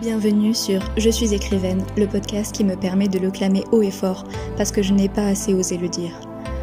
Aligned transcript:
Bienvenue 0.00 0.54
sur 0.54 0.80
Je 0.96 1.10
suis 1.10 1.34
écrivaine, 1.34 1.84
le 1.96 2.06
podcast 2.06 2.54
qui 2.54 2.62
me 2.62 2.76
permet 2.76 3.08
de 3.08 3.18
le 3.18 3.32
clamer 3.32 3.64
haut 3.72 3.82
et 3.82 3.90
fort 3.90 4.22
parce 4.56 4.70
que 4.70 4.80
je 4.80 4.94
n'ai 4.94 5.08
pas 5.08 5.26
assez 5.26 5.54
osé 5.54 5.76
le 5.76 5.88
dire. 5.88 6.12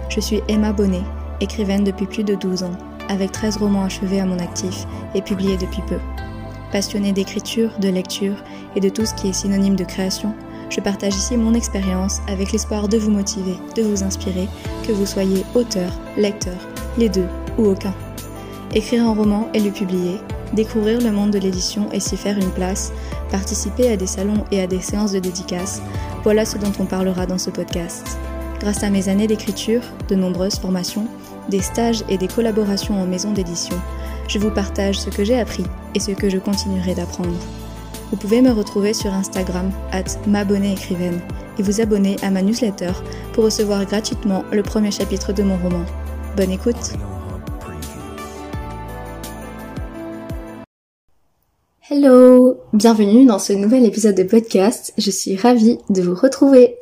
Je 0.08 0.22
suis 0.22 0.40
Emma 0.48 0.72
Bonnet, 0.72 1.04
écrivaine 1.42 1.84
depuis 1.84 2.06
plus 2.06 2.24
de 2.24 2.34
12 2.34 2.64
ans, 2.64 2.78
avec 3.10 3.34
13 3.34 3.58
romans 3.58 3.84
achevés 3.84 4.22
à 4.22 4.26
mon 4.26 4.40
actif 4.40 4.86
et 5.16 5.22
publiés 5.22 5.58
depuis 5.58 5.82
peu. 5.82 5.98
Passionnée 6.72 7.12
d'écriture, 7.12 7.78
de 7.78 7.90
lecture 7.90 8.42
et 8.78 8.80
de 8.80 8.88
tout 8.88 9.06
ce 9.06 9.14
qui 9.14 9.28
est 9.28 9.34
synonyme 9.34 9.76
de 9.76 9.84
création, 9.84 10.34
je 10.70 10.80
partage 10.80 11.16
ici 11.16 11.36
mon 11.36 11.56
expérience 11.56 12.22
avec 12.30 12.54
l'espoir 12.54 12.88
de 12.88 12.98
vous 12.98 13.12
motiver, 13.12 13.58
de 13.76 13.84
vous 13.84 14.02
inspirer, 14.02 14.48
que 14.88 14.94
vous 14.94 15.06
soyez 15.06 15.44
auteur, 15.56 15.92
lecteur, 16.16 16.70
les 16.98 17.10
deux 17.10 17.28
ou 17.58 17.66
aucun. 17.66 17.94
Écrire 18.74 19.04
un 19.04 19.14
roman 19.14 19.50
et 19.54 19.60
le 19.60 19.72
publier, 19.72 20.22
découvrir 20.54 21.02
le 21.02 21.12
monde 21.12 21.32
de 21.32 21.40
l'édition 21.40 21.92
et 21.92 22.00
s'y 22.00 22.18
faire 22.18 22.38
une 22.38 22.52
place, 22.52 22.92
participer 23.36 23.90
à 23.90 23.98
des 23.98 24.08
salons 24.08 24.46
et 24.50 24.62
à 24.62 24.68
des 24.68 24.80
séances 24.80 25.12
de 25.12 25.20
dédicaces, 25.20 25.82
voilà 26.24 26.46
ce 26.46 26.58
dont 26.58 26.72
on 26.80 26.86
parlera 26.86 27.26
dans 27.26 27.38
ce 27.38 27.50
podcast. 27.50 28.18
Grâce 28.62 28.82
à 28.82 28.90
mes 28.90 29.10
années 29.10 29.28
d'écriture, 29.28 29.82
de 30.08 30.16
nombreuses 30.16 30.58
formations, 30.58 31.06
des 31.50 31.60
stages 31.60 32.06
et 32.08 32.18
des 32.18 32.30
collaborations 32.30 32.98
en 32.98 33.06
maison 33.06 33.34
d'édition, 33.34 33.76
je 34.30 34.40
vous 34.40 34.52
partage 34.52 34.98
ce 34.98 35.10
que 35.10 35.26
j'ai 35.26 35.38
appris 35.38 35.66
et 35.96 36.00
ce 36.00 36.12
que 36.12 36.30
je 36.30 36.38
continuerai 36.38 36.96
d'apprendre. 36.96 37.38
Vous 38.10 38.18
pouvez 38.18 38.42
me 38.42 38.52
retrouver 38.52 38.94
sur 38.94 39.14
Instagram, 39.14 39.70
at 39.92 40.06
écrivaine, 40.64 41.20
et 41.60 41.64
vous 41.64 41.82
abonner 41.82 42.16
à 42.22 42.32
ma 42.32 42.42
newsletter 42.42 42.94
pour 43.34 43.44
recevoir 43.44 43.86
gratuitement 43.86 44.46
le 44.54 44.64
premier 44.64 44.92
chapitre 44.92 45.34
de 45.34 45.44
mon 45.44 45.58
roman. 45.58 45.84
Bonne 46.38 46.52
écoute! 46.52 46.94
Hello, 51.98 52.58
bienvenue 52.74 53.26
dans 53.26 53.40
ce 53.40 53.54
nouvel 53.54 53.86
épisode 53.86 54.16
de 54.16 54.24
podcast. 54.24 54.94
Je 54.98 55.12
suis 55.12 55.38
ravie 55.38 55.78
de 55.90 56.02
vous 56.02 56.14
retrouver. 56.14 56.76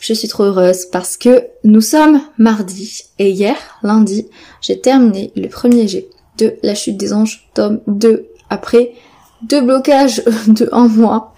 Je 0.00 0.12
suis 0.12 0.26
trop 0.26 0.42
heureuse 0.42 0.86
parce 0.86 1.16
que 1.16 1.44
nous 1.62 1.80
sommes 1.80 2.20
mardi 2.36 3.04
et 3.20 3.30
hier, 3.30 3.54
lundi, 3.84 4.26
j'ai 4.60 4.80
terminé 4.80 5.30
le 5.36 5.46
premier 5.46 5.86
jet 5.86 6.08
de 6.36 6.56
La 6.64 6.74
chute 6.74 6.96
des 6.96 7.12
anges, 7.12 7.48
tome 7.54 7.80
2, 7.86 8.26
après 8.50 8.92
deux 9.42 9.60
blocages 9.60 10.24
de 10.48 10.68
un 10.72 10.88
mois. 10.88 11.32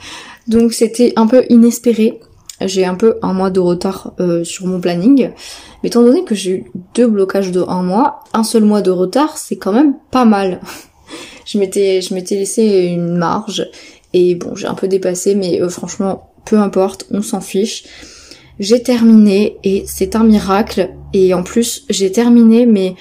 Donc 0.49 0.73
c'était 0.73 1.13
un 1.17 1.27
peu 1.27 1.45
inespéré. 1.51 2.19
J'ai 2.63 2.87
un 2.87 2.95
peu 2.95 3.19
un 3.21 3.35
mois 3.35 3.51
de 3.51 3.61
retard 3.61 4.15
euh, 4.21 4.43
sur 4.43 4.67
mon 4.67 4.81
planning. 4.81 5.33
Mais 5.83 5.89
étant 5.91 6.03
donné 6.03 6.25
que 6.25 6.35
j'ai 6.35 6.51
eu 6.51 6.73
deux 6.95 7.09
blocages 7.09 7.51
de 7.51 7.61
un 7.61 7.83
mois, 7.83 8.21
un 8.33 8.45
seul 8.45 8.65
mois 8.65 8.81
de 8.81 8.91
retard, 8.91 9.37
c'est 9.37 9.57
quand 9.57 9.73
même 9.73 9.97
pas 10.11 10.25
mal 10.25 10.63
je 11.47 11.59
m'étais 11.59 12.01
je 12.01 12.15
m'étais 12.15 12.37
laissé 12.37 12.87
une 12.87 13.17
marge 13.17 13.69
et 14.13 14.35
bon 14.35 14.55
j'ai 14.55 14.67
un 14.67 14.75
peu 14.75 14.89
dépassé 14.89 15.35
mais 15.35 15.61
euh, 15.61 15.69
franchement 15.69 16.33
peu 16.45 16.59
importe 16.59 17.07
on 17.11 17.23
s'en 17.23 17.41
fiche. 17.41 17.85
J'ai 18.59 18.83
terminé 18.83 19.57
et 19.65 19.85
c'est 19.87 20.17
un 20.17 20.23
miracle. 20.25 20.91
Et 21.15 21.33
en 21.33 21.43
plus 21.43 21.85
j'ai 21.89 22.13
terminé 22.13 22.67
mais 22.67 22.95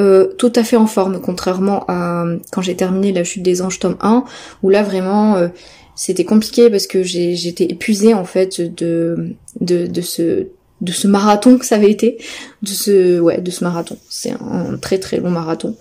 euh, 0.00 0.32
tout 0.38 0.52
à 0.54 0.64
fait 0.64 0.76
en 0.76 0.86
forme 0.86 1.20
contrairement 1.20 1.84
à 1.88 2.24
quand 2.52 2.62
j'ai 2.62 2.76
terminé 2.76 3.12
la 3.12 3.24
chute 3.24 3.42
des 3.42 3.60
anges 3.60 3.78
tome 3.78 3.96
1 4.00 4.24
où 4.62 4.70
là 4.70 4.82
vraiment 4.82 5.36
euh, 5.36 5.48
c'était 5.94 6.24
compliqué 6.24 6.70
parce 6.70 6.86
que 6.86 7.02
j'étais 7.02 7.64
épuisée 7.64 8.14
en 8.14 8.24
fait 8.24 8.60
de, 8.60 9.34
de, 9.60 9.86
de 9.86 10.00
ce 10.00 10.46
de 10.80 10.92
ce 10.92 11.06
marathon 11.06 11.58
que 11.58 11.66
ça 11.66 11.76
avait 11.76 11.90
été, 11.90 12.18
de 12.62 12.68
ce 12.68 13.20
ouais, 13.20 13.40
de 13.40 13.50
ce 13.50 13.64
marathon. 13.64 13.98
C'est 14.08 14.32
un, 14.32 14.76
très 14.80 14.98
très 14.98 15.18
long 15.18 15.30
marathon. 15.30 15.76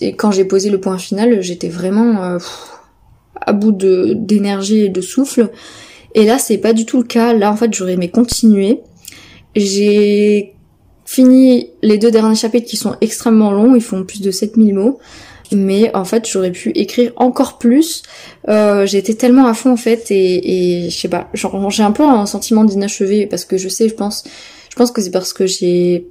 Et 0.00 0.14
quand 0.14 0.30
j'ai 0.30 0.44
posé 0.44 0.70
le 0.70 0.80
point 0.80 0.98
final, 0.98 1.40
j'étais 1.42 1.68
vraiment 1.68 2.22
euh, 2.24 2.38
à 3.40 3.52
bout 3.52 3.72
de 3.72 4.14
d'énergie 4.14 4.80
et 4.80 4.88
de 4.88 5.00
souffle. 5.00 5.50
Et 6.14 6.24
là, 6.24 6.38
c'est 6.38 6.58
pas 6.58 6.72
du 6.72 6.84
tout 6.84 6.98
le 6.98 7.04
cas. 7.04 7.32
Là, 7.32 7.50
en 7.50 7.56
fait, 7.56 7.72
j'aurais 7.72 7.94
aimé 7.94 8.10
continuer. 8.10 8.80
J'ai 9.56 10.54
fini 11.04 11.70
les 11.82 11.98
deux 11.98 12.10
derniers 12.10 12.34
chapitres 12.34 12.68
qui 12.68 12.76
sont 12.76 12.96
extrêmement 13.00 13.50
longs, 13.50 13.74
ils 13.74 13.82
font 13.82 14.04
plus 14.04 14.20
de 14.20 14.30
7000 14.30 14.74
mots 14.74 14.98
mais 15.54 15.94
en 15.94 16.04
fait 16.04 16.28
j'aurais 16.28 16.50
pu 16.50 16.70
écrire 16.74 17.12
encore 17.16 17.58
plus. 17.58 18.02
Euh, 18.48 18.86
J'étais 18.86 19.14
tellement 19.14 19.46
à 19.46 19.54
fond 19.54 19.72
en 19.72 19.76
fait 19.76 20.10
et, 20.10 20.84
et 20.86 20.90
je 20.90 20.96
sais 20.96 21.08
pas, 21.08 21.28
j'ai 21.34 21.82
un 21.82 21.92
peu 21.92 22.04
un 22.04 22.26
sentiment 22.26 22.64
d'inachevé 22.64 23.26
parce 23.26 23.44
que 23.44 23.56
je 23.56 23.68
sais, 23.68 23.88
je 23.88 23.94
pense, 23.94 24.24
je 24.70 24.76
pense 24.76 24.90
que 24.90 25.00
c'est 25.00 25.10
parce 25.10 25.32
que 25.32 25.46
j'ai 25.46 26.06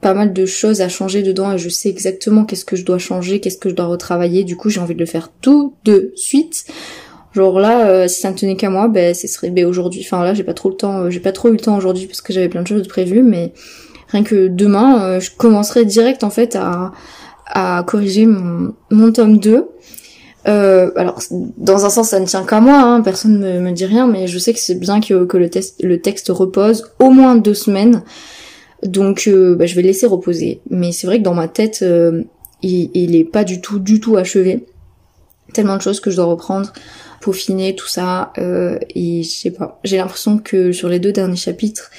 pas 0.00 0.14
mal 0.14 0.32
de 0.32 0.46
choses 0.46 0.80
à 0.80 0.88
changer 0.88 1.22
dedans 1.22 1.52
et 1.52 1.58
je 1.58 1.68
sais 1.68 1.88
exactement 1.88 2.44
qu'est-ce 2.44 2.64
que 2.64 2.76
je 2.76 2.84
dois 2.84 2.98
changer, 2.98 3.40
qu'est-ce 3.40 3.58
que 3.58 3.70
je 3.70 3.74
dois 3.74 3.86
retravailler. 3.86 4.44
Du 4.44 4.56
coup 4.56 4.68
j'ai 4.70 4.80
envie 4.80 4.94
de 4.94 5.00
le 5.00 5.06
faire 5.06 5.30
tout 5.40 5.74
de 5.84 6.12
suite. 6.14 6.66
Genre 7.34 7.58
là, 7.58 7.88
euh, 7.88 8.06
si 8.06 8.20
ça 8.20 8.30
ne 8.30 8.36
tenait 8.36 8.54
qu'à 8.54 8.70
moi, 8.70 8.86
ben 8.86 9.12
ce 9.12 9.26
serait 9.26 9.50
ben, 9.50 9.66
aujourd'hui. 9.66 10.02
Enfin 10.04 10.22
là, 10.22 10.34
j'ai 10.34 10.44
pas 10.44 10.54
trop 10.54 10.68
le 10.68 10.76
temps, 10.76 11.00
euh, 11.00 11.10
j'ai 11.10 11.20
pas 11.20 11.32
trop 11.32 11.48
eu 11.48 11.52
le 11.52 11.58
temps 11.58 11.76
aujourd'hui 11.76 12.06
parce 12.06 12.20
que 12.20 12.32
j'avais 12.32 12.48
plein 12.48 12.62
de 12.62 12.68
choses 12.68 12.86
prévues, 12.86 13.22
mais 13.24 13.52
rien 14.08 14.22
que 14.22 14.46
demain, 14.46 15.02
euh, 15.02 15.20
je 15.20 15.32
commencerai 15.36 15.84
direct 15.84 16.22
en 16.22 16.30
fait 16.30 16.54
à 16.54 16.92
à 17.46 17.84
corriger 17.86 18.26
mon, 18.26 19.12
tome 19.12 19.38
2. 19.38 19.68
Euh, 20.46 20.90
alors, 20.96 21.20
dans 21.30 21.86
un 21.86 21.90
sens, 21.90 22.10
ça 22.10 22.20
ne 22.20 22.26
tient 22.26 22.44
qu'à 22.44 22.60
moi, 22.60 22.78
hein, 22.78 23.00
personne 23.00 23.40
ne 23.40 23.60
me, 23.60 23.72
dit 23.72 23.86
rien, 23.86 24.06
mais 24.06 24.26
je 24.26 24.38
sais 24.38 24.52
que 24.52 24.58
c'est 24.58 24.74
bien 24.74 25.00
que, 25.00 25.14
le, 25.14 26.00
texte 26.00 26.28
repose 26.28 26.90
au 26.98 27.10
moins 27.10 27.34
deux 27.34 27.54
semaines. 27.54 28.02
Donc, 28.82 29.24
euh, 29.26 29.54
bah, 29.54 29.66
je 29.66 29.74
vais 29.74 29.82
le 29.82 29.88
laisser 29.88 30.06
reposer. 30.06 30.60
Mais 30.70 30.92
c'est 30.92 31.06
vrai 31.06 31.18
que 31.18 31.24
dans 31.24 31.34
ma 31.34 31.48
tête, 31.48 31.80
euh, 31.82 32.22
il, 32.62 32.90
il 32.94 33.16
est 33.16 33.24
pas 33.24 33.44
du 33.44 33.60
tout, 33.60 33.78
du 33.78 34.00
tout 34.00 34.16
achevé. 34.16 34.66
Tellement 35.54 35.76
de 35.76 35.82
choses 35.82 36.00
que 36.00 36.10
je 36.10 36.16
dois 36.16 36.24
reprendre, 36.26 36.72
peaufiner, 37.20 37.74
tout 37.74 37.86
ça. 37.86 38.32
Et 38.36 39.22
je 39.22 39.28
sais 39.28 39.50
pas, 39.50 39.80
j'ai 39.84 39.98
l'impression 39.98 40.38
que 40.38 40.72
sur 40.72 40.88
les 40.88 40.98
deux 40.98 41.12
derniers 41.12 41.36
chapitres, 41.36 41.90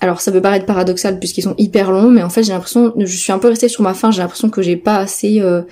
alors 0.00 0.20
ça 0.20 0.32
peut 0.32 0.40
paraître 0.40 0.66
paradoxal 0.66 1.18
puisqu'ils 1.18 1.42
sont 1.42 1.54
hyper 1.58 1.90
longs, 1.90 2.10
mais 2.10 2.22
en 2.22 2.30
fait 2.30 2.42
j'ai 2.42 2.52
l'impression, 2.52 2.92
je 2.96 3.16
suis 3.16 3.32
un 3.32 3.38
peu 3.38 3.48
restée 3.48 3.68
sur 3.68 3.82
ma 3.82 3.94
fin, 3.94 4.10
j'ai 4.10 4.22
l'impression 4.22 4.50
que 4.50 4.62
j'ai 4.62 4.76
pas 4.76 4.96
assez... 4.96 5.40
Euh... 5.40 5.62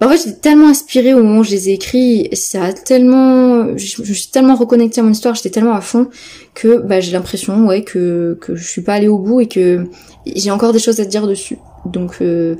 Bah, 0.00 0.06
en 0.06 0.10
fait 0.10 0.18
j'étais 0.18 0.38
tellement 0.38 0.68
inspirée 0.68 1.12
au 1.14 1.24
moment 1.24 1.40
où 1.40 1.44
je 1.44 1.50
les 1.50 1.70
ai 1.70 1.72
écrits, 1.72 2.28
ça 2.32 2.66
a 2.66 2.72
tellement... 2.72 3.76
Je, 3.76 4.02
suis 4.12 4.28
tellement 4.30 4.54
reconnectée 4.54 5.00
à 5.00 5.04
mon 5.04 5.10
histoire, 5.10 5.34
j'étais 5.34 5.50
tellement 5.50 5.74
à 5.74 5.80
fond 5.80 6.08
que 6.54 6.78
bah, 6.78 7.00
j'ai 7.00 7.10
l'impression 7.10 7.66
ouais 7.66 7.82
que, 7.82 8.38
que 8.40 8.54
je 8.54 8.64
suis 8.64 8.82
pas 8.82 8.94
allée 8.94 9.08
au 9.08 9.18
bout 9.18 9.40
et 9.40 9.48
que 9.48 9.86
j'ai 10.26 10.52
encore 10.52 10.72
des 10.72 10.78
choses 10.78 11.00
à 11.00 11.04
dire 11.04 11.26
dessus. 11.26 11.58
Donc 11.84 12.18
euh, 12.20 12.54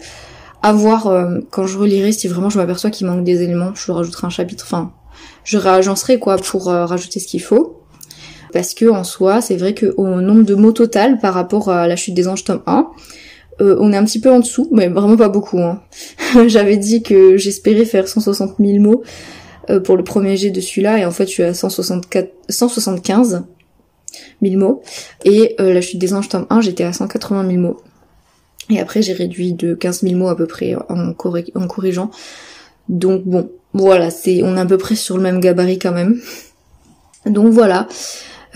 à 0.63 0.73
voir 0.73 1.07
euh, 1.07 1.39
quand 1.51 1.67
je 1.67 1.79
relirai 1.79 2.11
si 2.11 2.27
vraiment 2.27 2.51
je 2.51 2.59
m'aperçois 2.59 2.91
qu'il 2.91 3.07
manque 3.07 3.23
des 3.23 3.43
éléments, 3.43 3.73
je 3.77 3.93
rajouterai 3.93 4.27
un 4.27 4.31
chapitre, 4.31 4.65
enfin 4.67 4.93
je 5.45 5.57
réagencerai 5.57 6.19
quoi 6.19 6.37
pour 6.37 6.69
euh, 6.69 6.85
rajouter 6.85 7.21
ce 7.21 7.29
qu'il 7.29 7.43
faut 7.43 7.78
parce 8.53 8.75
que 8.75 8.89
en 8.89 9.05
soi, 9.05 9.41
c'est 9.41 9.57
vrai 9.57 9.75
qu'au 9.75 10.07
nombre 10.21 10.43
de 10.43 10.55
mots 10.55 10.73
total 10.73 11.19
par 11.19 11.35
rapport 11.35 11.71
à 11.71 11.87
la 11.87 11.97
chute 11.97 12.15
des 12.15 12.29
anges 12.29 12.45
tome 12.45 12.63
1, 12.67 12.87
euh, 13.61 13.77
on 13.81 13.93
est 13.93 13.97
un 13.97 14.05
petit 14.05 14.21
peu 14.21 14.31
en 14.31 14.41
dessous, 14.41 14.69
mais 14.73 14.89
vraiment 14.89 15.17
pas 15.17 15.29
beaucoup. 15.29 15.59
Hein. 15.59 15.83
J'avais 16.47 16.77
dit 16.77 17.03
que 17.03 17.37
j'espérais 17.37 17.85
faire 17.85 18.09
160 18.09 18.57
000 18.59 18.79
mots 18.79 19.03
euh, 19.71 19.81
pour 19.81 19.97
le 19.97 20.05
premier 20.05 20.37
jet 20.37 20.51
de 20.51 20.61
celui-là, 20.61 20.99
et 20.99 21.05
en 21.05 21.11
fait 21.11 21.27
je 21.27 21.33
suis 21.33 21.43
à 21.43 21.55
164, 21.55 22.33
175 22.49 23.45
000 24.43 24.57
mots. 24.57 24.83
Et 25.25 25.57
euh, 25.61 25.75
la 25.75 25.81
chute 25.81 25.99
des 25.99 26.15
anges 26.15 26.29
tome 26.29 26.47
1, 26.51 26.61
j'étais 26.61 26.85
à 26.85 26.93
180 26.93 27.49
000 27.49 27.61
mots. 27.61 27.77
Et 28.71 28.81
après 28.81 29.03
j'ai 29.03 29.13
réduit 29.15 29.55
de 29.55 29.75
15 29.75 30.03
000 30.03 30.15
mots 30.15 30.29
à 30.29 30.37
peu 30.37 30.47
près 30.47 30.75
en, 30.75 31.11
en 31.11 31.67
corrigeant. 31.67 32.11
Donc 32.89 33.25
bon, 33.25 33.51
voilà, 33.75 34.11
c'est 34.11 34.43
on 34.43 34.57
est 34.57 34.61
à 34.61 34.67
peu 34.67 34.79
près 34.79 34.95
sur 34.95 35.17
le 35.17 35.23
même 35.23 35.41
gabarit 35.41 35.79
quand 35.79 35.93
même. 35.93 36.21
Donc 37.27 37.53
voilà. 37.53 37.89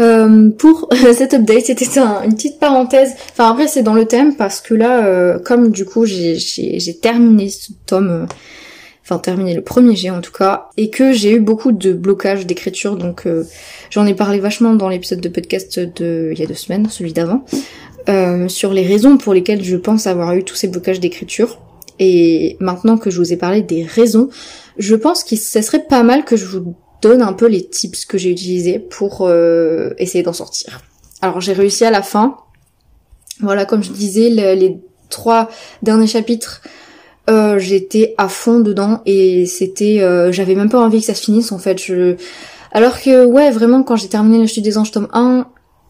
Euh, 0.00 0.50
pour 0.50 0.88
cet 1.14 1.34
update, 1.34 1.66
c'était 1.66 1.86
une 2.25 2.34
petite 2.34 2.58
parenthèse. 2.58 3.12
Enfin 3.32 3.50
après 3.50 3.69
c'est 3.69 3.82
dans 3.82 3.94
le 3.94 4.06
thème 4.06 4.36
parce 4.36 4.60
que 4.60 4.75
là, 4.75 5.04
euh, 5.06 5.38
comme 5.38 5.70
du 5.70 5.84
coup 5.84 6.06
j'ai 6.06 6.98
terminé 7.00 7.48
ce 7.48 7.72
tome, 7.86 8.10
euh, 8.10 8.27
enfin 9.04 9.18
terminé 9.18 9.54
le 9.54 9.62
premier 9.62 9.97
G 9.97 10.10
en 10.10 10.21
tout 10.21 10.33
cas, 10.33 10.68
et 10.77 10.91
que 10.91 11.12
j'ai 11.12 11.33
eu 11.33 11.41
beaucoup 11.41 11.72
de 11.72 11.92
blocages 11.92 12.47
d'écriture, 12.47 12.97
donc 12.97 13.27
j'en 13.91 14.06
ai 14.06 14.15
parlé 14.15 14.39
vachement 14.39 14.74
dans 14.74 14.89
l'épisode 14.89 15.21
de 15.21 15.28
podcast 15.28 15.78
de 15.78 16.30
il 16.33 16.38
y 16.38 16.42
a 16.42 16.47
deux 16.47 16.54
semaines, 16.54 16.88
celui 16.88 17.12
d'avant, 17.12 17.45
sur 18.48 18.72
les 18.72 18.86
raisons 18.86 19.18
pour 19.18 19.34
lesquelles 19.34 19.62
je 19.62 19.77
pense 19.77 20.06
avoir 20.06 20.34
eu 20.34 20.45
tous 20.45 20.54
ces 20.56 20.68
blocages 20.68 21.00
d'écriture. 21.00 21.59
Et 21.98 22.56
maintenant 22.59 22.97
que 22.97 23.10
je 23.10 23.18
vous 23.18 23.33
ai 23.33 23.36
parlé 23.36 23.62
des 23.62 23.84
raisons, 23.84 24.28
je 24.78 24.95
pense 24.95 25.22
que 25.22 25.36
ce 25.36 25.60
serait 25.60 25.84
pas 25.84 26.03
mal 26.03 26.24
que 26.24 26.36
je 26.36 26.47
vous 26.47 26.74
donne 27.03 27.21
un 27.21 27.33
peu 27.33 27.47
les 27.47 27.66
tips 27.66 28.07
que 28.07 28.16
j'ai 28.16 28.31
utilisés 28.31 28.78
pour 28.78 29.22
euh, 29.22 29.91
essayer 29.99 30.22
d'en 30.22 30.33
sortir. 30.33 30.81
Alors 31.21 31.41
j'ai 31.41 31.53
réussi 31.53 31.84
à 31.84 31.91
la 31.91 32.03
fin. 32.03 32.39
Voilà, 33.41 33.65
comme 33.65 33.83
je 33.83 33.91
disais, 33.91 34.31
les 34.31 34.78
trois 35.10 35.51
derniers 35.83 36.07
chapitres, 36.07 36.63
euh, 37.28 37.59
j'étais 37.59 38.15
à 38.19 38.28
fond 38.28 38.60
dedans 38.60 39.03
et 39.04 39.47
c'était, 39.47 40.01
euh, 40.01 40.33
j'avais 40.33 40.54
même 40.54 40.71
pas 40.71 40.81
envie 40.81 41.01
que 41.01 41.07
ça 41.07 41.15
se 41.15 41.22
finisse 41.22 41.53
en 41.53 41.59
fait. 41.59 41.81
Alors 42.72 43.01
que 43.01 43.25
ouais, 43.25 43.51
vraiment 43.51 43.83
quand 43.83 43.97
j'ai 43.97 44.09
terminé 44.09 44.39
la 44.39 44.47
chute 44.47 44.65
des 44.65 44.78
anges 44.78 44.93
tome 44.93 45.09
1, 45.13 45.47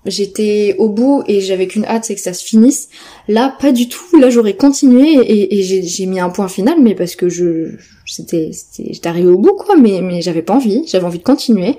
j'étais 0.06 0.74
au 0.78 0.88
bout 0.88 1.22
et 1.26 1.40
j'avais 1.40 1.66
qu'une 1.66 1.84
hâte, 1.84 2.04
c'est 2.04 2.14
que 2.14 2.20
ça 2.20 2.32
se 2.32 2.44
finisse. 2.44 2.88
Là, 3.28 3.54
pas 3.60 3.72
du 3.72 3.88
tout. 3.88 4.18
Là, 4.18 4.30
j'aurais 4.30 4.56
continué 4.56 5.18
et, 5.22 5.62
j'ai 5.62 6.06
mis 6.06 6.20
un 6.20 6.30
point 6.30 6.48
final, 6.48 6.76
mais 6.80 6.94
parce 6.94 7.14
que 7.14 7.28
je, 7.28 7.76
c'était, 8.06 8.50
j'étais 8.78 9.08
arrivée 9.08 9.30
au 9.30 9.38
bout, 9.38 9.54
quoi. 9.54 9.76
Mais, 9.76 10.20
j'avais 10.22 10.42
pas 10.42 10.54
envie. 10.54 10.84
J'avais 10.86 11.04
envie 11.04 11.18
de 11.18 11.24
continuer. 11.24 11.76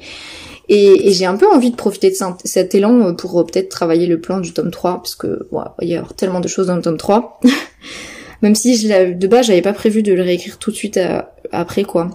Et, 0.69 1.11
j'ai 1.11 1.25
un 1.25 1.35
peu 1.35 1.47
envie 1.51 1.71
de 1.71 1.75
profiter 1.75 2.09
de 2.09 2.15
cet 2.45 2.75
élan 2.75 3.13
pour 3.15 3.39
euh, 3.39 3.43
peut-être 3.43 3.69
travailler 3.69 4.07
le 4.07 4.19
plan 4.19 4.39
du 4.39 4.53
tome 4.53 4.71
3, 4.71 4.95
parce 4.95 5.15
que 5.15 5.47
il 5.81 5.89
y 5.89 5.95
a 5.95 6.03
tellement 6.15 6.39
de 6.39 6.47
choses 6.47 6.67
dans 6.67 6.75
le 6.75 6.81
tome 6.81 6.97
3. 6.97 7.41
Même 8.41 8.55
si 8.55 8.87
de 8.87 9.27
base, 9.27 9.47
j'avais 9.47 9.61
pas 9.61 9.73
prévu 9.73 10.03
de 10.03 10.13
le 10.13 10.21
réécrire 10.21 10.59
tout 10.59 10.71
de 10.71 10.75
suite 10.75 10.97
euh, 10.97 11.21
après, 11.51 11.83
quoi. 11.83 12.09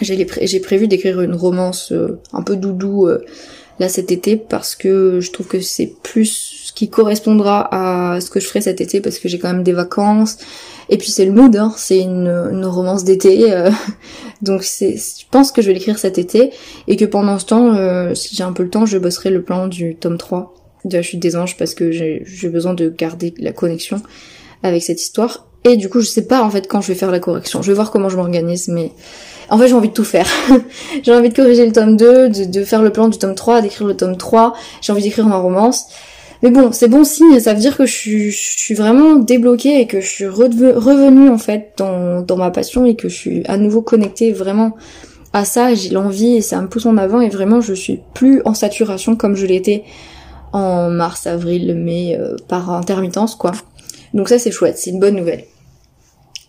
J'ai 0.00 0.60
prévu 0.60 0.86
d'écrire 0.86 1.20
une 1.20 1.34
romance 1.34 1.90
euh, 1.90 2.20
un 2.32 2.42
peu 2.42 2.54
doudou 2.54 3.08
là 3.78 3.88
cet 3.88 4.10
été 4.10 4.36
parce 4.36 4.74
que 4.74 5.20
je 5.20 5.30
trouve 5.30 5.46
que 5.46 5.60
c'est 5.60 5.92
plus 6.02 6.64
ce 6.66 6.72
qui 6.72 6.88
correspondra 6.88 7.68
à 7.70 8.20
ce 8.20 8.30
que 8.30 8.40
je 8.40 8.46
ferai 8.46 8.60
cet 8.60 8.80
été 8.80 9.00
parce 9.00 9.18
que 9.18 9.28
j'ai 9.28 9.38
quand 9.38 9.52
même 9.52 9.62
des 9.62 9.72
vacances. 9.72 10.38
Et 10.88 10.96
puis 10.96 11.10
c'est 11.10 11.26
le 11.26 11.32
mood 11.32 11.54
hein, 11.56 11.72
c'est 11.76 11.98
une, 11.98 12.28
une, 12.28 12.64
romance 12.64 13.04
d'été 13.04 13.52
euh, 13.52 13.70
donc 14.42 14.64
c'est 14.64 14.96
je 14.96 15.26
pense 15.30 15.52
que 15.52 15.60
je 15.60 15.68
vais 15.68 15.74
l'écrire 15.74 15.98
cet 15.98 16.18
été. 16.18 16.50
Et 16.86 16.96
que 16.96 17.04
pendant 17.04 17.38
ce 17.38 17.46
temps 17.46 17.74
euh, 17.74 18.14
si 18.14 18.34
j'ai 18.34 18.44
un 18.44 18.52
peu 18.52 18.62
le 18.62 18.70
temps 18.70 18.86
je 18.86 18.98
bosserai 18.98 19.30
le 19.30 19.42
plan 19.42 19.68
du 19.68 19.96
tome 19.96 20.18
3 20.18 20.54
de 20.84 20.96
la 20.96 21.02
chute 21.02 21.20
des 21.20 21.36
anges 21.36 21.56
parce 21.56 21.74
que 21.74 21.90
j'ai 21.90 22.48
besoin 22.48 22.74
de 22.74 22.88
garder 22.88 23.34
la 23.38 23.52
connexion 23.52 24.00
avec 24.62 24.82
cette 24.82 25.00
histoire. 25.00 25.46
Et 25.64 25.76
du 25.76 25.88
coup 25.88 26.00
je 26.00 26.06
sais 26.06 26.26
pas 26.26 26.42
en 26.42 26.50
fait 26.50 26.66
quand 26.66 26.80
je 26.80 26.88
vais 26.88 26.94
faire 26.94 27.10
la 27.10 27.20
correction. 27.20 27.62
Je 27.62 27.68
vais 27.68 27.74
voir 27.74 27.90
comment 27.90 28.08
je 28.08 28.16
m'organise 28.16 28.68
mais 28.68 28.92
en 29.50 29.58
fait, 29.58 29.68
j'ai 29.68 29.74
envie 29.74 29.88
de 29.88 29.94
tout 29.94 30.04
faire. 30.04 30.26
j'ai 31.02 31.14
envie 31.14 31.28
de 31.30 31.34
corriger 31.34 31.64
le 31.64 31.72
tome 31.72 31.96
2, 31.96 32.28
de, 32.28 32.64
faire 32.64 32.82
le 32.82 32.90
plan 32.90 33.08
du 33.08 33.18
tome 33.18 33.34
3, 33.34 33.62
d'écrire 33.62 33.86
le 33.86 33.96
tome 33.96 34.16
3. 34.16 34.54
J'ai 34.80 34.92
envie 34.92 35.02
d'écrire 35.02 35.26
ma 35.26 35.38
romance. 35.38 35.86
Mais 36.42 36.50
bon, 36.50 36.70
c'est 36.70 36.86
bon 36.86 37.02
signe, 37.02 37.40
ça 37.40 37.52
veut 37.52 37.58
dire 37.58 37.76
que 37.76 37.84
je 37.84 37.92
suis, 38.30 38.74
vraiment 38.74 39.16
débloquée 39.16 39.80
et 39.80 39.86
que 39.88 40.00
je 40.00 40.06
suis 40.06 40.26
revenue 40.26 41.30
en 41.30 41.38
fait 41.38 41.72
dans, 41.78 42.22
dans 42.22 42.36
ma 42.36 42.52
passion 42.52 42.84
et 42.84 42.94
que 42.94 43.08
je 43.08 43.16
suis 43.16 43.42
à 43.46 43.56
nouveau 43.56 43.82
connectée 43.82 44.32
vraiment 44.32 44.76
à 45.32 45.44
ça, 45.44 45.74
j'ai 45.74 45.90
l'envie 45.90 46.36
et 46.36 46.40
ça 46.40 46.60
me 46.60 46.68
pousse 46.68 46.86
en 46.86 46.96
avant 46.96 47.20
et 47.20 47.28
vraiment 47.28 47.60
je 47.60 47.74
suis 47.74 48.00
plus 48.14 48.40
en 48.44 48.54
saturation 48.54 49.16
comme 49.16 49.34
je 49.34 49.46
l'étais 49.46 49.82
en 50.52 50.90
mars, 50.90 51.26
avril, 51.26 51.74
mai 51.74 52.16
euh, 52.16 52.36
par 52.46 52.70
intermittence 52.70 53.34
quoi. 53.34 53.52
Donc 54.14 54.28
ça 54.28 54.38
c'est 54.38 54.52
chouette, 54.52 54.78
c'est 54.78 54.90
une 54.90 55.00
bonne 55.00 55.16
nouvelle. 55.16 55.44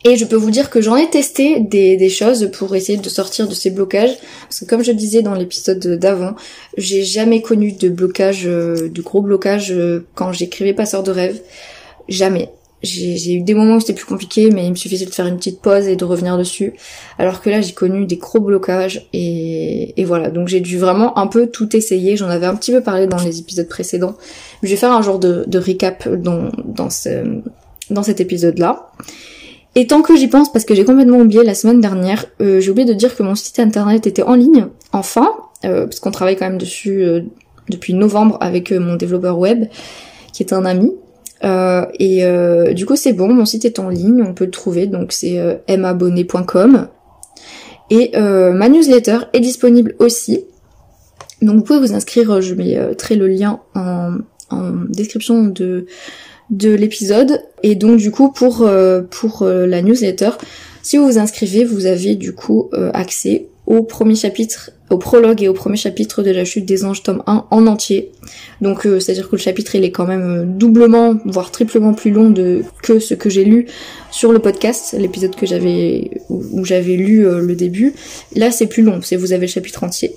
Et 0.05 0.15
je 0.15 0.23
peux 0.23 0.37
vous 0.37 0.51
dire 0.51 0.69
que 0.69 0.81
j'en 0.81 0.95
ai 0.95 1.09
testé 1.09 1.59
des, 1.59 1.97
des, 1.97 2.09
choses 2.09 2.49
pour 2.53 2.73
essayer 2.73 2.97
de 2.97 3.09
sortir 3.09 3.49
de 3.49 3.53
ces 3.53 3.69
blocages. 3.69 4.15
Parce 4.43 4.61
que 4.61 4.65
comme 4.65 4.83
je 4.83 4.93
disais 4.93 5.21
dans 5.21 5.33
l'épisode 5.33 5.85
d'avant, 5.99 6.35
j'ai 6.77 7.03
jamais 7.03 7.41
connu 7.41 7.73
de 7.73 7.89
blocage, 7.89 8.43
euh, 8.45 8.89
de 8.89 9.01
gros 9.01 9.21
blocage 9.21 9.71
euh, 9.71 10.07
quand 10.15 10.31
j'écrivais 10.31 10.73
Passeur 10.73 11.03
de 11.03 11.11
rêve. 11.11 11.41
Jamais. 12.07 12.49
J'ai 12.81 13.33
eu 13.33 13.41
des 13.41 13.53
moments 13.53 13.75
où 13.75 13.79
c'était 13.81 13.93
plus 13.93 14.05
compliqué, 14.05 14.51
mais 14.51 14.65
il 14.65 14.69
me 14.69 14.75
suffisait 14.75 15.05
de 15.05 15.13
faire 15.13 15.27
une 15.27 15.35
petite 15.35 15.59
pause 15.61 15.85
et 15.89 15.97
de 15.97 16.05
revenir 16.05 16.37
dessus. 16.37 16.75
Alors 17.17 17.41
que 17.41 17.49
là, 17.49 17.59
j'ai 17.59 17.73
connu 17.73 18.05
des 18.05 18.15
gros 18.15 18.39
blocages 18.39 19.09
et, 19.11 19.99
et 19.99 20.05
voilà. 20.05 20.29
Donc 20.29 20.47
j'ai 20.47 20.61
dû 20.61 20.77
vraiment 20.77 21.17
un 21.17 21.27
peu 21.27 21.47
tout 21.47 21.75
essayer. 21.75 22.15
J'en 22.15 22.29
avais 22.29 22.45
un 22.45 22.55
petit 22.55 22.71
peu 22.71 22.79
parlé 22.79 23.05
dans 23.05 23.21
les 23.21 23.39
épisodes 23.39 23.67
précédents. 23.67 24.15
Je 24.63 24.69
vais 24.69 24.77
faire 24.77 24.93
un 24.93 25.01
genre 25.01 25.19
de, 25.19 25.43
de 25.45 25.59
recap 25.59 26.07
dans, 26.07 26.51
dans, 26.63 26.89
ce, 26.89 27.41
dans 27.89 28.03
cet 28.03 28.21
épisode-là. 28.21 28.89
Et 29.79 29.87
tant 29.87 30.01
que 30.01 30.13
j'y 30.17 30.27
pense, 30.27 30.51
parce 30.51 30.65
que 30.65 30.75
j'ai 30.75 30.83
complètement 30.83 31.19
oublié 31.19 31.41
la 31.41 31.55
semaine 31.55 31.79
dernière, 31.79 32.25
euh, 32.41 32.59
j'ai 32.59 32.69
oublié 32.69 32.85
de 32.85 32.93
dire 32.93 33.15
que 33.15 33.23
mon 33.23 33.33
site 33.33 33.59
internet 33.59 34.07
était 34.07 34.23
en 34.23 34.35
ligne, 34.35 34.67
enfin, 34.91 35.31
euh, 35.63 35.85
parce 35.85 36.01
qu'on 36.01 36.11
travaille 36.11 36.35
quand 36.35 36.49
même 36.49 36.57
dessus 36.57 37.01
euh, 37.01 37.21
depuis 37.69 37.93
novembre 37.93 38.37
avec 38.41 38.73
mon 38.73 38.97
développeur 38.97 39.39
web, 39.39 39.67
qui 40.33 40.43
est 40.43 40.51
un 40.51 40.65
ami. 40.65 40.91
et 41.97 42.73
du 42.73 42.85
coup 42.85 42.97
c'est 42.97 43.13
bon, 43.13 43.33
mon 43.33 43.45
site 43.45 43.63
est 43.63 43.79
en 43.79 43.87
ligne, 43.87 44.21
on 44.21 44.33
peut 44.33 44.43
le 44.43 44.51
trouver, 44.51 44.85
donc 44.85 45.13
c'est 45.13 45.39
mabonné.com. 45.69 46.89
Et 47.89 48.11
ma 48.19 48.67
newsletter 48.67 49.19
est 49.31 49.39
disponible 49.39 49.95
aussi. 49.99 50.43
Donc 51.41 51.55
vous 51.55 51.63
pouvez 51.63 51.79
vous 51.79 51.93
inscrire, 51.93 52.41
je 52.41 52.53
mettrai 52.53 53.15
le 53.15 53.29
lien 53.29 53.61
en, 53.75 54.17
en 54.49 54.71
description 54.89 55.45
de 55.45 55.85
de 56.49 56.73
l'épisode. 56.73 57.41
Et 57.63 57.75
donc 57.75 57.97
du 57.97 58.11
coup 58.11 58.31
pour, 58.31 58.61
euh, 58.61 59.01
pour 59.01 59.43
euh, 59.43 59.65
la 59.65 59.81
newsletter, 59.81 60.31
si 60.81 60.97
vous 60.97 61.05
vous 61.05 61.17
inscrivez, 61.17 61.65
vous 61.65 61.85
avez 61.85 62.15
du 62.15 62.33
coup 62.33 62.69
euh, 62.73 62.89
accès 62.93 63.47
au 63.65 63.83
premier 63.83 64.15
chapitre, 64.15 64.71
au 64.89 64.97
prologue 64.97 65.43
et 65.43 65.47
au 65.47 65.53
premier 65.53 65.77
chapitre 65.77 66.23
de 66.23 66.31
la 66.31 66.43
chute 66.43 66.65
des 66.65 66.85
anges 66.85 67.03
tome 67.03 67.21
1 67.27 67.45
en 67.51 67.67
entier. 67.67 68.11
Donc 68.61 68.81
c'est-à-dire 68.81 69.29
que 69.29 69.35
le 69.35 69.41
chapitre 69.41 69.75
il 69.75 69.83
est 69.83 69.91
quand 69.91 70.07
même 70.07 70.57
doublement, 70.57 71.19
voire 71.25 71.51
triplement 71.51 71.93
plus 71.93 72.09
long 72.09 72.31
de 72.31 72.63
que 72.81 72.97
ce 72.97 73.13
que 73.13 73.29
j'ai 73.29 73.43
lu 73.45 73.67
sur 74.09 74.31
le 74.31 74.39
podcast, 74.39 74.95
l'épisode 74.97 75.35
que 75.35 75.45
j'avais 75.45 76.09
où, 76.29 76.65
j'avais 76.65 76.95
lu 76.95 77.21
le 77.21 77.53
début. 77.53 77.93
Là 78.35 78.49
c'est 78.49 78.65
plus 78.65 78.81
long, 78.81 79.01
c'est 79.03 79.17
vous 79.17 79.33
avez 79.33 79.45
le 79.45 79.51
chapitre 79.51 79.83
entier. 79.83 80.15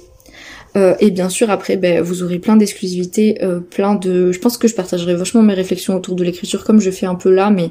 Euh, 0.76 0.94
et 1.00 1.10
bien 1.10 1.28
sûr 1.28 1.50
après 1.50 1.76
ben, 1.76 2.00
vous 2.00 2.22
aurez 2.22 2.38
plein 2.38 2.56
d'exclusivités, 2.56 3.42
euh, 3.42 3.60
plein 3.60 3.94
de. 3.94 4.32
Je 4.32 4.38
pense 4.38 4.56
que 4.56 4.68
je 4.68 4.74
partagerai 4.74 5.14
vachement 5.14 5.42
mes 5.42 5.54
réflexions 5.54 5.94
autour 5.94 6.14
de 6.14 6.24
l'écriture 6.24 6.64
comme 6.64 6.80
je 6.80 6.90
fais 6.90 7.06
un 7.06 7.14
peu 7.14 7.30
là, 7.30 7.50
mais 7.50 7.70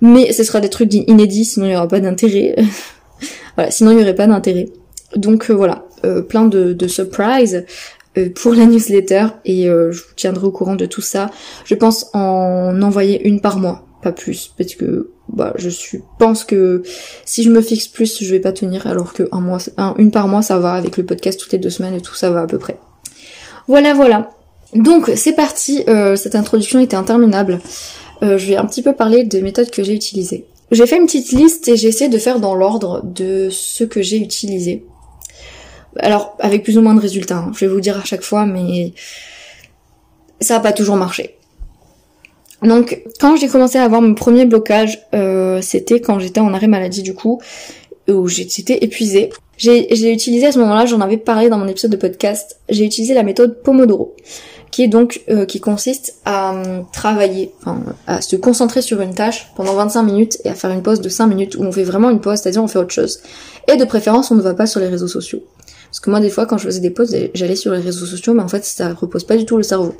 mais 0.00 0.32
ce 0.32 0.42
sera 0.42 0.60
des 0.60 0.70
trucs 0.70 0.92
inédits, 0.94 1.44
sinon 1.44 1.66
il 1.66 1.70
n'y 1.70 1.76
aura 1.76 1.88
pas 1.88 2.00
d'intérêt. 2.00 2.56
voilà, 3.56 3.70
sinon 3.70 3.90
il 3.90 3.98
n'y 3.98 4.02
aurait 4.02 4.14
pas 4.14 4.26
d'intérêt. 4.26 4.68
Donc 5.14 5.50
euh, 5.50 5.54
voilà, 5.54 5.84
plein 6.28 6.46
de, 6.46 6.72
de 6.72 6.88
surprises 6.88 7.64
pour 8.34 8.54
la 8.54 8.64
newsletter 8.66 9.26
et 9.44 9.64
je 9.66 9.98
vous 9.98 10.14
tiendrai 10.16 10.46
au 10.46 10.52
courant 10.52 10.76
de 10.76 10.86
tout 10.86 11.02
ça. 11.02 11.30
Je 11.64 11.74
pense 11.74 12.06
en 12.14 12.80
envoyer 12.80 13.26
une 13.26 13.40
par 13.40 13.58
mois, 13.58 13.85
pas 14.02 14.12
plus, 14.12 14.52
parce 14.56 14.74
que 14.74 15.10
bah, 15.28 15.52
je 15.56 15.68
suis, 15.68 16.02
pense 16.18 16.44
que 16.44 16.82
si 17.24 17.42
je 17.42 17.50
me 17.50 17.60
fixe 17.60 17.88
plus, 17.88 18.22
je 18.22 18.30
vais 18.30 18.40
pas 18.40 18.52
tenir, 18.52 18.86
alors 18.86 19.12
que 19.12 19.28
un 19.32 19.40
mois, 19.40 19.58
une 19.98 20.10
par 20.10 20.28
mois, 20.28 20.42
ça 20.42 20.58
va, 20.58 20.74
avec 20.74 20.96
le 20.96 21.04
podcast 21.04 21.40
toutes 21.40 21.52
les 21.52 21.58
deux 21.58 21.70
semaines 21.70 21.94
et 21.94 22.00
tout, 22.00 22.14
ça 22.14 22.30
va 22.30 22.42
à 22.42 22.46
peu 22.46 22.58
près. 22.58 22.78
Voilà, 23.68 23.94
voilà. 23.94 24.30
Donc, 24.74 25.10
c'est 25.16 25.34
parti, 25.34 25.82
euh, 25.88 26.16
cette 26.16 26.34
introduction 26.34 26.78
était 26.78 26.96
interminable. 26.96 27.60
Euh, 28.22 28.38
je 28.38 28.46
vais 28.46 28.56
un 28.56 28.66
petit 28.66 28.82
peu 28.82 28.92
parler 28.92 29.24
des 29.24 29.42
méthodes 29.42 29.70
que 29.70 29.82
j'ai 29.82 29.94
utilisées. 29.94 30.46
J'ai 30.70 30.86
fait 30.86 30.96
une 30.96 31.06
petite 31.06 31.32
liste 31.32 31.68
et 31.68 31.76
j'ai 31.76 31.88
essayé 31.88 32.10
de 32.10 32.18
faire 32.18 32.40
dans 32.40 32.54
l'ordre 32.54 33.02
de 33.04 33.48
ce 33.50 33.84
que 33.84 34.02
j'ai 34.02 34.18
utilisé. 34.18 34.84
Alors, 35.98 36.36
avec 36.40 36.62
plus 36.64 36.76
ou 36.76 36.82
moins 36.82 36.94
de 36.94 37.00
résultats, 37.00 37.38
hein. 37.38 37.52
je 37.54 37.60
vais 37.60 37.72
vous 37.72 37.80
dire 37.80 37.98
à 37.98 38.04
chaque 38.04 38.22
fois, 38.22 38.44
mais 38.46 38.92
ça 40.40 40.56
a 40.56 40.60
pas 40.60 40.72
toujours 40.72 40.96
marché. 40.96 41.35
Donc 42.66 43.02
quand 43.20 43.36
j'ai 43.36 43.48
commencé 43.48 43.78
à 43.78 43.84
avoir 43.84 44.02
mon 44.02 44.14
premier 44.14 44.44
blocage, 44.44 45.00
euh, 45.14 45.60
c'était 45.62 46.00
quand 46.00 46.18
j'étais 46.18 46.40
en 46.40 46.52
arrêt 46.52 46.66
maladie 46.66 47.02
du 47.02 47.14
coup, 47.14 47.40
où 48.08 48.28
j'étais 48.28 48.78
épuisée. 48.82 49.30
J'ai 49.56 50.12
utilisé 50.12 50.46
à 50.46 50.52
ce 50.52 50.58
moment-là, 50.58 50.84
j'en 50.84 51.00
avais 51.00 51.16
parlé 51.16 51.48
dans 51.48 51.56
mon 51.56 51.66
épisode 51.66 51.90
de 51.90 51.96
podcast, 51.96 52.58
j'ai 52.68 52.84
utilisé 52.84 53.14
la 53.14 53.22
méthode 53.22 53.62
Pomodoro, 53.62 54.14
qui 54.70 54.82
est 54.82 54.88
donc 54.88 55.22
euh, 55.30 55.46
qui 55.46 55.60
consiste 55.60 56.16
à 56.26 56.54
euh, 56.54 56.82
travailler, 56.92 57.52
enfin, 57.60 57.82
à 58.06 58.20
se 58.20 58.36
concentrer 58.36 58.82
sur 58.82 59.00
une 59.00 59.14
tâche 59.14 59.50
pendant 59.56 59.72
25 59.72 60.02
minutes 60.02 60.38
et 60.44 60.50
à 60.50 60.54
faire 60.54 60.70
une 60.72 60.82
pause 60.82 61.00
de 61.00 61.08
5 61.08 61.26
minutes 61.28 61.56
où 61.56 61.62
on 61.62 61.72
fait 61.72 61.84
vraiment 61.84 62.10
une 62.10 62.20
pause, 62.20 62.40
c'est-à-dire 62.40 62.62
on 62.62 62.68
fait 62.68 62.78
autre 62.78 62.92
chose. 62.92 63.20
Et 63.72 63.76
de 63.76 63.84
préférence, 63.86 64.30
on 64.30 64.34
ne 64.34 64.42
va 64.42 64.52
pas 64.52 64.66
sur 64.66 64.80
les 64.80 64.88
réseaux 64.88 65.08
sociaux. 65.08 65.42
Parce 65.86 66.00
que 66.00 66.10
moi, 66.10 66.20
des 66.20 66.28
fois, 66.28 66.44
quand 66.44 66.58
je 66.58 66.64
faisais 66.64 66.80
des 66.80 66.90
pauses, 66.90 67.16
j'allais 67.32 67.56
sur 67.56 67.72
les 67.72 67.80
réseaux 67.80 68.04
sociaux, 68.04 68.34
mais 68.34 68.42
en 68.42 68.48
fait, 68.48 68.64
ça 68.64 68.92
repose 68.92 69.24
pas 69.24 69.36
du 69.36 69.46
tout 69.46 69.56
le 69.56 69.62
cerveau. 69.62 69.94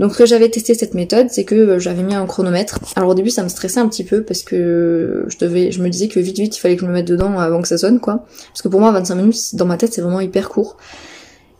Donc 0.00 0.12
ce 0.12 0.18
que 0.18 0.26
j'avais 0.26 0.48
testé 0.48 0.74
cette 0.74 0.94
méthode, 0.94 1.28
c'est 1.30 1.44
que 1.44 1.54
euh, 1.54 1.78
j'avais 1.78 2.02
mis 2.02 2.14
un 2.14 2.26
chronomètre. 2.26 2.78
Alors 2.96 3.10
au 3.10 3.14
début 3.14 3.30
ça 3.30 3.42
me 3.42 3.48
stressait 3.48 3.80
un 3.80 3.88
petit 3.88 4.04
peu 4.04 4.22
parce 4.22 4.42
que 4.42 5.24
je 5.28 5.38
devais, 5.38 5.70
je 5.70 5.82
me 5.82 5.88
disais 5.88 6.08
que 6.08 6.20
vite 6.20 6.38
vite 6.38 6.56
il 6.56 6.60
fallait 6.60 6.76
que 6.76 6.82
je 6.82 6.86
me 6.86 6.92
mette 6.92 7.06
dedans 7.06 7.38
avant 7.38 7.62
que 7.62 7.68
ça 7.68 7.78
sonne 7.78 8.00
quoi. 8.00 8.24
Parce 8.48 8.62
que 8.62 8.68
pour 8.68 8.80
moi 8.80 8.90
25 8.92 9.14
minutes 9.14 9.54
dans 9.54 9.66
ma 9.66 9.76
tête 9.76 9.92
c'est 9.92 10.02
vraiment 10.02 10.20
hyper 10.20 10.48
court. 10.48 10.76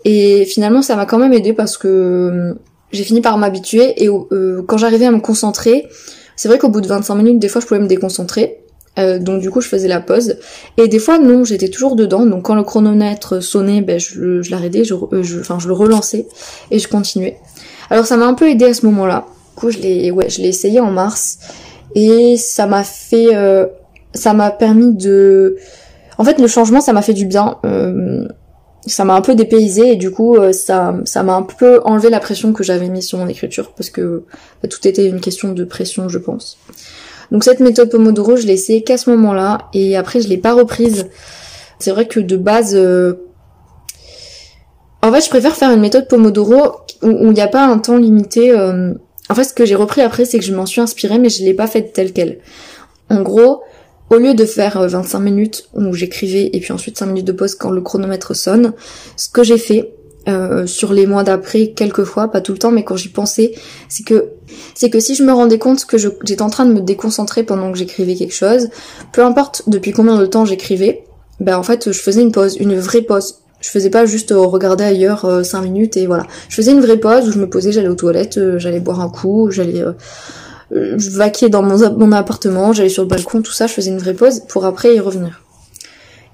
Et 0.05 0.45
finalement 0.47 0.83
ça 0.83 0.97
m'a 0.97 1.07
quand 1.07 1.19
même 1.19 1.33
aidé 1.33 1.53
parce 1.53 1.79
que 1.79 1.89
euh, 1.89 2.55
j'ai 2.93 3.05
fini 3.05 3.21
par 3.21 3.39
m'habituer 3.39 4.03
et 4.03 4.09
euh, 4.09 4.63
quand 4.67 4.77
j'arrivais 4.77 5.07
à 5.07 5.11
me 5.11 5.21
concentrer, 5.21 5.89
c'est 6.37 6.49
vrai 6.49 6.59
qu'au 6.59 6.69
bout 6.69 6.81
de 6.81 6.89
25 6.89 7.15
minutes 7.15 7.39
des 7.39 7.49
fois 7.49 7.61
je 7.61 7.67
pouvais 7.67 7.81
me 7.81 7.89
déconcentrer. 7.89 8.59
donc 8.97 9.41
du 9.41 9.51
coup 9.51 9.61
je 9.61 9.69
faisais 9.69 9.89
la 9.89 10.01
pause 10.01 10.37
et 10.77 10.87
des 10.87 11.01
fois 11.01 11.19
non 11.19 11.43
j'étais 11.43 11.69
toujours 11.69 11.97
dedans 11.97 12.27
donc 12.27 12.45
quand 12.45 12.55
le 12.55 12.63
chronomètre 12.63 13.43
sonnait 13.43 13.81
ben 13.81 13.99
je, 13.99 14.49
l'arrêtais 14.51 14.85
je, 14.85 14.95
je 15.23 15.67
le 15.69 15.73
relançais 15.73 16.29
et 16.71 16.79
je 16.79 16.87
continuais 16.87 17.39
alors 17.91 18.07
ça 18.07 18.17
m'a 18.17 18.27
un 18.27 18.35
peu 18.35 18.49
aidé 18.49 18.67
à 18.67 18.75
ce 18.75 18.87
moment-là. 18.87 19.27
Du 19.55 19.61
coup, 19.61 19.71
je 19.71 19.79
l'ai, 19.79 20.11
ouais, 20.11 20.29
je 20.29 20.41
l'ai 20.41 20.49
essayé 20.49 20.81
en 20.81 20.91
mars 20.91 21.39
et 21.95 22.37
ça 22.37 22.67
m'a 22.67 22.85
fait, 22.85 23.35
euh, 23.35 23.67
ça 24.15 24.35
m'a 24.35 24.51
permis 24.51 24.95
de, 24.95 25.57
en 26.19 26.25
fait, 26.25 26.39
le 26.39 26.47
changement, 26.47 26.81
ça 26.81 26.93
m'a 26.93 27.03
fait 27.03 27.13
du 27.13 27.27
bien. 27.27 27.59
Euh, 27.65 28.27
ça 28.87 29.05
m'a 29.05 29.15
un 29.15 29.23
peu 29.23 29.35
dépaysé 29.35 29.93
et 29.93 29.97
du 29.97 30.11
coup, 30.11 30.37
euh, 30.37 30.53
ça, 30.53 30.93
m'a 31.23 31.35
un 31.35 31.43
peu 31.43 31.81
enlevé 31.85 32.11
la 32.11 32.21
pression 32.21 32.53
que 32.53 32.63
j'avais 32.63 32.89
mise 32.89 33.07
sur 33.07 33.19
mon 33.19 33.29
écriture 33.29 33.73
parce 33.73 33.89
que 33.89 34.25
bah, 34.63 34.69
tout 34.69 34.87
était 34.87 35.07
une 35.07 35.21
question 35.21 35.53
de 35.53 35.65
pression, 35.65 36.09
je 36.09 36.19
pense. 36.19 36.59
Donc 37.31 37.45
cette 37.45 37.61
méthode 37.61 37.91
Pomodoro, 37.91 38.37
je 38.37 38.47
l'ai 38.47 38.53
essayé 38.53 38.83
qu'à 38.83 38.99
ce 38.99 39.09
moment-là 39.11 39.69
et 39.73 39.97
après, 39.97 40.21
je 40.21 40.29
l'ai 40.29 40.37
pas 40.37 40.53
reprise. 40.53 41.07
C'est 41.79 41.93
vrai 41.93 42.07
que 42.07 42.21
de 42.21 42.37
base 42.37 42.77
En 45.05 45.13
fait, 45.13 45.21
je 45.21 45.29
préfère 45.29 45.55
faire 45.55 45.71
une 45.71 45.81
méthode 45.81 46.09
Pomodoro 46.09 46.79
où 47.03 47.27
il 47.27 47.33
n'y 47.35 47.43
a 47.43 47.47
pas 47.47 47.67
un 47.67 47.77
temps 47.77 47.99
limité. 47.99 48.53
euh, 48.53 48.95
En 49.29 49.35
fait, 49.35 49.45
ce 49.45 49.53
que 49.53 49.67
j'ai 49.67 49.75
repris 49.75 50.01
après, 50.01 50.25
c'est 50.25 50.39
que 50.39 50.45
je 50.47 50.55
m'en 50.55 50.65
suis 50.65 50.81
inspirée, 50.81 51.19
mais 51.19 51.29
je 51.29 51.45
l'ai 51.45 51.53
pas 51.53 51.67
faite 51.67 51.93
telle 51.93 52.15
quelle. 52.15 52.39
En 53.11 53.21
gros, 53.21 53.61
au 54.09 54.17
lieu 54.17 54.33
de 54.33 54.47
faire 54.47 54.79
euh, 54.79 54.87
25 54.87 55.21
minutes 55.21 55.69
où 55.75 55.93
j'écrivais 55.93 56.49
et 56.55 56.59
puis 56.61 56.73
ensuite 56.73 56.97
5 56.97 57.05
minutes 57.05 57.27
de 57.27 57.33
pause 57.33 57.55
quand 57.55 57.71
le 57.71 57.83
chronomètre 57.83 58.35
sonne, 58.35 58.73
ce 59.19 59.29
que 59.29 59.45
j'ai 59.45 59.59
fait 59.59 59.93
euh, 60.27 60.67
sur 60.67 60.95
les 60.95 61.07
mois 61.07 61.23
d'après, 61.23 61.73
quelques 61.77 62.05
fois, 62.05 62.29
pas 62.29 62.41
tout 62.41 62.53
le 62.53 62.59
temps, 62.59 62.71
mais 62.71 62.83
quand 62.83 62.97
j'y 62.97 63.11
pensais, 63.11 63.53
c'est 63.91 64.05
que 64.05 64.31
c'est 64.75 64.89
que 64.89 65.01
si 65.01 65.15
je 65.15 65.23
me 65.23 65.35
rendais 65.35 65.59
compte 65.59 65.85
que 65.85 65.99
j'étais 65.99 66.41
en 66.41 66.49
train 66.49 66.65
de 66.65 66.73
me 66.73 66.81
déconcentrer 66.81 67.43
pendant 67.43 67.71
que 67.73 67.77
j'écrivais 67.77 68.15
quelque 68.15 68.33
chose, 68.35 68.71
peu 69.13 69.23
importe 69.23 69.65
depuis 69.67 69.93
combien 69.93 70.17
de 70.17 70.25
temps 70.25 70.47
j'écrivais, 70.47 71.05
ben 71.41 71.59
en 71.59 71.63
fait 71.63 71.93
je 71.93 72.01
faisais 72.01 72.23
une 72.23 72.33
pause, 72.33 72.57
une 72.59 72.79
vraie 72.79 73.03
pause. 73.03 73.35
Je 73.65 73.71
faisais 73.71 73.89
pas 73.89 74.05
juste 74.05 74.31
euh, 74.31 74.41
regarder 74.41 74.85
ailleurs 74.85 75.43
5 75.43 75.63
minutes 75.63 75.97
et 75.97 76.07
voilà. 76.07 76.27
Je 76.51 76.55
faisais 76.55 76.73
une 76.73 76.83
vraie 76.83 76.99
pause 76.99 77.27
où 77.27 77.33
je 77.33 77.39
me 77.39 77.49
posais, 77.49 77.73
j'allais 77.73 77.89
aux 77.89 77.95
toilettes, 77.95 78.37
euh, 78.37 78.59
j'allais 78.59 78.79
boire 78.79 79.01
un 79.01 79.09
coup, 79.09 79.51
j'allais 79.51 79.81
euh, 79.81 79.93
euh, 80.73 80.99
je 80.99 81.11
vaquais 81.13 81.49
dans 81.49 81.63
mon, 81.63 81.97
mon 81.97 82.13
appartement, 82.13 82.75
j'allais 82.75 82.91
sur 82.91 83.05
le 83.05 83.09
balcon, 83.09 83.41
tout 83.41 83.53
ça, 83.53 83.67
je 83.67 83.73
faisais 83.73 83.91
une 83.91 83.97
vraie 83.97 84.13
pause 84.13 84.43
pour 84.49 84.67
après 84.67 84.95
y 84.95 85.01
revenir. 85.01 85.41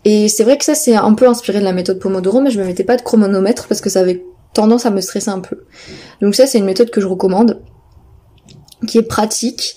Et 0.05 0.27
c'est 0.27 0.43
vrai 0.43 0.59
que 0.59 0.65
ça 0.65 0.75
c'est 0.75 0.97
un 0.97 1.15
peu 1.15 1.29
inspiré 1.29 1.61
de 1.61 1.65
la 1.65 1.73
méthode 1.73 2.01
Pomodoro, 2.01 2.41
mais 2.41 2.51
je 2.51 2.59
me 2.59 2.65
mettais 2.65 2.83
pas 2.83 2.97
de 2.97 3.03
chronomètre 3.03 3.69
parce 3.69 3.81
que 3.81 3.91
ça 3.91 4.01
avait 4.01 4.25
tendance 4.53 4.85
à 4.85 4.91
me 4.91 5.01
stresser 5.01 5.31
un 5.31 5.39
peu. 5.39 5.59
Donc 6.21 6.35
ça 6.35 6.49
c'est 6.49 6.59
une 6.59 6.65
méthode 6.65 6.91
que 6.91 7.01
je 7.01 7.07
recommande, 7.07 7.61
qui 8.89 8.99
est 8.99 9.03
pratique. 9.03 9.77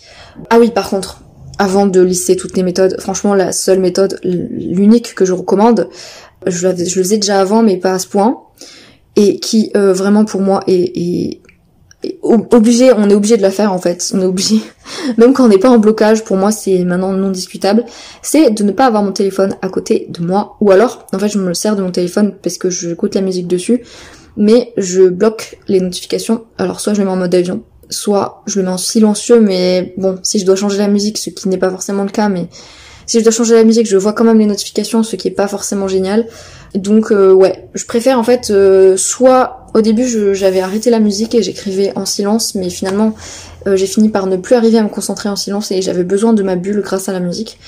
Ah 0.50 0.57
oui 0.57 0.72
par 0.72 0.89
contre, 0.89 1.22
avant 1.60 1.86
de 1.86 2.01
lister 2.01 2.36
toutes 2.36 2.57
les 2.57 2.63
méthodes, 2.63 3.00
franchement 3.00 3.36
la 3.36 3.51
seule 3.51 3.79
méthode, 3.79 4.19
l'unique 4.24 5.13
que 5.13 5.24
je 5.24 5.33
recommande, 5.33 5.89
je, 6.47 6.67
le 6.67 6.75
faisais 6.75 7.17
déjà 7.17 7.39
avant 7.39 7.63
mais 7.63 7.77
pas 7.77 7.93
à 7.93 8.00
ce 8.00 8.07
point, 8.07 8.39
et 9.15 9.39
qui 9.39 9.71
euh, 9.75 9.93
vraiment 9.93 10.25
pour 10.25 10.41
moi 10.41 10.63
est, 10.67 10.97
est- 10.97 11.39
est 12.03 12.19
ob- 12.21 12.53
obligé, 12.53 12.91
on 12.93 13.09
est 13.09 13.13
obligé 13.13 13.38
de 13.38 13.41
la 13.41 13.51
faire 13.51 13.71
en 13.71 13.77
fait, 13.79 14.12
on 14.13 14.21
est 14.21 14.25
obligé, 14.25 14.59
même 15.17 15.33
quand 15.33 15.45
on 15.45 15.50
n'est 15.50 15.57
pas 15.57 15.69
en 15.69 15.77
blocage, 15.77 16.23
pour 16.23 16.35
moi 16.38 16.51
c'est 16.51 16.83
maintenant 16.83 17.12
non 17.13 17.29
discutable, 17.31 17.85
c'est 18.21 18.50
de 18.51 18.63
ne 18.63 18.71
pas 18.71 18.85
avoir 18.88 19.03
mon 19.03 19.12
téléphone 19.12 19.55
à 19.62 19.69
côté 19.69 20.07
de 20.09 20.21
moi, 20.25 20.57
ou 20.62 20.71
alors 20.71 21.05
en 21.13 21.19
fait 21.19 21.29
je 21.29 21.38
me 21.39 21.53
sers 21.53 21.75
de 21.75 21.81
mon 21.83 21.91
téléphone 21.91 22.33
parce 22.41 22.57
que 22.57 22.69
j'écoute 22.69 23.15
la 23.15 23.21
musique 23.21 23.47
dessus, 23.47 23.83
mais 24.35 24.73
je 24.77 25.03
bloque 25.09 25.59
les 25.67 25.79
notifications, 25.79 26.43
alors 26.57 26.79
soit 26.81 26.93
je 26.93 27.00
le 27.00 27.05
mets 27.05 27.12
en 27.12 27.17
mode 27.17 27.35
avion, 27.35 27.62
soit 27.89 28.41
je 28.47 28.59
le 28.59 28.65
mets 28.65 28.71
en 28.71 28.77
silencieux, 28.77 29.39
mais 29.39 29.93
bon, 29.97 30.17
si 30.23 30.39
je 30.39 30.45
dois 30.45 30.55
changer 30.55 30.79
la 30.79 30.88
musique, 30.88 31.17
ce 31.19 31.29
qui 31.29 31.47
n'est 31.50 31.57
pas 31.59 31.69
forcément 31.69 32.03
le 32.03 32.09
cas, 32.09 32.27
mais 32.29 32.47
si 33.05 33.19
je 33.19 33.24
dois 33.24 33.31
changer 33.31 33.55
la 33.55 33.63
musique, 33.63 33.88
je 33.88 33.98
vois 33.98 34.13
quand 34.13 34.24
même 34.24 34.39
les 34.39 34.45
notifications, 34.45 35.03
ce 35.03 35.15
qui 35.15 35.27
est 35.27 35.31
pas 35.31 35.48
forcément 35.48 35.88
génial. 35.88 36.27
Donc 36.75 37.12
euh, 37.12 37.31
ouais, 37.31 37.69
je 37.74 37.86
préfère 37.86 38.17
en 38.17 38.24
fait 38.24 38.50
euh, 38.50 38.98
soit 38.98 39.67
au 39.74 39.81
début 39.81 40.33
j'avais 40.33 40.60
arrêté 40.60 40.89
la 40.89 41.00
musique 41.00 41.36
et 41.36 41.43
j'écrivais 41.43 41.91
en 41.95 42.05
silence, 42.05 42.55
mais 42.55 42.69
finalement 42.69 43.15
euh, 43.67 43.75
j'ai 43.75 43.86
fini 43.86 44.10
par 44.10 44.25
ne 44.25 44.38
plus 44.38 44.55
arriver 44.55 44.79
à 44.79 44.83
me 44.83 44.89
concentrer 44.89 45.29
en 45.29 45.36
silence 45.36 45.72
et 45.72 45.81
j'avais 45.81 46.03
besoin 46.03 46.33
de 46.33 46.41
ma 46.41 46.55
bulle 46.55 46.81
grâce 46.81 47.10
à 47.10 47.13
la 47.13 47.19
musique. 47.19 47.60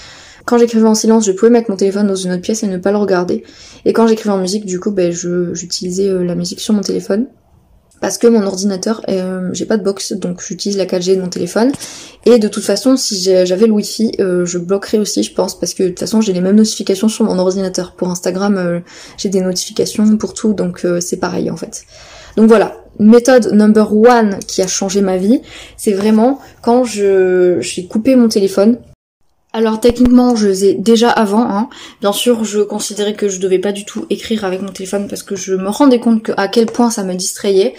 Quand 0.46 0.58
j'écrivais 0.58 0.88
en 0.88 0.96
silence, 0.96 1.26
je 1.26 1.32
pouvais 1.32 1.52
mettre 1.52 1.72
mon 1.72 1.78
téléphone 1.78 2.08
dans 2.08 2.16
une 2.16 2.32
autre 2.32 2.42
pièce 2.42 2.62
et 2.64 2.68
ne 2.68 2.78
pas 2.78 2.92
le 2.92 2.98
regarder. 2.98 3.44
Et 3.84 3.94
quand 3.94 4.06
j'écrivais 4.06 4.34
en 4.34 4.38
musique, 4.38 4.68
du 4.68 4.80
coup, 4.80 4.92
ben, 4.92 5.12
j'utilisais 5.12 6.08
la 6.24 6.36
musique 6.36 6.60
sur 6.60 6.76
mon 6.76 6.82
téléphone. 6.82 7.26
Parce 8.02 8.18
que 8.18 8.28
mon 8.28 8.46
ordinateur, 8.46 9.02
euh, 9.10 9.50
j'ai 9.54 9.66
pas 9.66 9.78
de 9.78 9.84
box, 9.84 10.14
donc 10.14 10.42
j'utilise 10.42 10.78
la 10.78 10.86
4G 10.86 11.16
de 11.16 11.22
mon 11.22 11.30
téléphone. 11.30 11.72
Et 12.26 12.40
de 12.40 12.48
toute 12.48 12.64
façon, 12.64 12.98
si 12.98 13.22
j'avais 13.22 13.68
le 13.68 13.72
Wi-Fi, 13.72 14.14
euh, 14.20 14.46
je 14.46 14.58
bloquerais 14.58 14.98
aussi, 14.98 15.22
je 15.22 15.34
pense, 15.34 15.60
parce 15.60 15.74
que 15.74 15.84
de 15.84 15.90
toute 15.90 16.00
façon, 16.00 16.22
j'ai 16.22 16.34
les 16.34 16.42
mêmes 16.42 16.56
notifications 16.56 17.08
sur 17.08 17.24
mon 17.26 17.38
ordinateur. 17.38 17.94
Pour 17.94 18.10
Instagram, 18.10 18.58
euh, 18.58 18.80
j'ai 19.18 19.30
des 19.30 19.42
notifications 19.42 20.18
pour 20.18 20.34
tout, 20.34 20.54
donc 20.54 20.86
euh, 20.86 21.00
c'est 21.00 21.18
pareil 21.18 21.52
en 21.52 21.58
fait. 21.58 21.86
Donc 22.36 22.48
voilà, 22.48 22.76
méthode 23.00 23.54
number 23.54 23.96
one 23.96 24.40
qui 24.48 24.62
a 24.62 24.68
changé 24.68 25.02
ma 25.02 25.18
vie, 25.18 25.42
c'est 25.78 25.94
vraiment 25.94 26.40
quand 26.62 26.84
je 26.84 27.58
j'ai 27.62 27.86
coupé 27.86 28.16
mon 28.16 28.28
téléphone. 28.28 28.78
Alors 29.56 29.80
techniquement, 29.80 30.36
je 30.36 30.48
le 30.48 30.54
faisais 30.54 30.74
déjà 30.74 31.10
avant. 31.10 31.50
Hein. 31.50 31.70
Bien 32.02 32.12
sûr, 32.12 32.44
je 32.44 32.60
considérais 32.60 33.14
que 33.14 33.30
je 33.30 33.40
devais 33.40 33.58
pas 33.58 33.72
du 33.72 33.86
tout 33.86 34.06
écrire 34.10 34.44
avec 34.44 34.62
mon 34.62 34.68
téléphone 34.68 35.08
parce 35.08 35.24
que 35.24 35.38
je 35.38 35.54
me 35.54 35.70
rendais 35.70 36.02
compte 36.02 36.30
à 36.36 36.50
quel 36.50 36.66
point 36.66 36.90
ça 36.90 37.06
me 37.06 37.14
distrayait. 37.14 37.74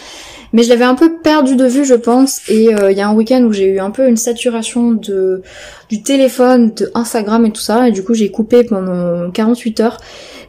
Mais 0.53 0.63
je 0.63 0.69
l'avais 0.69 0.85
un 0.85 0.95
peu 0.95 1.19
perdu 1.23 1.57
de 1.57 1.67
vue, 1.67 1.85
je 1.85 1.95
pense. 1.95 2.41
Et 2.49 2.75
euh, 2.75 2.91
il 2.91 2.99
y 2.99 3.01
a 3.01 3.09
un 3.09 3.15
week-end 3.15 3.43
où 3.43 3.53
j'ai 3.53 3.67
eu 3.67 3.79
un 3.79 3.91
peu 3.91 4.09
une 4.09 4.17
saturation 4.17 4.93
de 4.93 5.43
du 5.89 6.03
téléphone, 6.03 6.75
de 6.75 6.91
Instagram 6.95 7.47
et 7.47 7.53
tout 7.53 7.61
ça. 7.61 7.89
Et 7.89 7.93
du 7.93 8.03
coup, 8.03 8.15
j'ai 8.15 8.31
coupé 8.31 8.65
pendant 8.65 9.31
48 9.31 9.81
heures. 9.81 9.99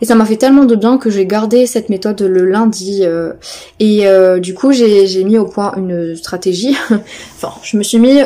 Et 0.01 0.05
ça 0.05 0.15
m'a 0.15 0.25
fait 0.25 0.37
tellement 0.37 0.65
de 0.65 0.75
bien 0.75 0.97
que 0.97 1.09
j'ai 1.09 1.25
gardé 1.25 1.65
cette 1.65 1.89
méthode 1.89 2.21
le 2.21 2.45
lundi. 2.45 3.01
euh, 3.03 3.33
et 3.79 4.07
euh, 4.07 4.39
du 4.39 4.53
coup, 4.53 4.71
j'ai 4.71 5.23
mis 5.23 5.37
au 5.37 5.45
point 5.45 5.73
une 5.77 6.15
stratégie. 6.15 6.75
enfin, 7.35 7.53
je 7.63 7.77
me 7.77 7.83
suis 7.83 7.99
mis 7.99 8.19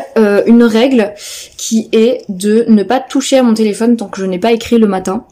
une 0.46 0.64
règle 0.64 1.14
qui 1.58 1.90
est 1.92 2.24
de 2.30 2.66
ne 2.68 2.84
pas 2.84 3.00
toucher 3.00 3.38
à 3.38 3.44
mon 3.44 3.54
téléphone 3.54 3.98
tant 3.98 4.08
que 4.08 4.20
je 4.20 4.26
n'ai 4.26 4.40
pas 4.40 4.52
écrit 4.52 4.78
le 4.78 4.88
matin. 4.88 5.26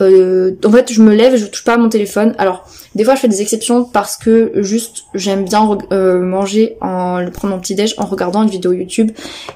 Euh, 0.00 0.52
en 0.64 0.70
fait, 0.70 0.92
je 0.92 1.02
me 1.02 1.14
lève, 1.14 1.36
je 1.36 1.46
touche 1.46 1.64
pas 1.64 1.74
à 1.74 1.78
mon 1.78 1.88
téléphone. 1.88 2.34
Alors, 2.38 2.64
des 2.94 3.04
fois, 3.04 3.14
je 3.14 3.20
fais 3.20 3.28
des 3.28 3.40
exceptions 3.40 3.84
parce 3.84 4.16
que 4.16 4.52
juste 4.56 5.04
j'aime 5.14 5.44
bien 5.44 5.78
euh, 5.92 6.20
manger 6.20 6.76
en 6.80 7.24
prendre 7.32 7.54
mon 7.54 7.60
petit 7.60 7.74
déj 7.74 7.94
en 7.96 8.04
regardant 8.04 8.42
une 8.42 8.50
vidéo 8.50 8.72
YouTube 8.72 9.10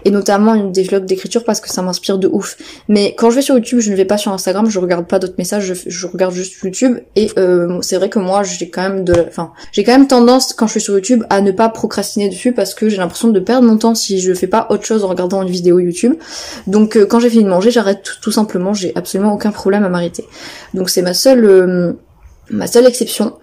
et 0.05 0.11
notamment 0.11 0.55
une 0.55 0.73
des 0.73 0.85
vlogs 0.85 1.05
d'écriture 1.05 1.45
parce 1.45 1.61
que 1.61 1.69
ça 1.69 1.83
m'inspire 1.83 2.19
de 2.19 2.29
ouf. 2.29 2.57
Mais 2.89 3.15
quand 3.17 3.31
je 3.31 3.37
vais 3.37 3.43
sur 3.43 3.55
YouTube, 3.55 3.81
je 3.81 3.91
ne 3.91 3.97
vais 3.97 4.05
pas 4.05 4.17
sur 4.17 4.33
Instagram, 4.33 4.71
je 4.71 4.79
regarde 4.79 5.07
pas 5.07 5.19
d'autres 5.19 5.35
messages, 5.39 5.65
je, 5.65 5.75
je 5.87 6.07
regarde 6.07 6.35
juste 6.35 6.55
YouTube 6.63 6.99
et 7.15 7.31
euh, 7.39 7.79
c'est 7.83 7.97
vrai 7.97 8.09
que 8.09 8.19
moi, 8.19 8.43
j'ai 8.43 8.71
quand 8.71 8.83
même 8.83 9.05
de, 9.05 9.15
enfin, 9.29 9.53
j'ai 9.73 9.85
quand 9.85 9.93
même 9.93 10.07
tendance 10.07 10.53
quand 10.53 10.67
je 10.67 10.73
suis 10.73 10.81
sur 10.81 10.95
YouTube 10.95 11.25
à 11.29 11.41
ne 11.41 11.51
pas 11.51 11.69
procrastiner 11.69 12.29
dessus 12.29 12.53
parce 12.53 12.75
que 12.75 12.89
j'ai 12.89 12.97
l'impression 12.97 13.29
de 13.29 13.41
perdre 13.41 13.67
mon 13.67 13.77
temps 13.77 13.95
si 13.95 14.21
je 14.21 14.33
fais 14.33 14.47
pas 14.47 14.67
autre 14.71 14.85
chose 14.85 15.05
en 15.05 15.09
regardant 15.09 15.43
une 15.43 15.51
vidéo 15.51 15.79
YouTube. 15.79 16.15
Donc 16.67 16.97
euh, 16.97 17.05
quand 17.07 17.21
j'ai 17.21 17.31
fini 17.31 17.45
de 17.45 17.51
manger, 17.51 17.71
j'arrête 17.71 18.03
tout 18.23 18.33
simplement, 18.33 18.73
j'ai 18.73 18.93
absolument 18.95 19.35
aucun 19.35 19.51
problème 19.51 19.85
à 19.85 19.89
m'arrêter. 19.89 20.26
Donc 20.75 20.91
c'est 20.91 21.03
ma 21.03 21.15
seule 21.15 21.45
euh, 21.45 21.93
exception. 22.87 23.35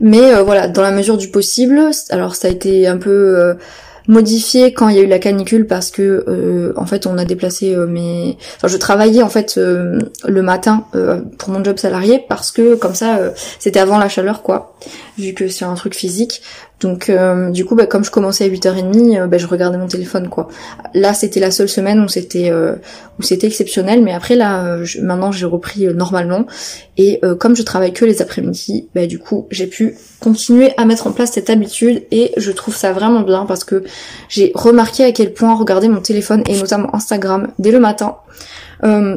Mais 0.00 0.34
euh, 0.34 0.42
voilà, 0.42 0.68
dans 0.68 0.82
la 0.82 0.90
mesure 0.90 1.16
du 1.16 1.28
possible, 1.28 1.90
alors 2.10 2.34
ça 2.34 2.48
a 2.48 2.50
été 2.50 2.86
un 2.86 2.98
peu 2.98 3.10
euh, 3.10 3.54
modifié 4.08 4.72
quand 4.72 4.88
il 4.88 4.96
y 4.96 4.98
a 4.98 5.02
eu 5.02 5.06
la 5.06 5.20
canicule 5.20 5.66
parce 5.66 5.92
que 5.92 6.74
en 6.76 6.86
fait 6.86 7.06
on 7.06 7.18
a 7.18 7.24
déplacé 7.24 7.76
mes 7.76 8.36
enfin 8.56 8.66
je 8.66 8.76
travaillais 8.76 9.22
en 9.22 9.28
fait 9.28 9.54
le 9.56 10.42
matin 10.42 10.86
pour 11.38 11.50
mon 11.50 11.62
job 11.62 11.78
salarié 11.78 12.20
parce 12.28 12.50
que 12.50 12.74
comme 12.74 12.96
ça 12.96 13.20
c'était 13.60 13.78
avant 13.78 13.98
la 13.98 14.08
chaleur 14.08 14.42
quoi 14.42 14.76
vu 15.18 15.34
que 15.34 15.46
c'est 15.46 15.64
un 15.64 15.74
truc 15.74 15.94
physique 15.94 16.42
donc 16.82 17.08
euh, 17.08 17.50
du 17.50 17.64
coup 17.64 17.74
bah, 17.74 17.86
comme 17.86 18.04
je 18.04 18.10
commençais 18.10 18.44
à 18.44 18.48
8h30 18.48 19.18
euh, 19.20 19.26
bah, 19.26 19.38
je 19.38 19.46
regardais 19.46 19.78
mon 19.78 19.86
téléphone 19.86 20.28
quoi 20.28 20.48
là 20.94 21.14
c'était 21.14 21.40
la 21.40 21.50
seule 21.50 21.68
semaine 21.68 22.00
où 22.00 22.08
c'était 22.08 22.50
euh, 22.50 22.74
où 23.18 23.22
c'était 23.22 23.46
exceptionnel 23.46 24.02
mais 24.02 24.12
après 24.12 24.34
là 24.36 24.64
euh, 24.64 24.84
je- 24.84 25.00
maintenant 25.00 25.32
j'ai 25.32 25.46
repris 25.46 25.86
euh, 25.86 25.92
normalement 25.94 26.46
et 26.98 27.20
comme 27.38 27.56
je 27.56 27.62
travaille 27.62 27.92
que 27.92 28.04
les 28.04 28.20
après-midi 28.20 28.88
bah 28.94 29.06
du 29.06 29.18
coup 29.18 29.46
j'ai 29.50 29.66
pu 29.66 29.96
continuer 30.20 30.72
à 30.76 30.84
mettre 30.84 31.06
en 31.06 31.12
place 31.12 31.32
cette 31.32 31.48
habitude 31.48 32.02
et 32.10 32.32
je 32.36 32.50
trouve 32.50 32.76
ça 32.76 32.92
vraiment 32.92 33.20
bien 33.22 33.46
parce 33.46 33.64
que 33.64 33.84
j'ai 34.28 34.52
remarqué 34.54 35.04
à 35.04 35.12
quel 35.12 35.32
point 35.32 35.54
regarder 35.54 35.88
mon 35.88 36.00
téléphone 36.00 36.42
et 36.48 36.56
notamment 36.58 36.94
Instagram 36.94 37.48
dès 37.58 37.70
le 37.70 37.80
matin 37.80 38.16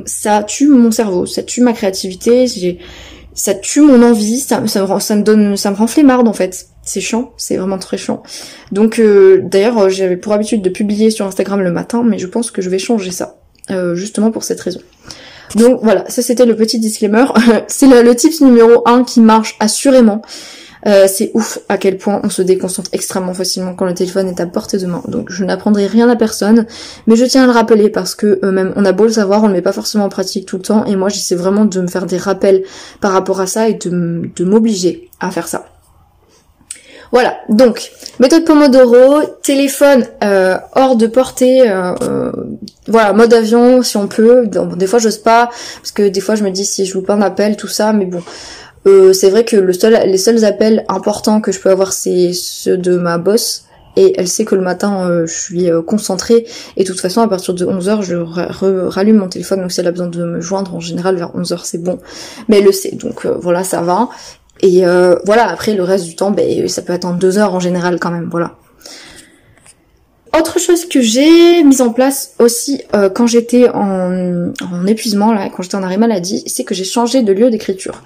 ça 0.06 0.44
tue 0.44 0.68
mon 0.68 0.92
cerveau 0.92 1.26
ça 1.26 1.42
tue 1.44 1.62
ma 1.62 1.74
créativité 1.74 2.48
j'ai 2.48 2.80
ça 3.38 3.54
tue 3.54 3.82
mon 3.82 4.02
envie, 4.02 4.40
ça, 4.40 4.66
ça, 4.66 4.80
me 4.80 4.86
rend- 4.86 5.02
ça 5.02 5.14
me 5.18 5.22
donne, 5.22 5.58
ça 5.58 5.70
me 5.70 5.76
en 6.30 6.32
fait. 6.34 6.68
C'est 6.86 7.02
chiant, 7.02 7.34
c'est 7.36 7.58
vraiment 7.58 7.80
très 7.80 7.98
chiant. 7.98 8.22
Donc 8.72 9.00
euh, 9.00 9.42
d'ailleurs 9.44 9.80
euh, 9.80 9.90
j'avais 9.90 10.18
pour 10.18 10.34
habitude 10.34 10.62
de 10.62 10.70
publier 10.70 11.10
sur 11.10 11.26
Instagram 11.26 11.60
le 11.62 11.72
matin, 11.72 12.04
mais 12.06 12.20
je 12.20 12.28
pense 12.28 12.52
que 12.52 12.62
je 12.62 12.70
vais 12.70 12.78
changer 12.78 13.10
ça, 13.10 13.40
euh, 13.72 13.96
justement 13.96 14.30
pour 14.30 14.44
cette 14.44 14.62
raison. 14.62 14.82
Donc 15.56 15.80
voilà, 15.82 16.06
ça 16.10 16.22
c'était 16.22 16.46
le 16.46 16.56
petit 16.56 16.80
disclaimer. 16.80 17.26
c'est 17.68 17.88
le, 17.88 18.04
le 18.04 18.16
tips 18.16 18.42
numéro 18.42 18.88
1 18.88 19.04
qui 19.04 19.20
marche 19.20 19.58
assurément. 19.60 20.22
C'est 21.08 21.32
ouf 21.34 21.58
à 21.68 21.80
quel 21.80 21.98
point 21.98 22.22
on 22.24 22.30
se 22.30 22.44
déconcentre 22.44 22.92
extrêmement 22.94 23.34
facilement 23.34 23.74
quand 23.74 23.86
le 23.86 23.96
téléphone 23.96 24.28
est 24.28 24.40
à 24.40 24.46
portée 24.46 24.78
de 24.78 24.86
main. 24.86 25.02
Donc 25.08 25.32
je 25.32 25.44
n'apprendrai 25.44 25.88
rien 25.88 26.08
à 26.10 26.16
personne, 26.16 26.68
mais 27.08 27.16
je 27.16 27.26
tiens 27.26 27.46
à 27.46 27.48
le 27.48 27.54
rappeler 27.54 27.90
parce 27.90 28.14
que 28.14 28.46
même 28.46 28.72
on 28.76 28.86
a 28.86 28.92
beau 28.92 29.06
le 29.06 29.10
savoir, 29.10 29.44
on 29.44 29.48
le 29.48 29.54
met 29.54 29.64
pas 29.64 29.72
forcément 29.72 30.06
en 30.06 30.10
pratique 30.10 30.46
tout 30.46 30.58
le 30.58 30.62
temps. 30.62 30.86
Et 30.86 30.96
moi 30.96 31.10
j'essaie 31.10 31.34
vraiment 31.34 31.66
de 31.66 31.82
me 31.82 31.88
faire 31.88 32.06
des 32.06 32.20
rappels 32.20 32.62
par 33.02 33.14
rapport 33.14 33.42
à 33.42 33.48
ça 33.48 33.68
et 33.68 33.74
de 33.74 34.44
m'obliger 34.44 35.10
à 35.20 35.32
faire 35.32 35.48
ça. 35.48 35.66
Voilà, 37.12 37.38
donc 37.50 37.92
méthode 38.20 38.46
Pomodoro, 38.46 39.22
téléphone 39.44 40.06
euh, 40.24 40.58
hors 40.74 40.96
de 40.96 41.08
portée, 41.08 41.70
euh, 41.70 41.94
euh, 42.02 42.32
voilà 42.88 43.14
mode 43.14 43.34
avion 43.34 43.84
si 43.84 43.98
on 43.98 44.08
peut. 44.08 44.48
Des 44.48 44.88
fois 44.88 45.00
j'ose 45.00 45.18
pas 45.18 45.50
parce 45.78 45.92
que 45.92 46.08
des 46.08 46.22
fois 46.22 46.36
je 46.36 46.44
me 46.44 46.50
dis 46.50 46.66
si 46.66 46.86
je 46.86 46.94
loupe 46.94 47.10
un 47.10 47.22
appel 47.22 47.58
tout 47.58 47.68
ça, 47.68 47.94
mais 47.94 48.06
bon. 48.06 48.22
C'est 49.14 49.32
vrai 49.32 49.46
que 49.46 49.56
le 49.56 49.74
seul, 49.74 50.00
les 50.06 50.18
seuls 50.20 50.46
appels 50.46 50.86
importants 50.90 51.42
que 51.42 51.52
je 51.52 51.60
peux 51.60 51.72
avoir, 51.72 51.92
c'est 51.92 52.34
ceux 52.34 52.78
de 52.78 52.98
ma 52.98 53.18
boss. 53.18 53.64
Et 53.98 54.14
elle 54.20 54.28
sait 54.28 54.46
que 54.46 54.54
le 54.54 54.62
matin, 54.62 55.24
je 55.26 55.34
suis 55.34 55.70
concentrée. 55.88 56.46
Et 56.78 56.84
de 56.84 56.88
toute 56.88 57.00
façon, 57.00 57.22
à 57.22 57.28
partir 57.28 57.56
de 57.56 57.66
11h, 57.66 58.04
je 58.04 58.16
rallume 58.16 59.18
mon 59.18 59.28
téléphone. 59.28 59.62
Donc 59.62 59.72
si 59.72 59.80
elle 59.80 59.88
a 59.88 59.92
besoin 59.92 60.06
de 60.06 60.24
me 60.24 60.40
joindre, 60.40 60.76
en 60.76 60.80
général, 60.80 61.16
vers 61.16 61.36
11h, 61.36 61.62
c'est 61.64 61.82
bon. 61.82 61.98
Mais 62.48 62.60
elle 62.60 62.66
le 62.66 62.72
sait. 62.72 62.92
Donc 62.92 63.26
voilà, 63.26 63.64
ça 63.64 63.82
va. 63.82 64.10
Et 64.62 64.86
euh, 64.86 65.18
voilà, 65.26 65.50
après 65.50 65.74
le 65.74 65.84
reste 65.84 66.06
du 66.06 66.16
temps, 66.16 66.32
ben, 66.32 66.68
ça 66.68 66.82
peut 66.82 66.98
en 67.04 67.14
deux 67.14 67.38
heures 67.38 67.54
en 67.54 67.60
général 67.60 68.00
quand 68.00 68.12
même, 68.12 68.30
voilà. 68.30 68.56
Autre 70.38 70.60
chose 70.60 70.86
que 70.86 71.02
j'ai 71.02 71.64
mise 71.64 71.82
en 71.82 71.92
place 71.94 72.34
aussi 72.40 72.82
euh, 72.94 73.10
quand 73.10 73.26
j'étais 73.26 73.70
en, 73.70 74.52
en, 74.70 74.86
épuisement, 74.86 75.34
là, 75.34 75.50
quand 75.50 75.64
j'étais 75.64 75.76
en 75.76 75.84
arrêt 75.84 75.98
maladie, 75.98 76.44
c'est 76.48 76.66
que 76.66 76.76
j'ai 76.76 76.84
changé 76.84 77.24
de 77.24 77.32
lieu 77.32 77.50
d'écriture. 77.50 78.04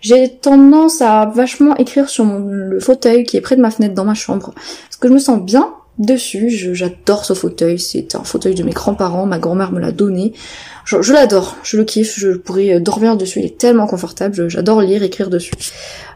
J'ai 0.00 0.28
tendance 0.28 1.02
à 1.02 1.26
vachement 1.26 1.76
écrire 1.76 2.08
sur 2.08 2.24
le 2.24 2.78
fauteuil 2.80 3.24
qui 3.24 3.36
est 3.36 3.40
près 3.40 3.56
de 3.56 3.60
ma 3.60 3.70
fenêtre 3.70 3.94
dans 3.94 4.04
ma 4.04 4.14
chambre, 4.14 4.52
parce 4.54 4.96
que 4.98 5.08
je 5.08 5.12
me 5.12 5.18
sens 5.18 5.40
bien 5.40 5.72
dessus. 5.98 6.48
J'adore 6.74 7.24
ce 7.24 7.34
fauteuil, 7.34 7.78
c'est 7.78 8.14
un 8.14 8.24
fauteuil 8.24 8.54
de 8.54 8.62
mes 8.62 8.72
grands-parents, 8.72 9.26
ma 9.26 9.38
grand-mère 9.38 9.72
me 9.72 9.80
l'a 9.80 9.92
donné. 9.92 10.32
Je, 10.84 11.12
l'adore, 11.12 11.56
je 11.62 11.76
le 11.76 11.84
kiffe, 11.84 12.18
je 12.18 12.30
pourrais 12.30 12.80
dormir 12.80 13.16
dessus, 13.16 13.40
il 13.40 13.44
est 13.44 13.58
tellement 13.58 13.86
confortable, 13.86 14.48
j'adore 14.48 14.80
lire, 14.80 15.02
écrire 15.02 15.28
dessus. 15.28 15.52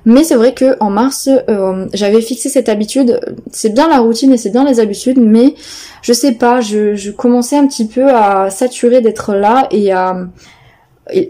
Mais 0.06 0.24
c'est 0.24 0.34
vrai 0.34 0.54
que 0.54 0.76
en 0.80 0.90
mars, 0.90 1.28
euh, 1.48 1.86
j'avais 1.92 2.22
fixé 2.22 2.48
cette 2.48 2.68
habitude. 2.68 3.20
C'est 3.50 3.74
bien 3.74 3.88
la 3.88 3.98
routine 3.98 4.32
et 4.32 4.38
c'est 4.38 4.50
bien 4.50 4.64
les 4.64 4.80
habitudes, 4.80 5.18
mais 5.18 5.54
je 6.00 6.12
sais 6.12 6.32
pas, 6.32 6.60
je, 6.60 6.94
je 6.94 7.10
commençais 7.10 7.56
un 7.56 7.66
petit 7.66 7.86
peu 7.86 8.08
à 8.08 8.50
saturer 8.50 9.00
d'être 9.00 9.34
là 9.34 9.68
et 9.70 9.92
à 9.92 10.16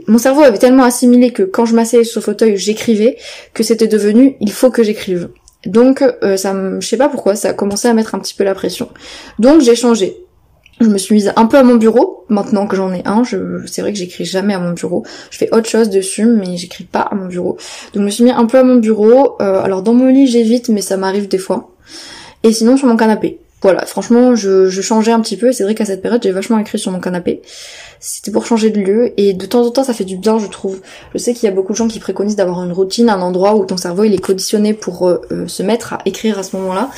mon 0.07 0.19
cerveau 0.19 0.43
avait 0.43 0.59
tellement 0.59 0.85
assimilé 0.85 1.33
que 1.33 1.43
quand 1.43 1.65
je 1.65 1.75
m'asseyais 1.75 2.05
sur 2.05 2.21
le 2.21 2.25
fauteuil, 2.25 2.57
j'écrivais, 2.57 3.17
que 3.55 3.63
c'était 3.63 3.89
devenu 3.89 4.37
il 4.41 4.53
faut 4.53 4.71
que 4.71 4.83
j'écrive. 4.83 5.31
Donc 5.67 6.03
euh, 6.03 6.37
ça, 6.37 6.55
je 6.81 6.87
sais 6.87 6.97
pas 6.97 7.09
pourquoi, 7.09 7.37
ça 7.37 7.51
a 7.51 7.53
commencé 7.53 7.89
à 7.89 7.95
mettre 7.95 8.15
un 8.15 8.19
petit 8.19 8.35
peu 8.35 8.45
la 8.45 8.55
pression. 8.55 8.89
Donc 9.39 9.61
j'ai 9.61 9.77
changé. 9.77 10.17
Je 10.81 10.89
me 10.89 10.99
suis 10.99 11.15
mise 11.15 11.33
un 11.37 11.47
peu 11.47 11.59
à 11.59 11.63
mon 11.63 11.77
bureau, 11.77 12.25
maintenant 12.29 12.67
que 12.67 12.75
j'en 12.75 12.93
ai 12.93 13.03
un, 13.05 13.23
je, 13.23 13.65
c'est 13.67 13.83
vrai 13.83 13.93
que 13.93 13.99
j'écris 13.99 14.25
jamais 14.25 14.55
à 14.55 14.59
mon 14.59 14.73
bureau. 14.73 15.05
Je 15.31 15.39
fais 15.39 15.55
autre 15.55 15.69
chose 15.69 15.91
dessus, 15.91 16.27
mais 16.27 16.57
j'écris 16.57 16.85
pas 16.85 17.03
à 17.03 17.15
mon 17.15 17.27
bureau. 17.27 17.53
Donc 17.93 18.01
je 18.01 18.01
me 18.01 18.11
suis 18.11 18.25
mis 18.25 18.33
un 18.33 18.47
peu 18.47 18.59
à 18.59 18.65
mon 18.65 18.77
bureau. 18.77 19.37
Euh, 19.41 19.63
alors 19.63 19.83
dans 19.83 19.95
mon 19.95 20.09
lit 20.09 20.27
j'évite, 20.27 20.69
mais 20.69 20.81
ça 20.81 20.97
m'arrive 20.97 21.29
des 21.29 21.39
fois. 21.39 21.71
Et 22.43 22.53
sinon 22.53 22.77
sur 22.77 22.89
mon 22.89 22.97
canapé. 22.97 23.39
Voilà, 23.63 23.87
franchement, 23.87 24.35
je, 24.35 24.69
changeais 24.69 25.13
un 25.13 25.21
petit 25.21 25.37
peu. 25.37 25.53
C'est 25.53 25.63
vrai 25.63 25.75
qu'à 25.77 25.85
cette 25.85 26.03
période, 26.03 26.21
j'ai 26.23 26.33
vachement 26.33 26.59
écrit 26.59 26.79
sur 26.79 26.91
mon 26.91 26.99
canapé. 26.99 27.43
C'était 28.01 28.33
pour 28.33 28.45
changer 28.45 28.71
de 28.71 28.81
lieu. 28.81 29.13
Et 29.17 29.35
de 29.35 29.47
temps 29.47 29.65
en 29.65 29.71
temps, 29.71 29.85
ça 29.85 29.95
fait 29.95 30.05
du 30.05 30.17
bien, 30.17 30.39
je 30.39 30.47
trouve. 30.47 30.81
Je 31.15 31.19
sais 31.19 31.33
qu'il 31.33 31.45
y 31.45 31.53
a 31.53 31.55
beaucoup 31.55 31.73
de 31.73 31.77
gens 31.77 31.87
qui 31.87 32.01
préconisent 32.01 32.35
d'avoir 32.35 32.65
une 32.65 32.73
routine, 32.73 33.09
un 33.09 33.21
endroit 33.21 33.55
où 33.55 33.65
ton 33.65 33.77
cerveau, 33.77 34.03
il 34.03 34.15
est 34.15 34.19
conditionné 34.19 34.75
pour 34.75 35.09
euh, 35.09 35.21
euh, 35.31 35.47
se 35.47 35.63
mettre 35.63 35.93
à 35.93 35.99
écrire 36.07 36.39
à 36.41 36.43
ce 36.43 36.57
moment-là. 36.57 36.91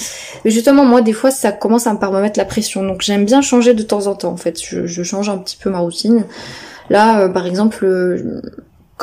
Mais 0.44 0.50
justement, 0.50 0.86
moi, 0.86 1.02
des 1.02 1.12
fois, 1.12 1.30
ça 1.30 1.52
commence 1.52 1.86
à 1.86 1.92
me 1.92 2.20
mettre 2.22 2.38
la 2.38 2.46
pression. 2.46 2.82
Donc, 2.82 3.02
j'aime 3.02 3.26
bien 3.26 3.42
changer 3.42 3.74
de 3.74 3.82
temps 3.82 4.06
en 4.06 4.14
temps, 4.14 4.32
en 4.32 4.38
fait. 4.38 4.58
Je, 4.62 4.86
je 4.86 5.02
change 5.02 5.28
un 5.28 5.36
petit 5.36 5.58
peu 5.58 5.68
ma 5.68 5.80
routine. 5.80 6.24
Là, 6.88 7.20
euh, 7.20 7.28
par 7.28 7.46
exemple, 7.46 7.84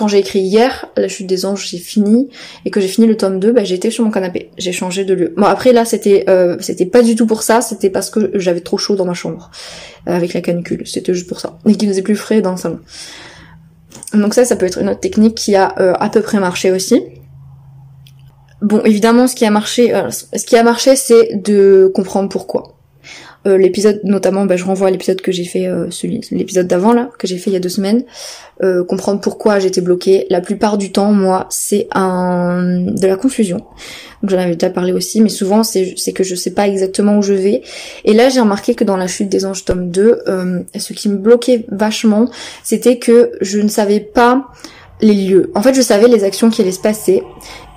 quand 0.02 0.08
j'ai 0.08 0.18
écrit 0.18 0.40
hier, 0.40 0.88
La 0.98 1.08
chute 1.08 1.28
des 1.28 1.46
anges, 1.46 1.68
j'ai 1.70 1.78
fini, 1.78 2.28
et 2.66 2.72
que 2.72 2.82
j'ai 2.82 2.88
fini 2.88 3.06
le 3.06 3.16
tome 3.16 3.40
2, 3.40 3.52
bah, 3.52 3.64
j'étais 3.64 3.92
sur 3.92 4.04
mon 4.04 4.10
canapé. 4.10 4.50
J'ai 4.58 4.72
changé 4.72 5.06
de 5.06 5.14
lieu. 5.14 5.32
Bon, 5.38 5.44
après, 5.44 5.74
là, 5.74 5.86
c'était 5.86 6.26
euh, 6.28 6.58
c'était 6.60 6.88
pas 6.88 7.04
du 7.04 7.16
tout 7.16 7.28
pour 7.28 7.44
ça, 7.44 7.62
c'était 7.62 7.92
parce 7.92 8.10
que 8.10 8.32
j'avais 8.34 8.62
trop 8.62 8.80
chaud 8.80 8.96
dans 8.96 9.06
ma 9.06 9.14
chambre, 9.14 9.52
euh, 10.08 10.16
avec 10.16 10.34
la 10.34 10.42
canicule. 10.42 10.88
C'était 10.88 11.14
juste 11.14 11.28
pour 11.28 11.40
ça. 11.40 11.60
Et 11.68 11.76
qu'il 11.76 11.88
faisait 11.88 12.02
plus 12.02 12.16
frais 12.16 12.42
dans 12.42 12.50
le 12.50 12.58
salon. 12.58 12.80
Donc 14.16 14.34
ça, 14.34 14.44
ça 14.44 14.56
peut 14.56 14.66
être 14.66 14.80
une 14.80 14.90
autre 14.90 15.02
technique 15.02 15.36
qui 15.36 15.56
a 15.56 15.76
euh, 15.80 15.94
à 16.00 16.10
peu 16.10 16.24
près 16.24 16.40
marché 16.40 16.72
aussi. 16.72 17.04
Bon, 18.64 18.84
évidemment, 18.84 19.28
ce 19.28 19.36
qui 19.36 19.46
a 19.46 19.52
marché, 19.52 19.94
ce 20.10 20.46
qui 20.48 20.58
a 20.58 20.64
marché, 20.64 20.96
c'est 20.96 21.36
de 21.36 21.92
comprendre 21.94 22.28
pourquoi. 22.28 22.81
Euh, 23.48 23.58
l'épisode 23.58 24.02
notamment 24.04 24.46
bah, 24.46 24.56
je 24.56 24.64
renvoie 24.64 24.90
à 24.90 24.92
l'épisode 24.92 25.20
que 25.20 25.32
j'ai 25.32 25.46
fait 25.46 25.66
euh, 25.66 25.90
l'épisode 26.30 26.68
d'avant 26.68 26.94
là 26.94 27.10
que 27.18 27.26
j'ai 27.26 27.38
fait 27.38 27.50
il 27.50 27.54
y 27.54 27.56
a 27.56 27.60
deux 27.60 27.70
semaines. 27.70 28.04
Euh, 28.62 28.84
comprendre 28.84 29.20
pourquoi 29.20 29.58
j'étais 29.58 29.82
bloquée. 29.82 30.28
La 30.30 30.42
plupart 30.42 30.78
du 30.78 30.92
temps 30.92 31.12
moi 31.12 31.48
c'est 31.50 31.88
un 31.92 32.86
de 32.86 33.08
la 33.08 33.16
confusion. 33.16 33.58
Donc 34.22 34.30
j'en 34.30 34.38
avais 34.38 34.54
déjà 34.56 34.70
parlé 34.70 34.94
aussi 34.94 35.22
mais 35.22 35.30
souvent 35.30 35.64
c'est 35.64 35.96
c'est 35.98 36.14
que 36.14 36.24
je 36.24 36.36
sais 36.36 36.52
pas 36.52 36.68
exactement 36.68 37.18
où 37.18 37.24
je 37.24 37.34
vais. 37.34 37.64
Et 38.06 38.14
là 38.14 38.30
j'ai 38.30 38.42
remarqué 38.42 38.76
que 38.76 38.84
dans 38.84 38.98
la 38.98 39.08
chute 39.08 39.30
des 39.30 39.44
anges 39.46 39.66
tome 39.66 39.90
2 39.90 40.22
ce 40.78 40.94
qui 40.94 41.10
me 41.10 41.18
bloquait 41.18 41.66
vachement 41.70 42.30
c'était 42.64 43.00
que 43.00 43.32
je 43.42 43.60
ne 43.60 43.70
savais 43.70 44.02
pas 44.02 44.52
les 45.02 45.14
lieux. 45.14 45.52
En 45.56 45.62
fait, 45.62 45.74
je 45.74 45.82
savais 45.82 46.08
les 46.08 46.24
actions 46.24 46.50
qui 46.50 46.62
allaient 46.62 46.72
se 46.72 46.80
passer, 46.80 47.24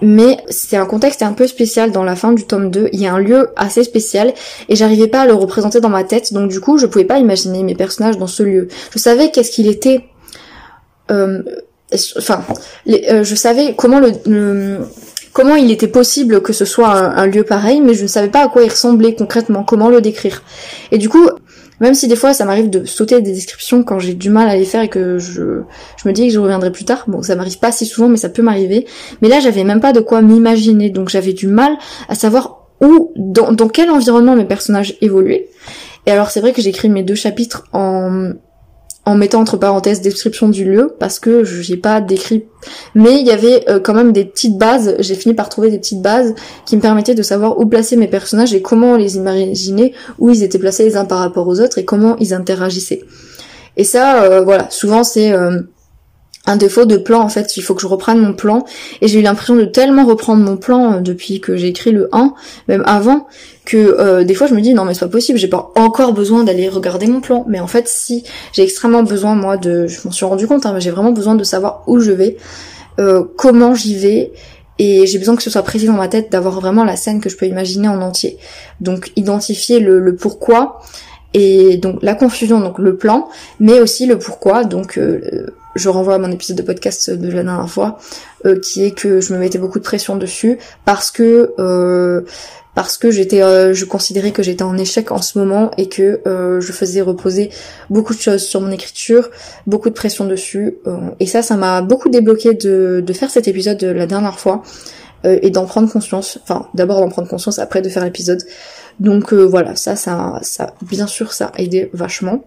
mais 0.03 0.37
c'est 0.49 0.77
un 0.77 0.87
contexte 0.87 1.23
un 1.23 1.33
peu 1.33 1.47
spécial 1.47 1.93
dans 1.93 2.05
la 2.05 2.17
fin 2.17 2.33
du 2.33 2.45
tome 2.45 2.71
2. 2.71 2.91
Il 2.93 3.01
y 3.01 3.07
a 3.07 3.15
un 3.15 3.19
lieu 3.19 3.51
assez 3.57 3.85
spécial 3.85 4.35
et 4.69 4.77
j'arrivais 4.77 5.09
pas 5.09 5.23
à 5.23 5.27
le 5.27 5.35
représenter 5.35 5.81
dans 5.81 5.89
ma 5.89 6.05
tête, 6.05 6.33
donc 6.33 6.51
du 6.51 6.61
coup, 6.61 6.79
je 6.79 6.87
pouvais 6.87 7.05
pas 7.05 7.19
imaginer 7.19 7.63
mes 7.63 7.75
personnages 7.75 8.19
dans 8.19 8.27
ce 8.27 8.43
lieu. 8.43 8.69
Je 8.93 8.99
savais 8.99 9.31
qu'est-ce 9.31 9.51
qu'il 9.51 9.69
était. 9.69 10.05
Euh, 11.11 11.43
enfin, 12.19 12.45
euh, 12.89 13.25
je 13.25 13.35
savais 13.35 13.75
comment 13.77 14.01
le, 14.01 14.79
comment 15.33 15.57
il 15.57 15.71
était 15.71 15.89
possible 15.89 16.43
que 16.43 16.53
ce 16.53 16.65
soit 16.65 16.89
un, 16.89 17.17
un, 17.17 17.27
lieu 17.27 17.45
pareil, 17.45 17.81
mais 17.81 17.95
je 17.95 18.03
ne 18.03 18.09
savais 18.09 18.29
pas 18.29 18.45
à 18.45 18.49
quoi 18.49 18.63
il 18.63 18.71
ressemblait 18.71 19.15
concrètement, 19.15 19.65
comment 19.65 19.89
le 19.89 20.01
décrire. 20.01 20.43
Et 20.93 20.99
du 20.99 21.09
coup, 21.09 21.29
même 21.85 21.93
si 21.93 22.09
des 22.09 22.17
fois 22.17 22.33
ça 22.33 22.47
m'arrive 22.47 22.71
de 22.71 22.87
sauter 22.87 23.21
des 23.21 23.33
descriptions 23.33 23.83
quand 23.83 23.99
j'ai 23.99 24.15
du 24.15 24.31
mal 24.31 24.49
à 24.49 24.57
les 24.57 24.65
faire 24.65 24.81
et 24.81 24.89
que 24.89 25.19
je, 25.19 25.61
je 26.03 26.09
me 26.09 26.15
dis 26.15 26.29
que 26.29 26.33
je 26.33 26.39
reviendrai 26.39 26.73
plus 26.73 26.87
tard. 26.87 27.05
Bon, 27.09 27.21
ça 27.21 27.37
m'arrive 27.37 27.59
pas 27.59 27.73
si 27.73 27.85
souvent, 27.85 28.09
mais 28.09 28.17
ça 28.17 28.31
peut 28.31 28.41
m'arriver. 28.41 28.87
Mais 29.21 29.29
là, 29.29 29.39
j'avais 29.39 29.65
même 29.65 29.81
pas 29.81 29.93
de 29.93 30.01
quoi 30.01 30.23
m'imaginer, 30.23 30.89
donc 30.89 31.11
j'avais 31.11 31.35
du 31.35 31.47
mal 31.47 31.77
à 32.09 32.15
savoir 32.15 32.69
où, 32.81 33.13
dans, 33.17 33.53
dans 33.53 33.69
quel 33.69 33.91
environnement 33.91 34.35
mes 34.35 34.47
personnages 34.47 34.97
évoluaient. 35.03 35.51
Et 36.07 36.11
alors 36.11 36.31
c'est 36.31 36.41
vrai 36.41 36.55
que 36.55 36.63
j'écris 36.63 36.89
mes 36.89 37.03
deux 37.03 37.15
chapitres 37.15 37.65
en 37.75 38.31
en 39.07 39.15
mettant 39.17 39.41
entre 39.41 39.57
parenthèses 39.57 40.01
description 40.01 40.49
du 40.49 40.65
lieu 40.65 40.95
parce 40.99 41.19
que 41.19 41.45
j'ai 41.45 41.77
pas 41.77 42.01
décrit. 42.01 42.45
Mais 42.95 43.21
il 43.21 43.27
y 43.27 43.31
avait 43.31 43.69
euh, 43.69 43.79
quand 43.79 43.93
même 43.95 44.13
des 44.13 44.25
petites 44.25 44.57
bases. 44.57 44.97
J'ai 44.99 45.15
fini 45.15 45.35
par 45.35 45.49
trouver 45.49 45.71
des 45.71 45.79
petites 45.79 46.01
bases 46.01 46.35
qui 46.65 46.77
me 46.77 46.81
permettaient 46.81 47.15
de 47.15 47.23
savoir 47.23 47.59
où 47.59 47.67
placer 47.67 47.97
mes 47.97 48.09
personnages 48.09 48.55
et 48.55 48.63
comment 48.63 48.97
les 48.97 49.17
imaginer 49.17 49.93
où 50.19 50.31
ils 50.31 50.43
étaient 50.43 50.59
placés 50.59 50.85
les 50.85 50.97
uns 50.97 51.05
par 51.05 51.19
rapport 51.19 51.47
aux 51.47 51.61
autres 51.61 51.79
et 51.79 51.85
comment 51.85 52.17
ils 52.19 52.33
interagissaient. 52.33 53.03
Et 53.77 53.85
ça 53.85 54.23
euh, 54.23 54.41
voilà. 54.41 54.71
Souvent 54.71 55.05
c'est 55.05 55.33
euh, 55.33 55.61
un 56.47 56.57
défaut 56.57 56.85
de 56.85 56.97
plan 56.97 57.21
en 57.21 57.29
fait, 57.29 57.57
il 57.57 57.63
faut 57.63 57.75
que 57.75 57.81
je 57.81 57.87
reprenne 57.87 58.19
mon 58.19 58.35
plan. 58.35 58.65
Et 59.01 59.09
j'ai 59.09 59.21
eu 59.21 59.23
l'impression 59.23 59.57
de 59.57 59.65
tellement 59.65 60.05
reprendre 60.05 60.43
mon 60.43 60.57
plan 60.57 61.01
depuis 61.01 61.41
que 61.41 61.57
j'ai 61.57 61.69
écrit 61.69 61.93
le 61.93 62.09
1, 62.13 62.35
même 62.69 62.83
avant, 62.87 63.27
que 63.65 63.77
euh, 63.77 64.25
des 64.25 64.35
fois 64.35 64.47
je 64.47 64.55
me 64.55 64.61
dis 64.61 64.75
non 64.75 64.85
mais 64.85 64.95
c'est 64.95 65.01
pas 65.01 65.09
possible, 65.09 65.39
j'ai 65.39 65.49
pas 65.49 65.73
encore 65.75 66.13
besoin 66.13 66.45
d'aller 66.45 66.69
regarder 66.69 67.07
mon 67.07 67.21
plan, 67.21 67.45
mais 67.49 67.61
en 67.61 67.67
fait 67.67 67.89
si, 67.89 68.25
j'ai 68.53 68.63
extrêmement 68.63 69.03
besoin 69.03 69.35
moi 69.35 69.57
de, 69.57 69.87
je 69.87 70.01
m'en 70.05 70.13
suis 70.13 70.27
rendu 70.27 70.47
compte, 70.47 70.67
hein, 70.67 70.73
mais 70.75 70.81
j'ai 70.81 70.91
vraiment 70.91 71.13
besoin 71.13 71.35
de 71.35 71.45
savoir 71.45 71.83
où 71.87 71.99
je 71.99 72.13
vais, 72.13 72.37
euh, 72.99 73.25
comment 73.37 73.75
j'y 73.75 73.97
vais, 73.97 74.33
et 74.79 75.07
j'ai 75.07 75.19
besoin 75.19 75.37
que 75.37 75.43
ce 75.43 75.51
soit 75.51 75.63
précis 75.63 75.87
dans 75.87 75.93
ma 75.93 76.09
tête, 76.09 76.31
d'avoir 76.33 76.61
vraiment 76.61 76.85
la 76.85 76.97
scène 76.97 77.21
que 77.21 77.31
je 77.31 77.37
peux 77.37 77.47
imaginer 77.47 77.89
en 77.89 78.01
entier. 78.03 78.39
Donc 78.81 79.13
identifier 79.17 79.79
le, 79.79 80.17
pourquoi, 80.17 80.81
et 81.33 81.77
donc 81.77 82.03
la 82.03 82.15
confusion, 82.15 82.61
donc 82.61 82.79
le 82.79 82.97
plan, 82.97 83.29
mais 83.61 83.81
aussi 83.81 84.07
le 84.07 84.19
pourquoi, 84.19 84.65
donc 84.65 84.99
euh, 84.99 85.47
je 85.75 85.89
renvoie 85.89 86.15
à 86.15 86.19
mon 86.19 86.31
épisode 86.31 86.57
de 86.57 86.63
podcast 86.63 87.11
de 87.11 87.27
la 87.29 87.43
dernière 87.43 87.69
fois, 87.69 87.99
euh, 88.47 88.59
qui 88.59 88.85
est 88.85 88.93
que 88.93 89.21
je 89.21 89.33
me 89.33 89.39
mettais 89.39 89.59
beaucoup 89.59 89.79
de 89.79 89.85
pression 89.85 90.17
dessus 90.17 90.59
parce 90.85 91.11
que 91.11 91.53
euh, 91.59 92.23
parce 92.75 92.97
que 92.97 93.13
j'étais, 93.13 93.41
euh, 93.41 93.73
je 93.73 93.85
considérais 93.85 94.33
que 94.33 94.43
j'étais 94.43 94.65
en 94.65 94.77
échec 94.77 95.13
en 95.13 95.23
ce 95.23 95.39
moment 95.39 95.71
et 95.79 95.89
que 95.89 96.21
je 96.25 96.73
faisais 96.73 97.03
reposer 97.03 97.51
beaucoup 97.89 98.15
de 98.15 98.21
choses 98.21 98.43
sur 98.43 98.61
mon 98.61 98.71
écriture, 98.73 99.31
beaucoup 99.67 99.89
de 99.89 99.95
pression 99.95 100.25
dessus, 100.25 100.79
et 101.21 101.27
ça, 101.27 101.43
ça 101.43 101.57
m'a 101.57 101.83
beaucoup 101.83 102.09
débloqué 102.09 102.55
de, 102.55 103.05
faire 103.13 103.31
cet 103.31 103.47
épisode 103.47 103.79
de 103.79 103.87
la 103.87 104.07
dernière 104.07 104.41
fois 104.41 104.63
et 105.23 105.51
d'en 105.51 105.67
prendre 105.67 105.89
conscience. 105.91 106.41
Enfin, 106.43 106.67
d'abord 106.75 107.01
d'en 107.01 107.09
prendre 107.09 107.29
conscience, 107.29 107.61
après 107.61 107.81
de 107.81 107.89
faire 107.89 108.05
l'épisode. 108.05 108.43
Donc 108.99 109.33
voilà, 109.33 109.77
ça, 109.77 109.95
ça, 109.95 110.41
ça, 110.43 110.75
bien 110.83 111.07
sûr, 111.07 111.33
ça 111.33 111.53
a 111.55 111.63
aidé 111.63 111.91
vachement. 111.93 112.45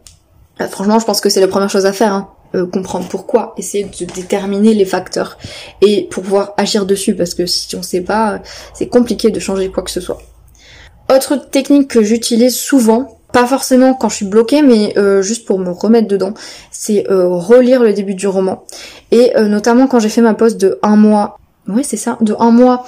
franchement, 0.70 1.00
je 1.00 1.06
pense 1.06 1.22
que 1.22 1.30
c'est 1.30 1.42
la 1.42 1.48
première 1.48 1.70
chose 1.70 1.86
à 1.86 1.94
faire. 1.94 2.12
Hein. 2.12 2.30
Euh, 2.56 2.66
comprendre 2.66 3.08
pourquoi, 3.10 3.54
essayer 3.58 3.84
de 3.84 4.06
déterminer 4.06 4.74
les 4.74 4.86
facteurs 4.86 5.38
et 5.82 6.04
pouvoir 6.04 6.54
agir 6.56 6.86
dessus 6.86 7.14
parce 7.14 7.34
que 7.34 7.46
si 7.46 7.76
on 7.76 7.84
sait 7.84 8.02
pas, 8.02 8.42
c'est 8.74 8.88
compliqué 8.88 9.32
de 9.32 9.40
changer 9.40 9.70
quoi 9.70 9.84
que 9.84 9.92
ce 9.92 10.00
soit. 10.00 10.20
Autre 11.14 11.36
technique 11.36 11.90
que 11.90 12.02
j'utilise 12.02 12.56
souvent, 12.56 13.18
pas 13.34 13.46
forcément 13.46 13.94
quand 13.94 14.08
je 14.08 14.16
suis 14.16 14.26
bloquée, 14.26 14.62
mais 14.62 14.98
euh, 14.98 15.22
juste 15.22 15.46
pour 15.46 15.60
me 15.60 15.72
remettre 15.72 16.08
dedans, 16.08 16.34
c'est 16.72 17.10
euh, 17.12 17.28
relire 17.28 17.84
le 17.84 17.92
début 17.92 18.16
du 18.16 18.28
roman. 18.28 18.64
Et 19.12 19.34
notamment 19.40 19.88
quand 19.88 20.00
j'ai 20.00 20.10
fait 20.10 20.22
ma 20.22 20.34
pause 20.34 20.58
de 20.58 20.80
un 20.84 20.96
mois 20.96 21.38
oui 21.68 21.84
c'est 21.84 21.98
ça, 21.98 22.18
de 22.22 22.36
un 22.40 22.52
mois, 22.52 22.86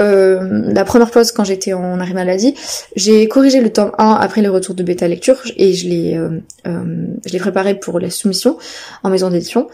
euh, 0.00 0.62
la 0.72 0.84
première 0.84 1.10
pause 1.10 1.32
quand 1.32 1.44
j'étais 1.44 1.72
en 1.72 2.00
arrêt 2.00 2.14
maladie, 2.14 2.54
j'ai 2.96 3.28
corrigé 3.28 3.60
le 3.60 3.72
tome 3.72 3.92
1 3.98 4.12
après 4.14 4.42
le 4.42 4.50
retour 4.50 4.74
de 4.74 4.82
bêta 4.82 5.06
lecture 5.06 5.40
et 5.56 5.72
je 5.72 5.88
l'ai 5.88 6.16
euh, 6.16 6.40
euh, 6.66 7.06
je 7.26 7.32
l'ai 7.32 7.38
préparé 7.38 7.74
pour 7.74 8.00
la 8.00 8.10
soumission 8.10 8.56
en 9.02 9.10
maison 9.10 9.30
d'édition. 9.30 9.68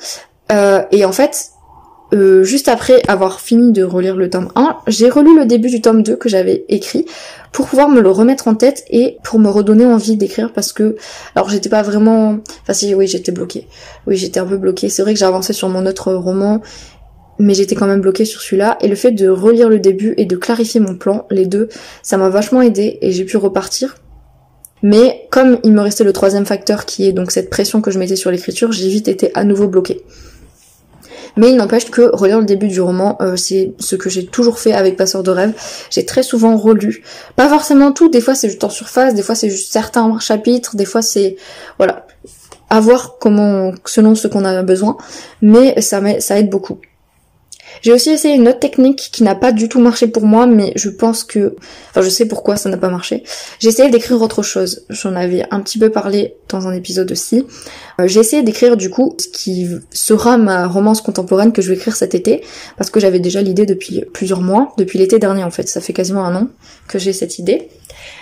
et 0.51 1.05
en 1.05 1.13
fait, 1.13 1.51
juste 2.13 2.69
après 2.69 3.03
avoir 3.09 3.41
fini 3.41 3.73
de 3.73 3.83
relire 3.83 4.17
le 4.17 4.31
tome 4.31 4.51
1, 4.55 4.79
j'ai 4.89 5.11
relu 5.11 5.37
le 5.37 5.47
début 5.47 5.71
du 5.71 5.81
tome 5.81 6.03
2 6.03 6.17
que 6.17 6.29
j'avais 6.29 6.65
écrit 6.69 7.07
pour 7.53 7.67
pouvoir 7.67 7.89
me 7.89 8.01
le 8.01 8.11
remettre 8.11 8.49
en 8.49 8.55
tête 8.55 8.85
et 8.91 9.17
pour 9.23 9.39
me 9.39 9.49
redonner 9.49 9.87
envie 9.87 10.17
d'écrire 10.17 10.53
parce 10.53 10.73
que 10.73 10.97
alors 11.35 11.49
j'étais 11.49 11.71
pas 11.71 11.83
vraiment 11.83 12.37
enfin 12.63 12.75
si 12.75 12.95
oui 12.95 13.07
j'étais 13.07 13.33
bloquée 13.33 13.67
oui 14.07 14.17
j'étais 14.19 14.41
un 14.41 14.45
peu 14.45 14.59
bloquée 14.59 14.91
c'est 14.91 15.01
vrai 15.01 15.15
que 15.15 15.19
j'ai 15.19 15.25
avancé 15.25 15.55
sur 15.55 15.71
mon 15.71 15.87
autre 15.87 16.13
roman 16.13 16.61
mais 17.39 17.55
j'étais 17.55 17.75
quand 17.75 17.87
même 17.87 18.01
bloquée 18.01 18.25
sur 18.25 18.41
celui-là. 18.41 18.79
Et 18.81 18.89
le 18.89 18.97
fait 18.97 19.13
de 19.13 19.29
relire 19.29 19.69
le 19.69 19.79
début 19.79 20.15
et 20.17 20.25
de 20.25 20.37
clarifier 20.37 20.81
mon 20.81 20.97
plan, 20.97 21.27
les 21.31 21.47
deux, 21.47 21.69
ça 22.03 22.17
m'a 22.17 22.29
vachement 22.29 22.63
aidé 22.63 22.99
et 23.03 23.13
j'ai 23.13 23.25
pu 23.25 23.37
repartir. 23.37 23.97
Mais 24.83 25.27
comme 25.31 25.59
il 25.65 25.73
me 25.73 25.81
restait 25.81 26.05
le 26.05 26.13
troisième 26.13 26.47
facteur 26.47 26.85
qui 26.85 27.07
est 27.07 27.13
donc 27.13 27.31
cette 27.31 27.51
pression 27.51 27.81
que 27.81 27.91
je 27.91 27.99
mettais 27.99 28.17
sur 28.17 28.31
l'écriture, 28.31 28.73
j'ai 28.73 28.89
vite 28.89 29.09
été 29.09 29.31
à 29.35 29.45
nouveau 29.45 29.69
bloquée. 29.69 30.03
Mais 31.37 31.51
il 31.51 31.57
n'empêche 31.57 31.91
que 31.91 32.11
relire 32.15 32.39
le 32.39 32.47
début 32.47 32.69
du 32.69 32.81
roman, 32.81 33.19
euh, 33.21 33.37
c'est 33.37 33.75
ce 33.79 33.95
que 33.95 34.09
j'ai 34.09 34.25
toujours 34.25 34.59
fait 34.59 34.73
avec 34.73 34.97
Passeur 34.97 35.23
de 35.23 35.31
rêve. 35.31 35.53
J'ai 35.91 36.07
très 36.07 36.23
souvent 36.23 36.57
relu. 36.57 37.03
Pas 37.37 37.49
forcément 37.49 37.93
tout, 37.93 38.09
des 38.09 38.23
fois 38.23 38.35
c'est 38.35 38.49
juste 38.49 38.65
en 38.65 38.71
surface, 38.71 39.15
des 39.15 39.23
fois 39.23 39.35
c'est 39.35 39.51
juste 39.51 39.73
certains 39.73 40.19
chapitres, 40.19 40.77
des 40.77 40.87
fois 40.87 41.03
c'est... 41.03 41.37
Voilà. 41.79 42.07
À 42.69 42.81
voir 42.81 43.19
comment, 43.21 43.73
selon 43.85 44.15
ce 44.15 44.29
qu'on 44.29 44.45
a 44.45 44.63
besoin. 44.63 44.97
Mais 45.43 45.81
ça, 45.81 46.01
ça 46.21 46.39
aide 46.39 46.51
beaucoup. 46.51 46.81
J'ai 47.83 47.93
aussi 47.93 48.11
essayé 48.11 48.35
une 48.35 48.49
autre 48.49 48.59
technique 48.59 49.11
qui 49.13 49.23
n'a 49.23 49.35
pas 49.35 49.53
du 49.53 49.69
tout 49.69 49.81
marché 49.81 50.07
pour 50.07 50.25
moi, 50.25 50.47
mais 50.47 50.73
je 50.77 50.89
pense 50.89 51.25
que, 51.25 51.57
enfin 51.91 52.03
je 52.03 52.09
sais 52.09 52.27
pourquoi 52.27 52.57
ça 52.57 52.69
n'a 52.69 52.77
pas 52.77 52.89
marché. 52.89 53.23
J'ai 53.59 53.69
essayé 53.69 53.91
d'écrire 53.91 54.21
autre 54.21 54.43
chose. 54.43 54.85
J'en 54.89 55.15
avais 55.15 55.45
un 55.51 55.61
petit 55.61 55.79
peu 55.79 55.91
parlé 55.91 56.35
dans 56.49 56.69
un 56.69 56.73
épisode 56.73 57.11
aussi. 57.13 57.45
Euh, 58.01 58.09
j'ai 58.09 58.21
essayé 58.21 58.43
d'écrire 58.43 58.77
du 58.77 58.91
coup 58.91 59.15
ce 59.19 59.29
qui 59.29 59.69
sera 59.91 60.37
ma 60.39 60.67
romance 60.67 61.01
contemporaine 61.01 61.53
que 61.53 61.63
je 61.63 61.69
vais 61.69 61.75
écrire 61.75 61.97
cet 61.97 62.15
été, 62.15 62.43
parce 62.77 62.91
que 62.91 63.01
j'avais 63.01 63.21
déjà 63.21 63.43
l'idée 63.43 63.67
depuis 63.67 64.05
plusieurs 64.13 64.41
mois, 64.41 64.73
depuis 64.79 64.99
l'été 64.99 65.19
dernier 65.19 65.45
en 65.45 65.51
fait. 65.51 65.69
Ça 65.69 65.81
fait 65.81 65.93
quasiment 65.93 66.25
un 66.25 66.35
an 66.37 66.49
que 66.89 66.99
j'ai 66.99 67.13
cette 67.13 67.39
idée. 67.39 67.69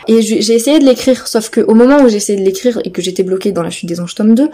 Et 0.07 0.21
j'ai 0.23 0.53
essayé 0.53 0.79
de 0.79 0.85
l'écrire, 0.85 1.27
sauf 1.27 1.49
que 1.49 1.61
au 1.61 1.75
moment 1.75 2.03
où 2.03 2.09
j'ai 2.09 2.17
essayé 2.17 2.39
de 2.39 2.45
l'écrire 2.45 2.79
et 2.85 2.91
que 2.91 3.01
j'étais 3.01 3.23
bloquée 3.23 3.53
dans 3.53 3.63
la 3.63 3.71
chute 3.71 3.89
des 3.89 4.01
anges 4.01 4.15
tome 4.15 4.35
2, 4.35 4.51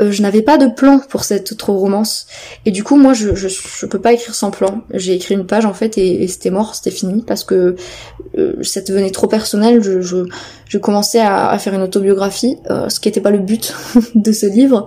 euh, 0.00 0.12
je 0.12 0.22
n'avais 0.22 0.42
pas 0.42 0.58
de 0.58 0.66
plan 0.66 0.98
pour 0.98 1.24
cette 1.24 1.52
autre 1.52 1.70
romance. 1.70 2.26
Et 2.64 2.70
du 2.70 2.82
coup, 2.82 2.96
moi, 2.96 3.12
je, 3.12 3.34
je, 3.34 3.48
je 3.48 3.86
peux 3.86 4.00
pas 4.00 4.12
écrire 4.12 4.34
sans 4.36 4.50
plan. 4.50 4.82
J'ai 4.92 5.14
écrit 5.14 5.34
une 5.34 5.46
page 5.46 5.64
en 5.64 5.74
fait 5.74 5.98
et, 5.98 6.26
c'était 6.28 6.50
mort, 6.50 6.74
c'était 6.74 6.90
fini 6.90 7.22
parce 7.26 7.42
que 7.44 7.76
euh, 8.36 8.52
ça 8.62 8.80
devenait 8.80 9.10
trop 9.10 9.26
personnel. 9.26 9.82
Je, 9.82 10.78
commençais 10.78 11.20
à, 11.20 11.56
faire 11.58 11.74
une 11.74 11.82
autobiographie, 11.82 12.58
euh, 12.70 12.88
ce 12.88 13.00
qui 13.00 13.08
n'était 13.08 13.20
pas 13.20 13.30
le 13.30 13.38
but 13.38 13.74
de 14.14 14.32
ce 14.32 14.46
livre. 14.46 14.86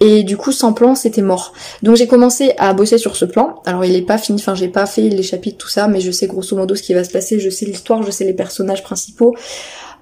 Et 0.00 0.24
du 0.24 0.36
coup, 0.36 0.52
sans 0.52 0.72
plan, 0.72 0.94
c'était 0.94 1.22
mort. 1.22 1.54
Donc 1.82 1.96
j'ai 1.96 2.06
commencé 2.06 2.52
à 2.58 2.74
bosser 2.74 2.98
sur 2.98 3.16
ce 3.16 3.24
plan. 3.24 3.62
Alors 3.64 3.84
il 3.84 3.96
est 3.96 4.02
pas 4.02 4.18
fini, 4.18 4.40
enfin 4.40 4.54
j'ai 4.54 4.68
pas 4.68 4.86
fait 4.86 5.08
les 5.08 5.22
chapitres, 5.22 5.58
tout 5.58 5.70
ça, 5.70 5.88
mais 5.88 6.00
je 6.00 6.10
sais 6.10 6.26
grosso 6.26 6.56
modo 6.56 6.74
ce 6.74 6.82
qui 6.82 6.92
va 6.92 7.04
se 7.04 7.10
passer. 7.10 7.40
Je 7.40 7.50
sais 7.50 7.64
l'histoire, 7.64 8.02
je 8.02 8.10
sais 8.10 8.24
les 8.24 8.34
personnages 8.34 8.82
principaux. 8.82 9.34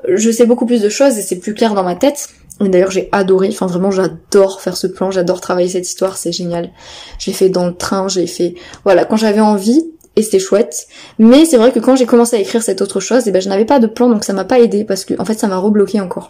Je 0.08 0.30
sais 0.30 0.46
beaucoup 0.46 0.66
plus 0.66 0.80
de 0.80 0.88
choses 0.88 1.18
et 1.18 1.22
c'est 1.22 1.36
plus 1.36 1.54
clair 1.54 1.74
dans 1.74 1.84
ma 1.84 1.94
tête. 1.94 2.28
Et 2.62 2.68
d'ailleurs 2.68 2.90
j'ai 2.90 3.08
adoré, 3.12 3.48
enfin 3.48 3.66
vraiment 3.66 3.90
j'adore 3.90 4.60
faire 4.60 4.76
ce 4.76 4.86
plan, 4.86 5.10
j'adore 5.10 5.40
travailler 5.40 5.68
cette 5.68 5.86
histoire, 5.86 6.16
c'est 6.16 6.32
génial. 6.32 6.70
J'ai 7.18 7.32
fait 7.32 7.48
dans 7.48 7.66
le 7.66 7.74
train, 7.74 8.08
j'ai 8.08 8.26
fait 8.26 8.54
voilà, 8.84 9.04
quand 9.04 9.16
j'avais 9.16 9.40
envie 9.40 9.82
et 10.16 10.22
c'était 10.22 10.38
chouette. 10.38 10.86
Mais 11.18 11.46
c'est 11.46 11.56
vrai 11.56 11.72
que 11.72 11.78
quand 11.78 11.96
j'ai 11.96 12.06
commencé 12.06 12.36
à 12.36 12.38
écrire 12.38 12.62
cette 12.62 12.82
autre 12.82 13.00
chose, 13.00 13.22
eh 13.26 13.30
ben 13.30 13.40
je 13.40 13.48
n'avais 13.48 13.64
pas 13.64 13.78
de 13.78 13.86
plan 13.86 14.08
donc 14.08 14.24
ça 14.24 14.32
m'a 14.34 14.44
pas 14.44 14.60
aidé 14.60 14.84
parce 14.84 15.04
que 15.04 15.14
en 15.18 15.24
fait 15.24 15.38
ça 15.38 15.48
m'a 15.48 15.56
rebloqué 15.56 16.00
encore. 16.00 16.28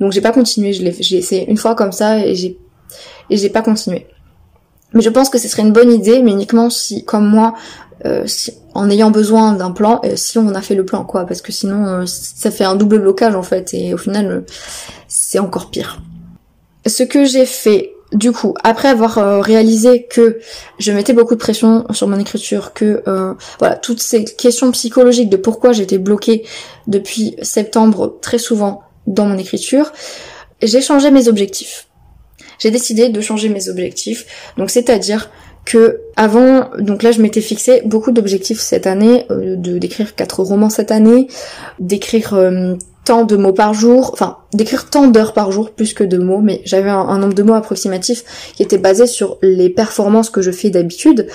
Donc 0.00 0.12
j'ai 0.12 0.20
pas 0.20 0.32
continué, 0.32 0.72
je 0.72 0.82
l'ai 0.82 0.94
j'ai 1.00 1.16
essayé 1.16 1.48
une 1.48 1.56
fois 1.56 1.74
comme 1.74 1.92
ça 1.92 2.18
et 2.18 2.34
j'ai 2.34 2.58
et 3.30 3.36
j'ai 3.36 3.48
pas 3.48 3.62
continué. 3.62 4.06
Mais 4.94 5.02
je 5.02 5.10
pense 5.10 5.28
que 5.28 5.38
ce 5.38 5.48
serait 5.48 5.62
une 5.62 5.72
bonne 5.72 5.90
idée, 5.90 6.22
mais 6.22 6.30
uniquement 6.30 6.70
si, 6.70 7.04
comme 7.04 7.26
moi, 7.26 7.54
euh, 8.04 8.26
en 8.74 8.90
ayant 8.90 9.10
besoin 9.10 9.52
d'un 9.52 9.70
plan, 9.70 10.00
euh, 10.04 10.16
si 10.16 10.38
on 10.38 10.54
a 10.54 10.60
fait 10.60 10.74
le 10.74 10.84
plan, 10.84 11.04
quoi, 11.04 11.26
parce 11.26 11.42
que 11.42 11.52
sinon, 11.52 11.86
euh, 11.86 12.04
ça 12.06 12.50
fait 12.50 12.64
un 12.64 12.76
double 12.76 12.98
blocage 12.98 13.34
en 13.34 13.42
fait, 13.42 13.72
et 13.72 13.94
au 13.94 13.98
final, 13.98 14.44
c'est 15.08 15.38
encore 15.38 15.70
pire. 15.70 16.02
Ce 16.86 17.02
que 17.02 17.24
j'ai 17.24 17.46
fait, 17.46 17.92
du 18.12 18.32
coup, 18.32 18.54
après 18.62 18.88
avoir 18.88 19.42
réalisé 19.42 20.04
que 20.04 20.38
je 20.78 20.92
mettais 20.92 21.14
beaucoup 21.14 21.34
de 21.34 21.40
pression 21.40 21.86
sur 21.92 22.08
mon 22.08 22.18
écriture, 22.18 22.74
que 22.74 23.02
voilà, 23.58 23.76
toutes 23.76 24.00
ces 24.00 24.24
questions 24.24 24.70
psychologiques 24.72 25.30
de 25.30 25.38
pourquoi 25.38 25.72
j'étais 25.72 25.96
bloquée 25.96 26.44
depuis 26.86 27.36
septembre 27.40 28.18
très 28.20 28.38
souvent 28.38 28.82
dans 29.06 29.24
mon 29.24 29.38
écriture, 29.38 29.92
j'ai 30.62 30.82
changé 30.82 31.10
mes 31.10 31.26
objectifs. 31.26 31.88
J'ai 32.58 32.70
décidé 32.70 33.08
de 33.08 33.20
changer 33.22 33.48
mes 33.48 33.70
objectifs, 33.70 34.26
donc 34.58 34.70
c'est-à-dire 34.70 35.30
que 35.64 36.00
avant, 36.16 36.70
donc 36.78 37.02
là 37.02 37.10
je 37.10 37.22
m'étais 37.22 37.40
fixé 37.40 37.82
beaucoup 37.84 38.12
d'objectifs 38.12 38.60
cette 38.60 38.86
année, 38.86 39.26
euh, 39.30 39.56
de 39.56 39.78
d'écrire 39.78 40.14
quatre 40.14 40.42
romans 40.42 40.70
cette 40.70 40.90
année, 40.90 41.28
d'écrire 41.78 42.34
euh, 42.34 42.74
tant 43.04 43.24
de 43.24 43.36
mots 43.36 43.52
par 43.52 43.72
jour, 43.72 44.10
enfin 44.12 44.38
d'écrire 44.52 44.90
tant 44.90 45.08
d'heures 45.08 45.32
par 45.32 45.50
jour 45.52 45.70
plus 45.70 45.94
que 45.94 46.04
de 46.04 46.18
mots, 46.18 46.40
mais 46.40 46.60
j'avais 46.64 46.90
un, 46.90 47.18
nombre 47.18 47.34
de 47.34 47.42
mots 47.42 47.54
approximatif 47.54 48.52
qui 48.54 48.62
était 48.62 48.78
basé 48.78 49.06
sur 49.06 49.38
les 49.42 49.70
performances 49.70 50.30
que 50.30 50.42
je 50.42 50.50
fais 50.50 50.70
d'habitude, 50.70 51.28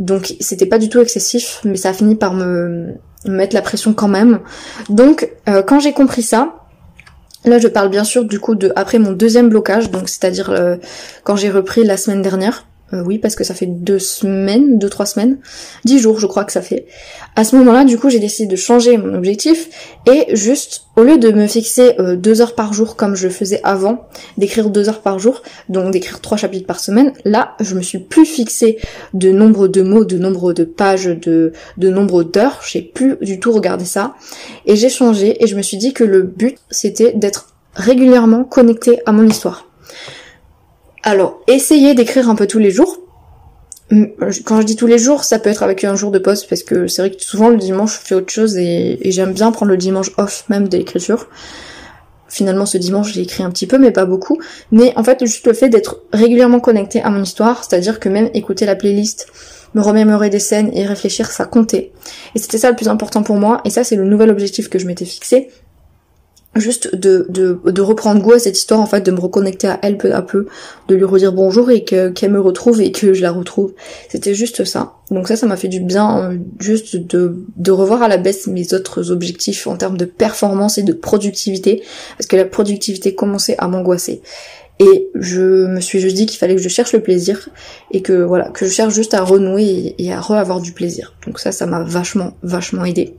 donc 0.00 0.34
c'était 0.40 0.66
pas 0.66 0.78
du 0.78 0.88
tout 0.88 1.00
excessif, 1.00 1.60
mais 1.64 1.76
ça 1.76 1.90
a 1.90 1.92
fini 1.92 2.16
par 2.16 2.34
me, 2.34 2.94
mettre 3.24 3.54
la 3.54 3.62
pression 3.62 3.94
quand 3.94 4.08
même. 4.08 4.40
Donc 4.88 5.30
euh, 5.48 5.62
quand 5.62 5.80
j'ai 5.80 5.92
compris 5.92 6.22
ça, 6.22 6.54
Là, 7.44 7.60
je 7.60 7.68
parle 7.68 7.90
bien 7.90 8.02
sûr 8.02 8.24
du 8.24 8.40
coup 8.40 8.56
de 8.56 8.72
après 8.74 8.98
mon 8.98 9.12
deuxième 9.12 9.48
blocage, 9.48 9.92
donc 9.92 10.08
c'est-à-dire 10.08 10.52
quand 11.22 11.36
j'ai 11.36 11.48
repris 11.48 11.84
la 11.84 11.96
semaine 11.96 12.20
dernière. 12.20 12.65
Euh, 12.92 13.02
oui, 13.04 13.18
parce 13.18 13.34
que 13.34 13.42
ça 13.42 13.54
fait 13.54 13.66
deux 13.66 13.98
semaines, 13.98 14.78
deux, 14.78 14.88
trois 14.88 15.06
semaines, 15.06 15.38
dix 15.84 15.98
jours 15.98 16.20
je 16.20 16.26
crois 16.28 16.44
que 16.44 16.52
ça 16.52 16.62
fait. 16.62 16.86
À 17.34 17.42
ce 17.42 17.56
moment-là, 17.56 17.84
du 17.84 17.98
coup, 17.98 18.10
j'ai 18.10 18.20
décidé 18.20 18.46
de 18.46 18.54
changer 18.54 18.96
mon 18.96 19.12
objectif 19.14 19.68
et 20.06 20.26
juste, 20.36 20.82
au 20.94 21.02
lieu 21.02 21.18
de 21.18 21.32
me 21.32 21.48
fixer 21.48 21.94
euh, 21.98 22.14
deux 22.14 22.40
heures 22.40 22.54
par 22.54 22.72
jour 22.74 22.94
comme 22.94 23.16
je 23.16 23.28
faisais 23.28 23.60
avant, 23.64 24.06
d'écrire 24.38 24.70
deux 24.70 24.88
heures 24.88 25.02
par 25.02 25.18
jour, 25.18 25.42
donc 25.68 25.90
d'écrire 25.90 26.20
trois 26.20 26.36
chapitres 26.36 26.66
par 26.66 26.78
semaine, 26.78 27.12
là, 27.24 27.56
je 27.58 27.74
me 27.74 27.82
suis 27.82 27.98
plus 27.98 28.24
fixé 28.24 28.78
de 29.14 29.32
nombre 29.32 29.66
de 29.66 29.82
mots, 29.82 30.04
de 30.04 30.18
nombre 30.18 30.52
de 30.52 30.62
pages, 30.62 31.06
de, 31.06 31.52
de 31.78 31.90
nombre 31.90 32.22
d'heures, 32.22 32.60
j'ai 32.64 32.82
plus 32.82 33.16
du 33.20 33.40
tout 33.40 33.50
regardé 33.50 33.84
ça, 33.84 34.14
et 34.64 34.76
j'ai 34.76 34.90
changé 34.90 35.42
et 35.42 35.48
je 35.48 35.56
me 35.56 35.62
suis 35.62 35.76
dit 35.76 35.92
que 35.92 36.04
le 36.04 36.22
but, 36.22 36.56
c'était 36.70 37.12
d'être 37.14 37.48
régulièrement 37.74 38.44
connecté 38.44 39.00
à 39.06 39.12
mon 39.12 39.26
histoire. 39.26 39.66
Alors, 41.06 41.40
essayez 41.46 41.94
d'écrire 41.94 42.28
un 42.28 42.34
peu 42.34 42.48
tous 42.48 42.58
les 42.58 42.72
jours. 42.72 42.98
Quand 44.44 44.60
je 44.60 44.66
dis 44.66 44.74
tous 44.74 44.88
les 44.88 44.98
jours, 44.98 45.22
ça 45.22 45.38
peut 45.38 45.48
être 45.48 45.62
avec 45.62 45.84
un 45.84 45.94
jour 45.94 46.10
de 46.10 46.18
pause 46.18 46.44
parce 46.44 46.64
que 46.64 46.88
c'est 46.88 47.00
vrai 47.00 47.12
que 47.12 47.22
souvent 47.22 47.48
le 47.48 47.58
dimanche 47.58 48.00
je 48.00 48.08
fais 48.08 48.14
autre 48.16 48.32
chose 48.32 48.56
et, 48.56 48.98
j'aime 49.04 49.32
bien 49.32 49.52
prendre 49.52 49.70
le 49.70 49.76
dimanche 49.76 50.10
off 50.18 50.42
même 50.48 50.66
de 50.66 50.76
l'écriture. 50.76 51.28
Finalement 52.28 52.66
ce 52.66 52.76
dimanche 52.76 53.12
j'ai 53.12 53.20
écrit 53.20 53.44
un 53.44 53.50
petit 53.50 53.68
peu 53.68 53.78
mais 53.78 53.92
pas 53.92 54.04
beaucoup. 54.04 54.40
Mais 54.72 54.92
en 54.96 55.04
fait 55.04 55.24
juste 55.24 55.46
le 55.46 55.52
fait 55.52 55.68
d'être 55.68 56.02
régulièrement 56.12 56.58
connecté 56.58 57.00
à 57.00 57.10
mon 57.10 57.22
histoire, 57.22 57.62
c'est-à-dire 57.62 58.00
que 58.00 58.08
même 58.08 58.28
écouter 58.34 58.66
la 58.66 58.74
playlist, 58.74 59.28
me 59.76 59.82
remémorer 59.82 60.28
des 60.28 60.40
scènes 60.40 60.72
et 60.74 60.86
réfléchir, 60.86 61.30
ça 61.30 61.44
comptait. 61.44 61.92
Et 62.34 62.40
c'était 62.40 62.58
ça 62.58 62.68
le 62.70 62.74
plus 62.74 62.88
important 62.88 63.22
pour 63.22 63.36
moi 63.36 63.60
et 63.64 63.70
ça 63.70 63.84
c'est 63.84 63.94
le 63.94 64.06
nouvel 64.06 64.28
objectif 64.28 64.68
que 64.68 64.80
je 64.80 64.88
m'étais 64.88 65.04
fixé, 65.04 65.50
juste 66.58 66.94
de, 66.94 67.26
de, 67.28 67.80
reprendre 67.80 68.20
goût 68.20 68.32
à 68.32 68.38
cette 68.38 68.58
histoire 68.58 68.80
en 68.80 68.86
fait 68.86 69.00
de 69.00 69.10
me 69.10 69.20
reconnecter 69.20 69.68
à 69.68 69.78
elle 69.82 69.98
peu 69.98 70.12
à 70.12 70.22
peu 70.22 70.46
de 70.88 70.94
lui 70.94 71.04
redire 71.04 71.32
bonjour 71.32 71.70
et 71.70 71.84
que 71.84 72.10
qu'elle 72.10 72.32
me 72.32 72.40
retrouve 72.40 72.80
et 72.80 72.92
que 72.92 73.14
je 73.14 73.22
la 73.22 73.32
retrouve. 73.32 73.72
C'était 74.08 74.34
juste 74.34 74.64
ça. 74.64 74.94
Donc 75.10 75.28
ça 75.28 75.36
ça 75.36 75.46
m'a 75.46 75.56
fait 75.56 75.68
du 75.68 75.80
bien 75.80 76.18
euh, 76.18 76.36
juste 76.58 76.96
de, 76.96 77.36
de 77.56 77.70
revoir 77.70 78.02
à 78.02 78.08
la 78.08 78.16
baisse 78.16 78.46
mes 78.46 78.74
autres 78.74 79.10
objectifs 79.10 79.66
en 79.66 79.76
termes 79.76 79.96
de 79.96 80.04
performance 80.04 80.78
et 80.78 80.82
de 80.82 80.92
productivité 80.92 81.82
parce 82.18 82.26
que 82.26 82.36
la 82.36 82.44
productivité 82.44 83.14
commençait 83.14 83.56
à 83.58 83.68
m'angoisser 83.68 84.22
et 84.78 85.08
je 85.14 85.66
me 85.66 85.80
suis 85.80 86.00
juste 86.00 86.16
dit 86.16 86.26
qu'il 86.26 86.38
fallait 86.38 86.54
que 86.54 86.60
je 86.60 86.68
cherche 86.68 86.92
le 86.92 87.00
plaisir 87.00 87.48
et 87.92 88.02
que 88.02 88.12
voilà, 88.12 88.50
que 88.50 88.66
je 88.66 88.70
cherche 88.70 88.92
juste 88.92 89.14
à 89.14 89.22
renouer 89.22 89.94
et, 89.98 90.12
à 90.12 90.20
re-avoir 90.20 90.60
du 90.60 90.72
plaisir. 90.72 91.14
Donc 91.26 91.38
ça, 91.38 91.50
ça 91.50 91.64
m'a 91.66 91.82
vachement, 91.82 92.32
vachement 92.42 92.84
aidé. 92.84 93.14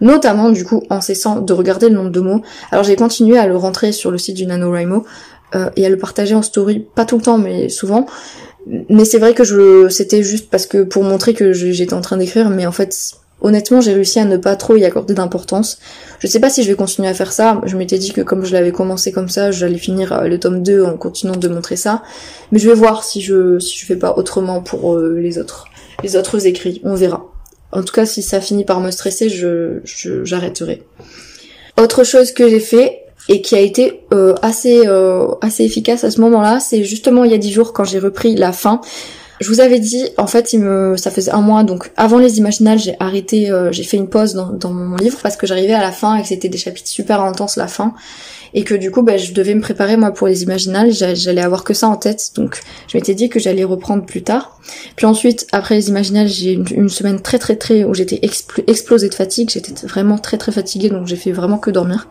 Notamment 0.00 0.50
du 0.50 0.64
coup 0.64 0.82
en 0.88 1.02
cessant 1.02 1.40
de 1.40 1.52
regarder 1.52 1.90
le 1.90 1.96
nombre 1.96 2.10
de 2.10 2.20
mots. 2.20 2.42
Alors 2.70 2.84
j'ai 2.84 2.96
continué 2.96 3.38
à 3.38 3.46
le 3.46 3.56
rentrer 3.56 3.92
sur 3.92 4.10
le 4.10 4.16
site 4.16 4.36
du 4.36 4.46
NaNoWriMo 4.46 5.04
euh, 5.54 5.70
et 5.76 5.84
à 5.84 5.90
le 5.90 5.98
partager 5.98 6.34
en 6.34 6.42
story, 6.42 6.86
pas 6.94 7.04
tout 7.04 7.16
le 7.16 7.22
temps 7.22 7.38
mais 7.38 7.68
souvent. 7.68 8.06
Mais 8.88 9.04
c'est 9.04 9.18
vrai 9.18 9.34
que 9.34 9.44
je 9.44 9.90
c'était 9.90 10.22
juste 10.22 10.48
parce 10.48 10.66
que 10.66 10.84
pour 10.84 11.02
montrer 11.02 11.34
que 11.34 11.52
j'étais 11.52 11.92
en 11.92 12.00
train 12.00 12.16
d'écrire, 12.16 12.48
mais 12.48 12.64
en 12.64 12.72
fait 12.72 13.14
honnêtement, 13.44 13.80
j'ai 13.80 13.92
réussi 13.92 14.18
à 14.18 14.24
ne 14.24 14.38
pas 14.38 14.56
trop 14.56 14.74
y 14.74 14.84
accorder 14.84 15.14
d'importance. 15.14 15.78
Je 16.18 16.26
sais 16.26 16.40
pas 16.40 16.48
si 16.50 16.64
je 16.64 16.68
vais 16.68 16.74
continuer 16.74 17.08
à 17.08 17.14
faire 17.14 17.30
ça. 17.30 17.60
Je 17.64 17.76
m'étais 17.76 17.98
dit 17.98 18.12
que 18.12 18.22
comme 18.22 18.44
je 18.44 18.52
l'avais 18.52 18.72
commencé 18.72 19.12
comme 19.12 19.28
ça, 19.28 19.52
j'allais 19.52 19.78
finir 19.78 20.12
euh, 20.12 20.26
le 20.26 20.40
tome 20.40 20.62
2 20.62 20.82
en 20.84 20.96
continuant 20.96 21.36
de 21.36 21.48
montrer 21.48 21.76
ça. 21.76 22.02
Mais 22.50 22.58
je 22.58 22.68
vais 22.68 22.74
voir 22.74 23.04
si 23.04 23.20
je 23.20 23.58
si 23.60 23.78
je 23.78 23.84
fais 23.84 23.96
pas 23.96 24.14
autrement 24.16 24.62
pour 24.62 24.94
euh, 24.94 25.18
les 25.20 25.38
autres 25.38 25.66
les 26.02 26.16
autres 26.16 26.46
écrits. 26.46 26.80
On 26.84 26.94
verra. 26.94 27.26
En 27.70 27.82
tout 27.82 27.92
cas, 27.92 28.06
si 28.06 28.22
ça 28.22 28.40
finit 28.40 28.64
par 28.64 28.80
me 28.80 28.90
stresser, 28.90 29.28
je 29.28 29.80
j'arrêterai. 30.24 30.82
Autre 31.78 32.02
chose 32.04 32.32
que 32.32 32.48
j'ai 32.48 32.60
fait 32.60 33.02
et 33.28 33.42
qui 33.42 33.56
a 33.56 33.60
été 33.60 34.04
euh, 34.14 34.34
assez 34.40 34.86
assez 35.42 35.64
efficace 35.64 36.02
à 36.04 36.10
ce 36.10 36.20
moment-là, 36.22 36.60
c'est 36.60 36.82
justement 36.82 37.24
il 37.24 37.30
y 37.30 37.34
a 37.34 37.38
dix 37.38 37.52
jours 37.52 37.74
quand 37.74 37.84
j'ai 37.84 37.98
repris 37.98 38.36
la 38.36 38.52
fin. 38.52 38.80
Je 39.40 39.48
vous 39.48 39.60
avais 39.60 39.80
dit, 39.80 40.08
en 40.16 40.26
fait, 40.26 40.56
ça 40.96 41.10
faisait 41.10 41.32
un 41.32 41.40
mois, 41.40 41.64
donc 41.64 41.90
avant 41.96 42.18
les 42.18 42.38
imaginales, 42.38 42.78
j'ai 42.78 42.94
arrêté, 43.00 43.50
euh, 43.50 43.72
j'ai 43.72 43.82
fait 43.82 43.96
une 43.96 44.08
pause 44.08 44.34
dans, 44.34 44.72
mon 44.72 44.96
livre 44.96 45.18
parce 45.22 45.36
que 45.36 45.46
j'arrivais 45.46 45.72
à 45.72 45.80
la 45.80 45.90
fin 45.90 46.16
et 46.16 46.22
que 46.22 46.28
c'était 46.28 46.48
des 46.48 46.58
chapitres 46.58 46.88
super 46.88 47.20
intenses 47.20 47.56
la 47.56 47.66
fin. 47.66 47.94
et 48.56 48.62
que 48.62 48.74
du 48.74 48.92
coup 48.92 49.02
bah, 49.02 49.16
je 49.16 49.32
devais 49.32 49.54
me 49.54 49.60
préparer 49.60 49.96
moi 49.96 50.12
pour 50.12 50.28
les 50.28 50.44
imaginales, 50.44 50.92
j'allais 50.92 51.40
avoir 51.40 51.64
que 51.64 51.74
ça 51.74 51.88
en 51.88 51.96
tête, 51.96 52.30
donc 52.36 52.60
je 52.86 52.96
m'étais 52.96 53.14
dit 53.14 53.28
que 53.28 53.40
j'allais 53.40 53.64
reprendre 53.64 54.06
plus 54.06 54.22
tard. 54.22 54.60
Puis 54.94 55.06
ensuite, 55.06 55.48
après 55.50 55.74
les 55.74 55.88
imaginales, 55.88 56.28
j'ai 56.28 56.52
une, 56.52 56.66
une, 56.70 56.88
semaine 56.88 57.20
très 57.20 57.40
très 57.40 57.56
très 57.56 57.82
où 57.82 57.92
j'étais 57.94 58.20
explosée 58.68 59.08
de 59.08 59.14
fatigue, 59.14 59.50
j'étais 59.50 59.74
vraiment 59.86 60.18
très 60.18 60.38
très 60.38 60.52
fatiguée, 60.52 60.88
donc 60.88 61.08
j'ai 61.08 61.16
fait 61.16 61.32
vraiment 61.32 61.58
que 61.58 61.70
dormir. 61.70 62.06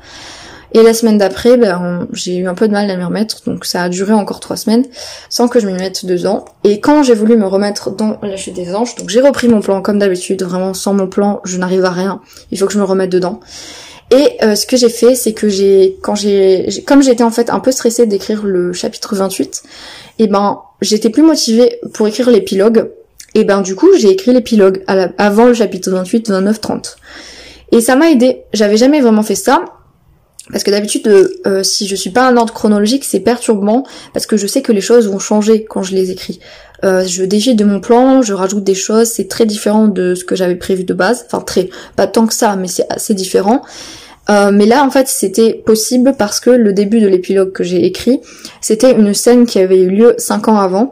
Et 0.74 0.82
la 0.82 0.94
semaine 0.94 1.20
d'après, 1.20 1.56
ben, 1.56 2.08
j'ai 2.14 2.38
eu 2.38 2.48
un 2.48 2.56
peu 2.56 2.68
de 2.68 2.74
mal 2.74 2.90
à 2.90 2.98
m'y 2.98 3.04
remettre, 3.04 3.44
donc 3.46 3.66
ça 3.66 3.84
a 3.84 3.90
duré 3.90 4.14
encore 4.14 4.40
trois 4.40 4.58
semaines 4.58 4.86
sans 5.30 5.48
que 5.48 5.60
je 5.60 5.68
m'y 5.68 5.74
mette 5.74 6.06
dedans. 6.06 6.46
Et 6.64 6.80
quand 6.80 7.04
j'ai 7.04 7.14
voulu 7.14 7.38
me 7.38 7.46
remettre 7.46 7.92
dans 7.92 8.18
la 8.24 8.38
chute 8.38 8.56
des 8.56 8.74
anges, 8.74 8.96
donc 8.96 9.10
j'ai 9.10 9.22
repris 9.22 9.48
mon 9.48 9.62
plan 9.62 9.82
comme 9.82 10.00
d'habitude, 10.00 10.42
vraiment 10.42 10.74
sans 10.74 10.94
mon 10.94 11.08
plan, 11.08 11.42
je 11.44 11.58
n'arrive 11.58 11.86
à 11.86 11.92
rien. 11.92 12.22
Il 12.52 12.58
faut 12.58 12.66
que 12.66 12.74
je 12.74 12.80
me 12.80 12.84
remette 12.84 13.12
dedans. 13.12 13.40
Et 14.12 14.44
euh, 14.44 14.56
ce 14.56 14.66
que 14.66 14.78
j'ai 14.78 14.90
fait, 14.90 15.16
c'est 15.16 15.34
que 15.34 15.48
j'ai, 15.48 15.98
quand 16.02 16.16
j'ai, 16.16 16.68
comme 16.86 17.04
j'étais 17.04 17.24
en 17.24 17.32
fait 17.32 17.50
un 17.50 17.60
peu 17.60 17.72
stressée 17.72 18.06
d'écrire 18.06 18.44
le 18.44 18.74
chapitre 18.74 19.16
28, 19.16 19.64
et 20.20 20.28
ben 20.28 20.62
j'étais 20.82 21.10
plus 21.10 21.24
motivée 21.24 21.80
pour 21.94 22.08
écrire 22.08 22.30
l'épilogue. 22.30 22.92
Et 23.36 23.44
ben 23.44 23.62
du 23.62 23.76
coup 23.76 23.90
j'ai 23.98 24.10
écrit 24.10 24.34
l'épilogue 24.34 24.84
avant 24.88 25.46
le 25.46 25.54
chapitre 25.54 25.90
28, 25.92 26.30
29, 26.30 26.62
30. 26.62 26.98
Et 27.72 27.82
ça 27.82 27.96
m'a 27.96 28.10
aidé. 28.12 28.44
J'avais 28.54 28.78
jamais 28.78 29.02
vraiment 29.02 29.24
fait 29.24 29.36
ça. 29.36 29.66
Parce 30.52 30.64
que 30.64 30.72
d'habitude, 30.72 31.08
euh, 31.08 31.30
euh, 31.48 31.64
si 31.64 31.88
je 31.88 31.96
suis 31.96 32.10
pas 32.10 32.28
un 32.28 32.36
ordre 32.36 32.54
chronologique, 32.54 33.06
c'est 33.06 33.22
perturbant 33.22 33.84
parce 34.14 34.26
que 34.26 34.36
je 34.36 34.46
sais 34.46 34.62
que 34.62 34.74
les 34.74 34.82
choses 34.82 35.08
vont 35.08 35.20
changer 35.20 35.64
quand 35.64 35.84
je 35.84 35.96
les 35.96 36.12
écris. 36.12 36.40
Euh, 36.84 37.06
je 37.06 37.24
dévie 37.24 37.56
de 37.56 37.64
mon 37.64 37.80
plan, 37.80 38.22
je 38.22 38.34
rajoute 38.34 38.64
des 38.64 38.76
choses, 38.76 39.08
c'est 39.08 39.30
très 39.30 39.46
différent 39.46 39.88
de 39.88 40.16
ce 40.16 40.26
que 40.26 40.36
j'avais 40.36 40.56
prévu 40.56 40.84
de 40.84 40.94
base. 40.94 41.26
Enfin 41.26 41.40
très, 41.42 41.70
pas 41.96 42.08
tant 42.08 42.28
que 42.28 42.34
ça, 42.34 42.56
mais 42.58 42.68
c'est 42.68 42.86
assez 42.90 43.14
différent. 43.14 43.62
Euh, 44.30 44.52
mais 44.54 44.66
là, 44.66 44.84
en 44.84 44.90
fait, 44.90 45.08
c'était 45.08 45.54
possible 45.54 46.14
parce 46.18 46.40
que 46.40 46.50
le 46.50 46.74
début 46.74 47.00
de 47.00 47.08
l'épilogue 47.08 47.52
que 47.52 47.64
j'ai 47.64 47.86
écrit, 47.86 48.22
c'était 48.62 48.92
une 48.92 49.14
scène 49.14 49.46
qui 49.46 49.60
avait 49.60 49.80
eu 49.80 49.90
lieu 49.90 50.16
cinq 50.18 50.48
ans 50.48 50.58
avant. 50.58 50.92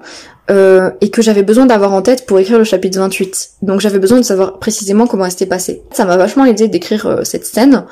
Euh, 0.49 0.89
et 0.99 1.11
que 1.11 1.21
j'avais 1.21 1.43
besoin 1.43 1.65
d'avoir 1.65 1.93
en 1.93 2.01
tête 2.01 2.25
pour 2.25 2.37
écrire 2.37 2.57
le 2.57 2.65
chapitre 2.65 2.99
28. 2.99 3.51
Donc 3.61 3.79
j'avais 3.79 3.99
besoin 3.99 4.17
de 4.17 4.25
savoir 4.25 4.59
précisément 4.59 5.07
comment 5.07 5.23
elle 5.23 5.31
s'était 5.31 5.45
passée. 5.45 5.81
Ça 5.93 6.03
m'a 6.03 6.17
vachement 6.17 6.43
aidé 6.43 6.67
d'écrire 6.67 7.21
cette 7.23 7.45
scène, 7.45 7.85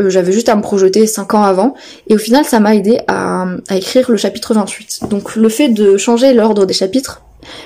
euh, 0.00 0.10
j'avais 0.10 0.32
juste 0.32 0.48
à 0.48 0.56
me 0.56 0.62
projeter 0.62 1.06
5 1.06 1.34
ans 1.34 1.42
avant 1.42 1.74
et 2.08 2.14
au 2.14 2.18
final 2.18 2.44
ça 2.44 2.60
m'a 2.60 2.74
aidé 2.74 3.00
à, 3.06 3.46
écrire 3.70 4.10
le 4.10 4.16
chapitre 4.16 4.54
28. 4.54 5.00
Donc 5.10 5.36
le 5.36 5.48
fait 5.48 5.68
de 5.68 5.96
changer 5.96 6.32
l'ordre 6.32 6.66
des 6.66 6.74
chapitres 6.74 7.22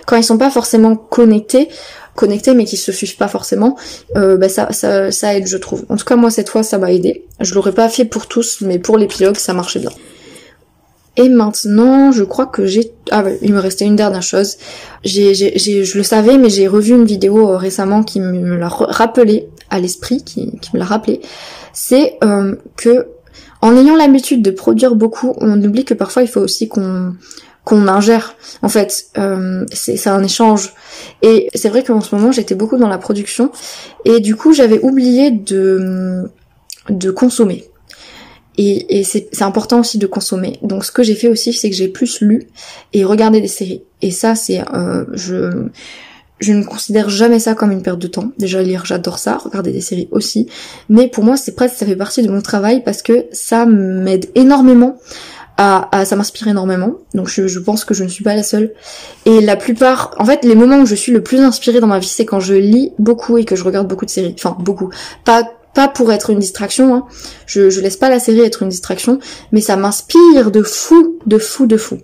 quand 0.06 0.16
ils 0.16 0.24
sont 0.24 0.38
pas 0.38 0.50
forcément 0.50 0.96
connectés, 0.96 1.68
connectés 2.14 2.54
mais 2.54 2.64
qui 2.64 2.76
se 2.76 2.92
suivent 2.92 3.16
pas 3.16 3.28
forcément, 3.28 3.76
euh, 4.16 4.36
bah 4.36 4.48
ça, 4.48 4.68
ça, 4.72 5.34
aide 5.34 5.46
je 5.46 5.56
trouve. 5.56 5.84
En 5.88 5.96
tout 5.96 6.04
cas 6.04 6.16
moi 6.16 6.30
cette 6.30 6.48
fois 6.48 6.62
ça 6.62 6.78
m'a 6.78 6.92
aidé. 6.92 7.24
Je 7.40 7.54
l'aurais 7.54 7.72
pas 7.72 7.88
fait 7.88 8.04
pour 8.04 8.26
tous 8.26 8.60
mais 8.60 8.78
pour 8.78 8.98
l'épilogue 8.98 9.36
ça 9.36 9.52
marchait 9.52 9.80
bien. 9.80 9.90
Et 11.16 11.28
maintenant, 11.28 12.10
je 12.10 12.24
crois 12.24 12.46
que 12.46 12.66
j'ai... 12.66 12.92
Ah 13.12 13.22
il 13.40 13.52
me 13.54 13.60
restait 13.60 13.84
une 13.84 13.94
dernière 13.94 14.22
chose. 14.22 14.56
J'ai, 15.04 15.32
je 15.32 15.96
le 15.96 16.02
savais, 16.02 16.38
mais 16.38 16.50
j'ai 16.50 16.66
revu 16.66 16.92
une 16.92 17.04
vidéo 17.04 17.50
euh, 17.50 17.56
récemment 17.56 18.02
qui 18.02 18.18
me 18.18 18.56
l'a 18.56 18.66
rappelé 18.68 19.48
à 19.70 19.80
l'esprit, 19.80 20.22
qui, 20.24 20.58
qui 20.58 20.70
me 20.74 20.78
l'a 20.78 20.84
rappelé 20.84 21.20
c'est 21.74 22.16
euh, 22.24 22.54
que 22.76 23.08
en 23.60 23.76
ayant 23.76 23.96
l'habitude 23.96 24.42
de 24.42 24.50
produire 24.50 24.94
beaucoup, 24.94 25.34
on 25.38 25.60
oublie 25.62 25.84
que 25.84 25.94
parfois 25.94 26.22
il 26.22 26.28
faut 26.28 26.40
aussi 26.40 26.68
qu'on 26.68 27.14
qu'on 27.64 27.88
ingère. 27.88 28.36
En 28.60 28.68
fait, 28.68 29.06
euh, 29.16 29.64
c'est 29.72 30.06
un 30.06 30.22
échange. 30.22 30.74
Et 31.22 31.48
c'est 31.54 31.70
vrai 31.70 31.82
qu'en 31.82 32.02
ce 32.02 32.14
moment, 32.14 32.30
j'étais 32.30 32.54
beaucoup 32.54 32.76
dans 32.76 32.90
la 32.90 32.98
production. 32.98 33.50
Et 34.04 34.20
du 34.20 34.36
coup, 34.36 34.52
j'avais 34.52 34.78
oublié 34.80 35.30
de, 35.30 36.30
de 36.90 37.10
consommer. 37.10 37.64
Et, 38.58 38.98
et 38.98 39.02
c'est 39.02 39.40
important 39.40 39.80
aussi 39.80 39.96
de 39.96 40.06
consommer. 40.06 40.58
Donc 40.60 40.84
ce 40.84 40.92
que 40.92 41.02
j'ai 41.02 41.14
fait 41.14 41.28
aussi, 41.28 41.54
c'est 41.54 41.70
que 41.70 41.76
j'ai 41.76 41.88
plus 41.88 42.20
lu 42.20 42.48
et 42.92 43.02
regardé 43.02 43.40
des 43.40 43.48
séries. 43.48 43.82
Et 44.02 44.10
ça, 44.10 44.34
c'est... 44.34 44.60
Euh, 44.74 45.06
je 45.14 45.68
je 46.44 46.52
ne 46.52 46.62
considère 46.62 47.08
jamais 47.08 47.38
ça 47.38 47.54
comme 47.54 47.72
une 47.72 47.82
perte 47.82 47.98
de 47.98 48.06
temps. 48.06 48.30
Déjà 48.38 48.62
lire, 48.62 48.84
j'adore 48.84 49.18
ça, 49.18 49.38
regarder 49.38 49.72
des 49.72 49.80
séries 49.80 50.08
aussi. 50.10 50.48
Mais 50.88 51.08
pour 51.08 51.24
moi, 51.24 51.36
c'est 51.36 51.54
presque, 51.54 51.76
ça 51.76 51.86
fait 51.86 51.96
partie 51.96 52.22
de 52.22 52.30
mon 52.30 52.40
travail 52.40 52.82
parce 52.84 53.02
que 53.02 53.26
ça 53.32 53.66
m'aide 53.66 54.26
énormément 54.34 54.98
à, 55.56 56.04
ça 56.04 56.16
m'inspire 56.16 56.48
énormément. 56.48 56.94
Donc 57.14 57.28
je, 57.28 57.58
pense 57.58 57.84
que 57.84 57.94
je 57.94 58.04
ne 58.04 58.08
suis 58.08 58.24
pas 58.24 58.34
la 58.34 58.42
seule. 58.42 58.72
Et 59.24 59.40
la 59.40 59.56
plupart, 59.56 60.14
en 60.18 60.24
fait, 60.24 60.44
les 60.44 60.54
moments 60.54 60.78
où 60.78 60.86
je 60.86 60.94
suis 60.94 61.12
le 61.12 61.22
plus 61.22 61.40
inspirée 61.40 61.80
dans 61.80 61.86
ma 61.86 61.98
vie, 61.98 62.06
c'est 62.06 62.26
quand 62.26 62.40
je 62.40 62.54
lis 62.54 62.92
beaucoup 62.98 63.38
et 63.38 63.44
que 63.44 63.56
je 63.56 63.64
regarde 63.64 63.88
beaucoup 63.88 64.04
de 64.04 64.10
séries. 64.10 64.34
Enfin, 64.38 64.56
beaucoup. 64.60 64.90
Pas 65.24 65.44
pas 65.74 65.88
pour 65.88 66.12
être 66.12 66.30
une 66.30 66.38
distraction, 66.38 66.94
hein. 66.94 67.04
je, 67.46 67.68
je 67.68 67.80
laisse 67.80 67.96
pas 67.96 68.08
la 68.08 68.20
série 68.20 68.42
être 68.42 68.62
une 68.62 68.68
distraction, 68.68 69.18
mais 69.50 69.60
ça 69.60 69.74
m'inspire 69.74 70.52
de 70.52 70.62
fou, 70.62 71.18
de 71.26 71.36
fou, 71.36 71.66
de 71.66 71.76
fou. 71.76 71.98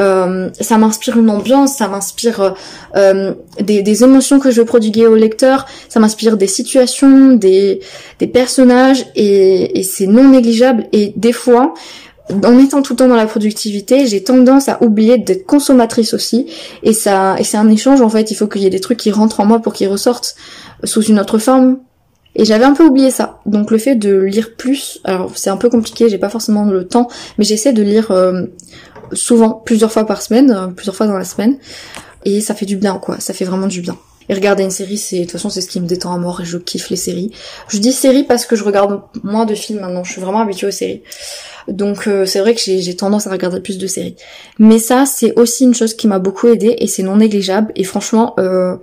Euh, 0.00 0.48
ça 0.60 0.78
m'inspire 0.78 1.18
une 1.18 1.30
ambiance, 1.30 1.76
ça 1.76 1.88
m'inspire 1.88 2.54
euh, 2.96 3.34
des, 3.60 4.04
émotions 4.04 4.38
que 4.38 4.50
je 4.50 4.60
veux 4.60 4.66
prodiguer 4.66 5.06
au 5.06 5.16
lecteur, 5.16 5.66
ça 5.88 5.98
m'inspire 5.98 6.36
des 6.36 6.46
situations, 6.46 7.32
des, 7.32 7.80
des 8.18 8.26
personnages, 8.28 9.06
et, 9.16 9.78
et 9.78 9.82
c'est 9.82 10.06
non 10.06 10.28
négligeable. 10.28 10.86
Et 10.92 11.12
des 11.16 11.32
fois, 11.32 11.74
en 12.30 12.58
étant 12.58 12.82
tout 12.82 12.92
le 12.92 12.98
temps 12.98 13.08
dans 13.08 13.16
la 13.16 13.26
productivité, 13.26 14.06
j'ai 14.06 14.22
tendance 14.22 14.68
à 14.68 14.82
oublier 14.82 15.18
d'être 15.18 15.46
consommatrice 15.46 16.14
aussi, 16.14 16.46
et 16.82 16.92
ça, 16.92 17.36
et 17.38 17.44
c'est 17.44 17.56
un 17.56 17.68
échange 17.68 18.00
en 18.00 18.08
fait. 18.08 18.30
Il 18.30 18.34
faut 18.34 18.46
qu'il 18.46 18.62
y 18.62 18.66
ait 18.66 18.70
des 18.70 18.80
trucs 18.80 18.98
qui 18.98 19.10
rentrent 19.10 19.40
en 19.40 19.46
moi 19.46 19.60
pour 19.60 19.72
qu'ils 19.72 19.88
ressortent 19.88 20.36
sous 20.84 21.02
une 21.02 21.18
autre 21.18 21.38
forme. 21.38 21.78
Et 22.36 22.44
j'avais 22.44 22.64
un 22.64 22.72
peu 22.72 22.84
oublié 22.84 23.10
ça. 23.10 23.40
Donc 23.46 23.72
le 23.72 23.78
fait 23.78 23.96
de 23.96 24.14
lire 24.16 24.54
plus, 24.54 25.00
alors 25.02 25.32
c'est 25.34 25.50
un 25.50 25.56
peu 25.56 25.68
compliqué, 25.68 26.08
j'ai 26.08 26.18
pas 26.18 26.28
forcément 26.28 26.64
le 26.66 26.86
temps, 26.86 27.08
mais 27.36 27.44
j'essaie 27.44 27.72
de 27.72 27.82
lire 27.82 28.12
euh, 28.12 28.44
souvent, 29.12 29.50
plusieurs 29.50 29.92
fois 29.92 30.04
par 30.04 30.22
semaine, 30.22 30.50
euh, 30.50 30.66
plusieurs 30.68 30.96
fois 30.96 31.06
dans 31.06 31.18
la 31.18 31.24
semaine. 31.24 31.58
Et 32.24 32.40
ça 32.40 32.54
fait 32.54 32.66
du 32.66 32.76
bien, 32.76 32.98
quoi. 32.98 33.20
Ça 33.20 33.32
fait 33.32 33.44
vraiment 33.44 33.66
du 33.66 33.80
bien. 33.80 33.96
Et 34.28 34.34
regarder 34.34 34.62
une 34.62 34.70
série, 34.70 34.98
c'est 34.98 35.20
de 35.20 35.22
toute 35.22 35.32
façon 35.32 35.48
c'est 35.48 35.60
ce 35.60 35.68
qui 35.68 35.80
me 35.80 35.86
détend 35.86 36.12
à 36.12 36.18
mort 36.18 36.40
et 36.40 36.44
je 36.44 36.58
kiffe 36.58 36.90
les 36.90 36.96
séries. 36.96 37.30
Je 37.68 37.78
dis 37.78 37.92
séries 37.92 38.24
parce 38.24 38.44
que 38.44 38.56
je 38.56 38.64
regarde 38.64 39.00
moins 39.22 39.46
de 39.46 39.54
films 39.54 39.80
maintenant. 39.80 40.04
Je 40.04 40.12
suis 40.12 40.20
vraiment 40.20 40.40
habituée 40.40 40.66
aux 40.66 40.72
séries. 40.72 41.02
Donc 41.66 42.06
euh, 42.06 42.26
c'est 42.26 42.40
vrai 42.40 42.54
que 42.54 42.60
j'ai 42.60 42.96
tendance 42.96 43.26
à 43.26 43.30
regarder 43.30 43.60
plus 43.60 43.78
de 43.78 43.86
séries. 43.86 44.16
Mais 44.58 44.78
ça, 44.78 45.06
c'est 45.06 45.38
aussi 45.38 45.64
une 45.64 45.74
chose 45.74 45.94
qui 45.94 46.06
m'a 46.08 46.18
beaucoup 46.18 46.48
aidée 46.48 46.76
et 46.78 46.86
c'est 46.86 47.02
non 47.02 47.16
négligeable. 47.16 47.72
Et 47.74 47.84
franchement, 47.84 48.34
euh, 48.38 48.76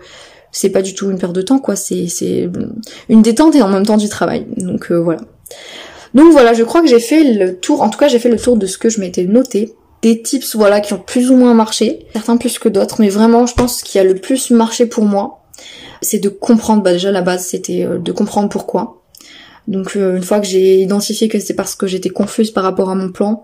c'est 0.51 0.69
pas 0.69 0.81
du 0.81 0.95
tout 0.95 1.11
une 1.11 1.19
perte 1.19 1.33
de 1.33 1.41
temps, 1.43 1.59
quoi. 1.59 1.75
C'est 1.75 2.49
une 3.09 3.21
détente 3.21 3.55
et 3.55 3.61
en 3.61 3.67
même 3.67 3.85
temps 3.85 3.97
du 3.97 4.09
travail. 4.09 4.47
Donc 4.57 4.91
euh, 4.91 4.99
voilà. 4.99 5.21
Donc 6.15 6.31
voilà, 6.31 6.53
je 6.53 6.63
crois 6.63 6.81
que 6.81 6.87
j'ai 6.87 6.99
fait 6.99 7.23
le 7.23 7.57
tour. 7.57 7.81
En 7.81 7.89
tout 7.89 7.99
cas, 7.99 8.07
j'ai 8.07 8.19
fait 8.19 8.29
le 8.29 8.37
tour 8.37 8.57
de 8.57 8.65
ce 8.65 8.79
que 8.79 8.89
je 8.89 8.99
m'étais 8.99 9.25
noté 9.25 9.75
des 10.01 10.21
tips 10.21 10.55
voilà 10.55 10.81
qui 10.81 10.93
ont 10.93 10.99
plus 10.99 11.31
ou 11.31 11.35
moins 11.35 11.53
marché, 11.53 12.05
certains 12.13 12.37
plus 12.37 12.59
que 12.59 12.69
d'autres, 12.69 12.97
mais 12.99 13.09
vraiment 13.09 13.45
je 13.45 13.53
pense 13.53 13.81
qu'il 13.81 13.99
y 13.99 14.03
a 14.03 14.07
le 14.07 14.15
plus 14.15 14.51
marché 14.51 14.85
pour 14.85 15.05
moi, 15.05 15.43
c'est 16.01 16.19
de 16.19 16.29
comprendre, 16.29 16.83
bah 16.83 16.91
déjà 16.91 17.11
la 17.11 17.21
base 17.21 17.45
c'était 17.45 17.83
euh, 17.83 17.97
de 17.97 18.11
comprendre 18.11 18.49
pourquoi. 18.49 19.01
Donc 19.67 19.95
euh, 19.95 20.17
une 20.17 20.23
fois 20.23 20.39
que 20.39 20.47
j'ai 20.47 20.81
identifié 20.81 21.27
que 21.27 21.39
c'était 21.39 21.55
parce 21.55 21.75
que 21.75 21.87
j'étais 21.87 22.09
confuse 22.09 22.51
par 22.51 22.63
rapport 22.63 22.89
à 22.89 22.95
mon 22.95 23.11
plan 23.11 23.43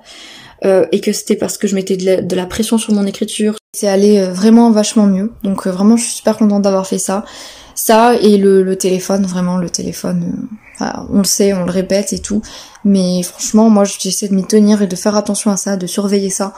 euh, 0.64 0.86
et 0.92 1.02
que 1.02 1.12
c'était 1.12 1.36
parce 1.36 1.58
que 1.58 1.68
je 1.68 1.76
mettais 1.76 1.98
de 1.98 2.36
la, 2.36 2.46
pression 2.46 2.78
sur 2.78 2.94
mon 2.94 3.06
écriture, 3.06 3.56
c'est 3.74 3.88
allé 3.88 4.22
vraiment 4.24 4.72
vachement 4.72 5.08
mieux. 5.08 5.32
Donc 5.44 5.68
vraiment 5.68 5.98
je 5.98 6.04
suis 6.04 6.14
super 6.14 6.38
contente 6.38 6.62
d'avoir 6.62 6.86
fait 6.88 7.00
ça. 7.00 7.26
Ça 7.74 8.16
et 8.16 8.38
le, 8.38 8.76
téléphone, 8.76 9.26
vraiment 9.26 9.58
le 9.58 9.70
téléphone, 9.70 10.48
on 10.80 11.20
le 11.20 11.24
sait, 11.24 11.54
on 11.54 11.66
le 11.66 11.72
répète 11.72 12.14
et 12.14 12.20
tout, 12.20 12.42
mais 12.84 13.24
franchement, 13.24 13.70
moi 13.70 13.84
j'essaie 13.86 14.28
de 14.28 14.36
m'y 14.36 14.46
tenir 14.46 14.82
et 14.82 14.88
de 14.88 14.96
faire 14.96 15.16
attention 15.16 15.52
à 15.52 15.58
ça, 15.58 15.78
de 15.78 15.88
surveiller 15.88 16.30
ça, 16.30 16.54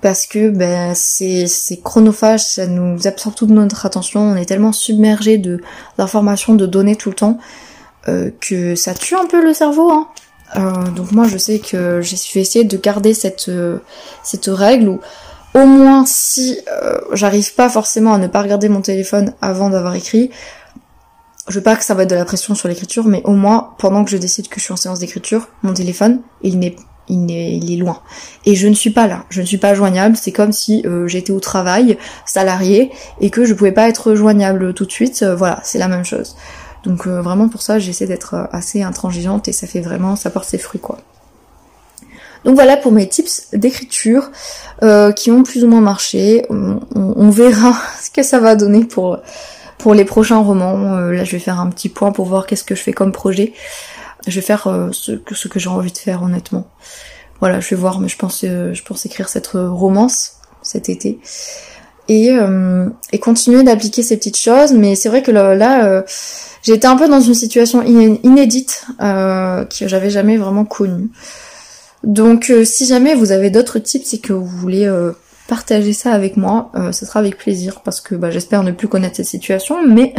parce 0.00 0.26
que 0.26 0.50
ben 0.50 0.94
c'est 0.94 1.46
chronophage, 1.82 2.44
ça 2.44 2.66
nous 2.66 3.06
absorbe 3.06 3.34
toute 3.34 3.50
notre 3.50 3.86
attention, 3.86 4.20
on 4.20 4.36
est 4.36 4.46
tellement 4.46 4.72
submergé 4.72 5.38
de 5.38 5.60
d'informations, 5.96 6.54
de 6.54 6.66
données 6.66 6.96
tout 6.96 7.10
le 7.10 7.16
temps, 7.16 7.38
euh, 8.08 8.30
que 8.40 8.74
ça 8.74 8.94
tue 8.94 9.16
un 9.16 9.26
peu 9.26 9.42
le 9.42 9.52
cerveau. 9.52 9.90
Hein. 9.90 10.08
Euh, 10.56 10.90
donc 10.96 11.12
moi 11.12 11.26
je 11.28 11.36
sais 11.36 11.58
que 11.58 12.00
je 12.00 12.16
vais 12.34 12.40
essayer 12.40 12.64
de 12.64 12.76
garder 12.76 13.12
cette 13.12 13.48
euh, 13.48 13.78
cette 14.22 14.46
règle 14.46 14.88
où 14.88 15.00
au 15.54 15.66
moins 15.66 16.04
si 16.06 16.58
j'arrive 17.12 17.54
pas 17.54 17.68
forcément 17.68 18.14
à 18.14 18.18
ne 18.18 18.26
pas 18.26 18.42
regarder 18.42 18.68
mon 18.68 18.80
téléphone 18.80 19.32
avant 19.40 19.70
d'avoir 19.70 19.94
écrit, 19.94 20.30
je 21.48 21.54
veux 21.54 21.62
pas 21.62 21.76
que 21.76 21.84
ça 21.84 21.94
va 21.94 22.02
être 22.02 22.10
de 22.10 22.14
la 22.14 22.24
pression 22.24 22.54
sur 22.54 22.68
l'écriture, 22.68 23.06
mais 23.06 23.22
au 23.24 23.32
moins, 23.32 23.70
pendant 23.78 24.04
que 24.04 24.10
je 24.10 24.16
décide 24.16 24.48
que 24.48 24.60
je 24.60 24.64
suis 24.64 24.72
en 24.72 24.76
séance 24.76 24.98
d'écriture, 24.98 25.48
mon 25.62 25.72
téléphone, 25.72 26.20
il 26.42 26.58
n'est 26.58 26.76
il 27.10 27.30
est, 27.30 27.56
il 27.56 27.72
est 27.72 27.76
loin. 27.76 28.02
Et 28.44 28.54
je 28.54 28.68
ne 28.68 28.74
suis 28.74 28.90
pas 28.90 29.06
là, 29.06 29.24
je 29.30 29.40
ne 29.40 29.46
suis 29.46 29.56
pas 29.56 29.74
joignable, 29.74 30.16
c'est 30.16 30.32
comme 30.32 30.52
si 30.52 30.82
euh, 30.84 31.08
j'étais 31.08 31.32
au 31.32 31.40
travail, 31.40 31.96
salarié, 32.26 32.90
et 33.20 33.30
que 33.30 33.46
je 33.46 33.54
pouvais 33.54 33.72
pas 33.72 33.88
être 33.88 34.14
joignable 34.14 34.74
tout 34.74 34.84
de 34.84 34.92
suite, 34.92 35.22
euh, 35.22 35.34
voilà, 35.34 35.60
c'est 35.64 35.78
la 35.78 35.88
même 35.88 36.04
chose. 36.04 36.36
Donc 36.84 37.06
euh, 37.06 37.20
vraiment 37.20 37.48
pour 37.48 37.62
ça, 37.62 37.78
j'essaie 37.78 38.06
d'être 38.06 38.48
assez 38.52 38.82
intransigeante 38.82 39.48
et 39.48 39.52
ça 39.52 39.66
fait 39.66 39.80
vraiment, 39.80 40.16
ça 40.16 40.30
porte 40.30 40.48
ses 40.48 40.58
fruits 40.58 40.80
quoi. 40.80 40.98
Donc 42.44 42.54
voilà 42.54 42.76
pour 42.76 42.92
mes 42.92 43.08
tips 43.08 43.48
d'écriture 43.52 44.30
qui 45.16 45.30
ont 45.32 45.42
plus 45.42 45.64
ou 45.64 45.68
moins 45.68 45.80
marché. 45.80 46.46
On, 46.48 47.30
verra 47.30 47.74
ce 48.00 48.10
que 48.10 48.22
ça 48.22 48.38
va 48.38 48.54
donner 48.54 48.84
pour 48.84 49.18
pour 49.76 49.94
les 49.94 50.04
prochains 50.04 50.38
romans, 50.38 50.94
euh, 50.94 51.12
là 51.12 51.24
je 51.24 51.32
vais 51.32 51.38
faire 51.38 51.60
un 51.60 51.68
petit 51.70 51.88
point 51.88 52.10
pour 52.10 52.26
voir 52.26 52.46
qu'est-ce 52.46 52.64
que 52.64 52.74
je 52.74 52.82
fais 52.82 52.92
comme 52.92 53.12
projet. 53.12 53.52
Je 54.26 54.34
vais 54.34 54.46
faire 54.46 54.68
ce 54.92 55.12
que, 55.12 55.34
ce 55.34 55.48
que 55.48 55.58
j'ai 55.58 55.68
envie 55.68 55.92
de 55.92 55.98
faire 55.98 56.22
honnêtement. 56.22 56.68
Voilà, 57.40 57.60
je 57.60 57.70
vais 57.70 57.76
voir, 57.76 58.00
mais 58.00 58.08
je 58.08 58.16
pense, 58.16 58.42
je 58.42 58.82
pense 58.82 59.06
écrire 59.06 59.28
cette 59.28 59.50
romance 59.54 60.38
cet 60.62 60.88
été 60.88 61.18
et, 62.08 62.30
et 63.12 63.18
continuer 63.18 63.62
d'appliquer 63.62 64.02
ces 64.02 64.16
petites 64.16 64.38
choses. 64.38 64.72
Mais 64.72 64.94
c'est 64.94 65.08
vrai 65.08 65.22
que 65.22 65.30
là, 65.30 66.04
j'ai 66.62 66.74
été 66.74 66.86
un 66.86 66.96
peu 66.96 67.08
dans 67.08 67.20
une 67.20 67.34
situation 67.34 67.82
inédite 67.82 68.86
euh, 69.00 69.64
que 69.64 69.88
j'avais 69.88 70.10
jamais 70.10 70.36
vraiment 70.36 70.64
connue. 70.64 71.10
Donc 72.04 72.50
euh, 72.50 72.64
si 72.64 72.86
jamais 72.86 73.14
vous 73.14 73.32
avez 73.32 73.50
d'autres 73.50 73.78
tips 73.78 74.14
et 74.14 74.18
que 74.18 74.32
vous 74.32 74.46
voulez 74.46 74.86
euh, 74.86 75.12
partager 75.48 75.92
ça 75.92 76.12
avec 76.12 76.36
moi, 76.36 76.70
euh, 76.74 76.92
ce 76.92 77.06
sera 77.06 77.20
avec 77.20 77.38
plaisir 77.38 77.80
parce 77.80 78.00
que 78.00 78.14
bah, 78.14 78.30
j'espère 78.30 78.62
ne 78.62 78.72
plus 78.72 78.88
connaître 78.88 79.16
cette 79.16 79.26
situation, 79.26 79.86
mais 79.86 80.14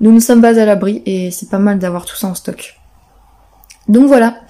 nous 0.00 0.12
ne 0.12 0.20
sommes 0.20 0.40
pas 0.40 0.58
à 0.58 0.64
l'abri 0.64 1.02
et 1.06 1.30
c'est 1.30 1.50
pas 1.50 1.58
mal 1.58 1.78
d'avoir 1.78 2.04
tout 2.04 2.16
ça 2.16 2.28
en 2.28 2.34
stock. 2.34 2.78
Donc 3.88 4.06
voilà. 4.06 4.40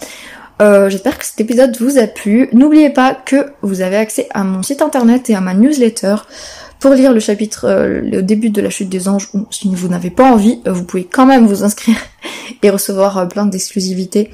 J'espère 0.58 1.18
que 1.18 1.24
cet 1.24 1.40
épisode 1.40 1.76
vous 1.80 1.98
a 1.98 2.06
plu. 2.06 2.48
N'oubliez 2.52 2.90
pas 2.90 3.14
que 3.14 3.52
vous 3.62 3.82
avez 3.82 3.96
accès 3.96 4.28
à 4.32 4.42
mon 4.42 4.62
site 4.62 4.82
internet 4.82 5.28
et 5.28 5.34
à 5.34 5.40
ma 5.40 5.54
newsletter 5.54 6.16
pour 6.80 6.94
lire 6.94 7.12
le 7.12 7.20
chapitre, 7.20 7.64
euh, 7.64 8.00
le 8.00 8.22
début 8.22 8.50
de 8.50 8.60
la 8.60 8.70
chute 8.70 8.88
des 8.88 9.08
anges, 9.08 9.28
ou 9.34 9.46
si 9.50 9.74
vous 9.74 9.88
n'avez 9.88 10.10
pas 10.10 10.30
envie, 10.30 10.60
euh, 10.66 10.72
vous 10.72 10.84
pouvez 10.84 11.04
quand 11.04 11.26
même 11.26 11.46
vous 11.46 11.64
inscrire 11.64 11.96
et 12.62 12.70
recevoir 12.70 13.18
euh, 13.18 13.26
plein 13.26 13.46
d'exclusivités, 13.46 14.30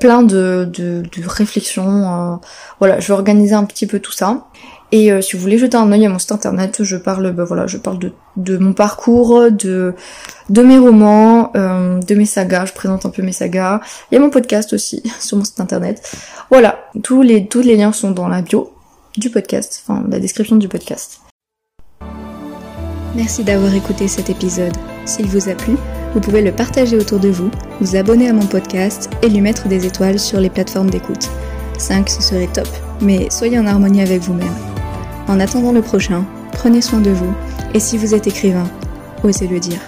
plein 0.00 0.24
de, 0.24 0.68
de, 0.68 1.02
de 1.02 1.28
réflexions. 1.28 2.40
voilà, 2.80 2.98
je 2.98 3.06
vais 3.06 3.12
organiser 3.12 3.54
un 3.54 3.62
petit 3.62 3.86
peu 3.86 4.00
tout 4.00 4.10
ça. 4.10 4.48
Et 4.92 5.22
si 5.22 5.36
vous 5.36 5.42
voulez 5.42 5.58
jeter 5.58 5.76
un 5.76 5.92
œil 5.92 6.04
à 6.06 6.08
mon 6.08 6.18
site 6.18 6.32
internet, 6.32 6.82
je 6.82 6.96
parle, 6.96 7.32
bah 7.32 7.44
voilà, 7.44 7.66
je 7.68 7.78
parle 7.78 7.98
de, 7.98 8.12
de 8.36 8.58
mon 8.58 8.72
parcours, 8.72 9.50
de 9.50 9.94
de 10.48 10.62
mes 10.62 10.78
romans, 10.78 11.52
de 11.54 12.14
mes 12.14 12.24
sagas. 12.24 12.66
Je 12.66 12.72
présente 12.72 13.06
un 13.06 13.10
peu 13.10 13.22
mes 13.22 13.32
sagas. 13.32 13.80
Il 14.10 14.16
y 14.16 14.18
a 14.18 14.20
mon 14.20 14.30
podcast 14.30 14.72
aussi 14.72 15.02
sur 15.20 15.36
mon 15.36 15.44
site 15.44 15.60
internet. 15.60 16.12
Voilà, 16.50 16.80
tous 17.04 17.22
les 17.22 17.46
tous 17.46 17.60
les 17.60 17.76
liens 17.76 17.92
sont 17.92 18.10
dans 18.10 18.26
la 18.26 18.42
bio 18.42 18.72
du 19.16 19.30
podcast, 19.30 19.82
enfin 19.82 20.04
la 20.08 20.18
description 20.18 20.56
du 20.56 20.68
podcast. 20.68 21.20
Merci 23.14 23.42
d'avoir 23.42 23.74
écouté 23.74 24.06
cet 24.06 24.30
épisode. 24.30 24.72
S'il 25.04 25.26
vous 25.26 25.48
a 25.48 25.54
plu, 25.54 25.76
vous 26.14 26.20
pouvez 26.20 26.42
le 26.42 26.52
partager 26.52 26.96
autour 26.96 27.18
de 27.18 27.28
vous, 27.28 27.50
vous 27.80 27.96
abonner 27.96 28.28
à 28.28 28.32
mon 28.32 28.46
podcast 28.46 29.10
et 29.22 29.28
lui 29.28 29.40
mettre 29.40 29.68
des 29.68 29.84
étoiles 29.86 30.18
sur 30.18 30.38
les 30.38 30.50
plateformes 30.50 30.90
d'écoute. 30.90 31.28
5 31.78 32.08
ce 32.08 32.22
serait 32.22 32.46
top, 32.52 32.68
mais 33.00 33.28
soyez 33.30 33.58
en 33.58 33.66
harmonie 33.66 34.02
avec 34.02 34.20
vous-même. 34.20 34.54
En 35.28 35.40
attendant 35.40 35.72
le 35.72 35.82
prochain, 35.82 36.24
prenez 36.52 36.80
soin 36.80 37.00
de 37.00 37.10
vous 37.10 37.32
et 37.74 37.80
si 37.80 37.96
vous 37.96 38.14
êtes 38.14 38.26
écrivain, 38.26 38.68
osez 39.22 39.46
le 39.46 39.60
dire. 39.60 39.80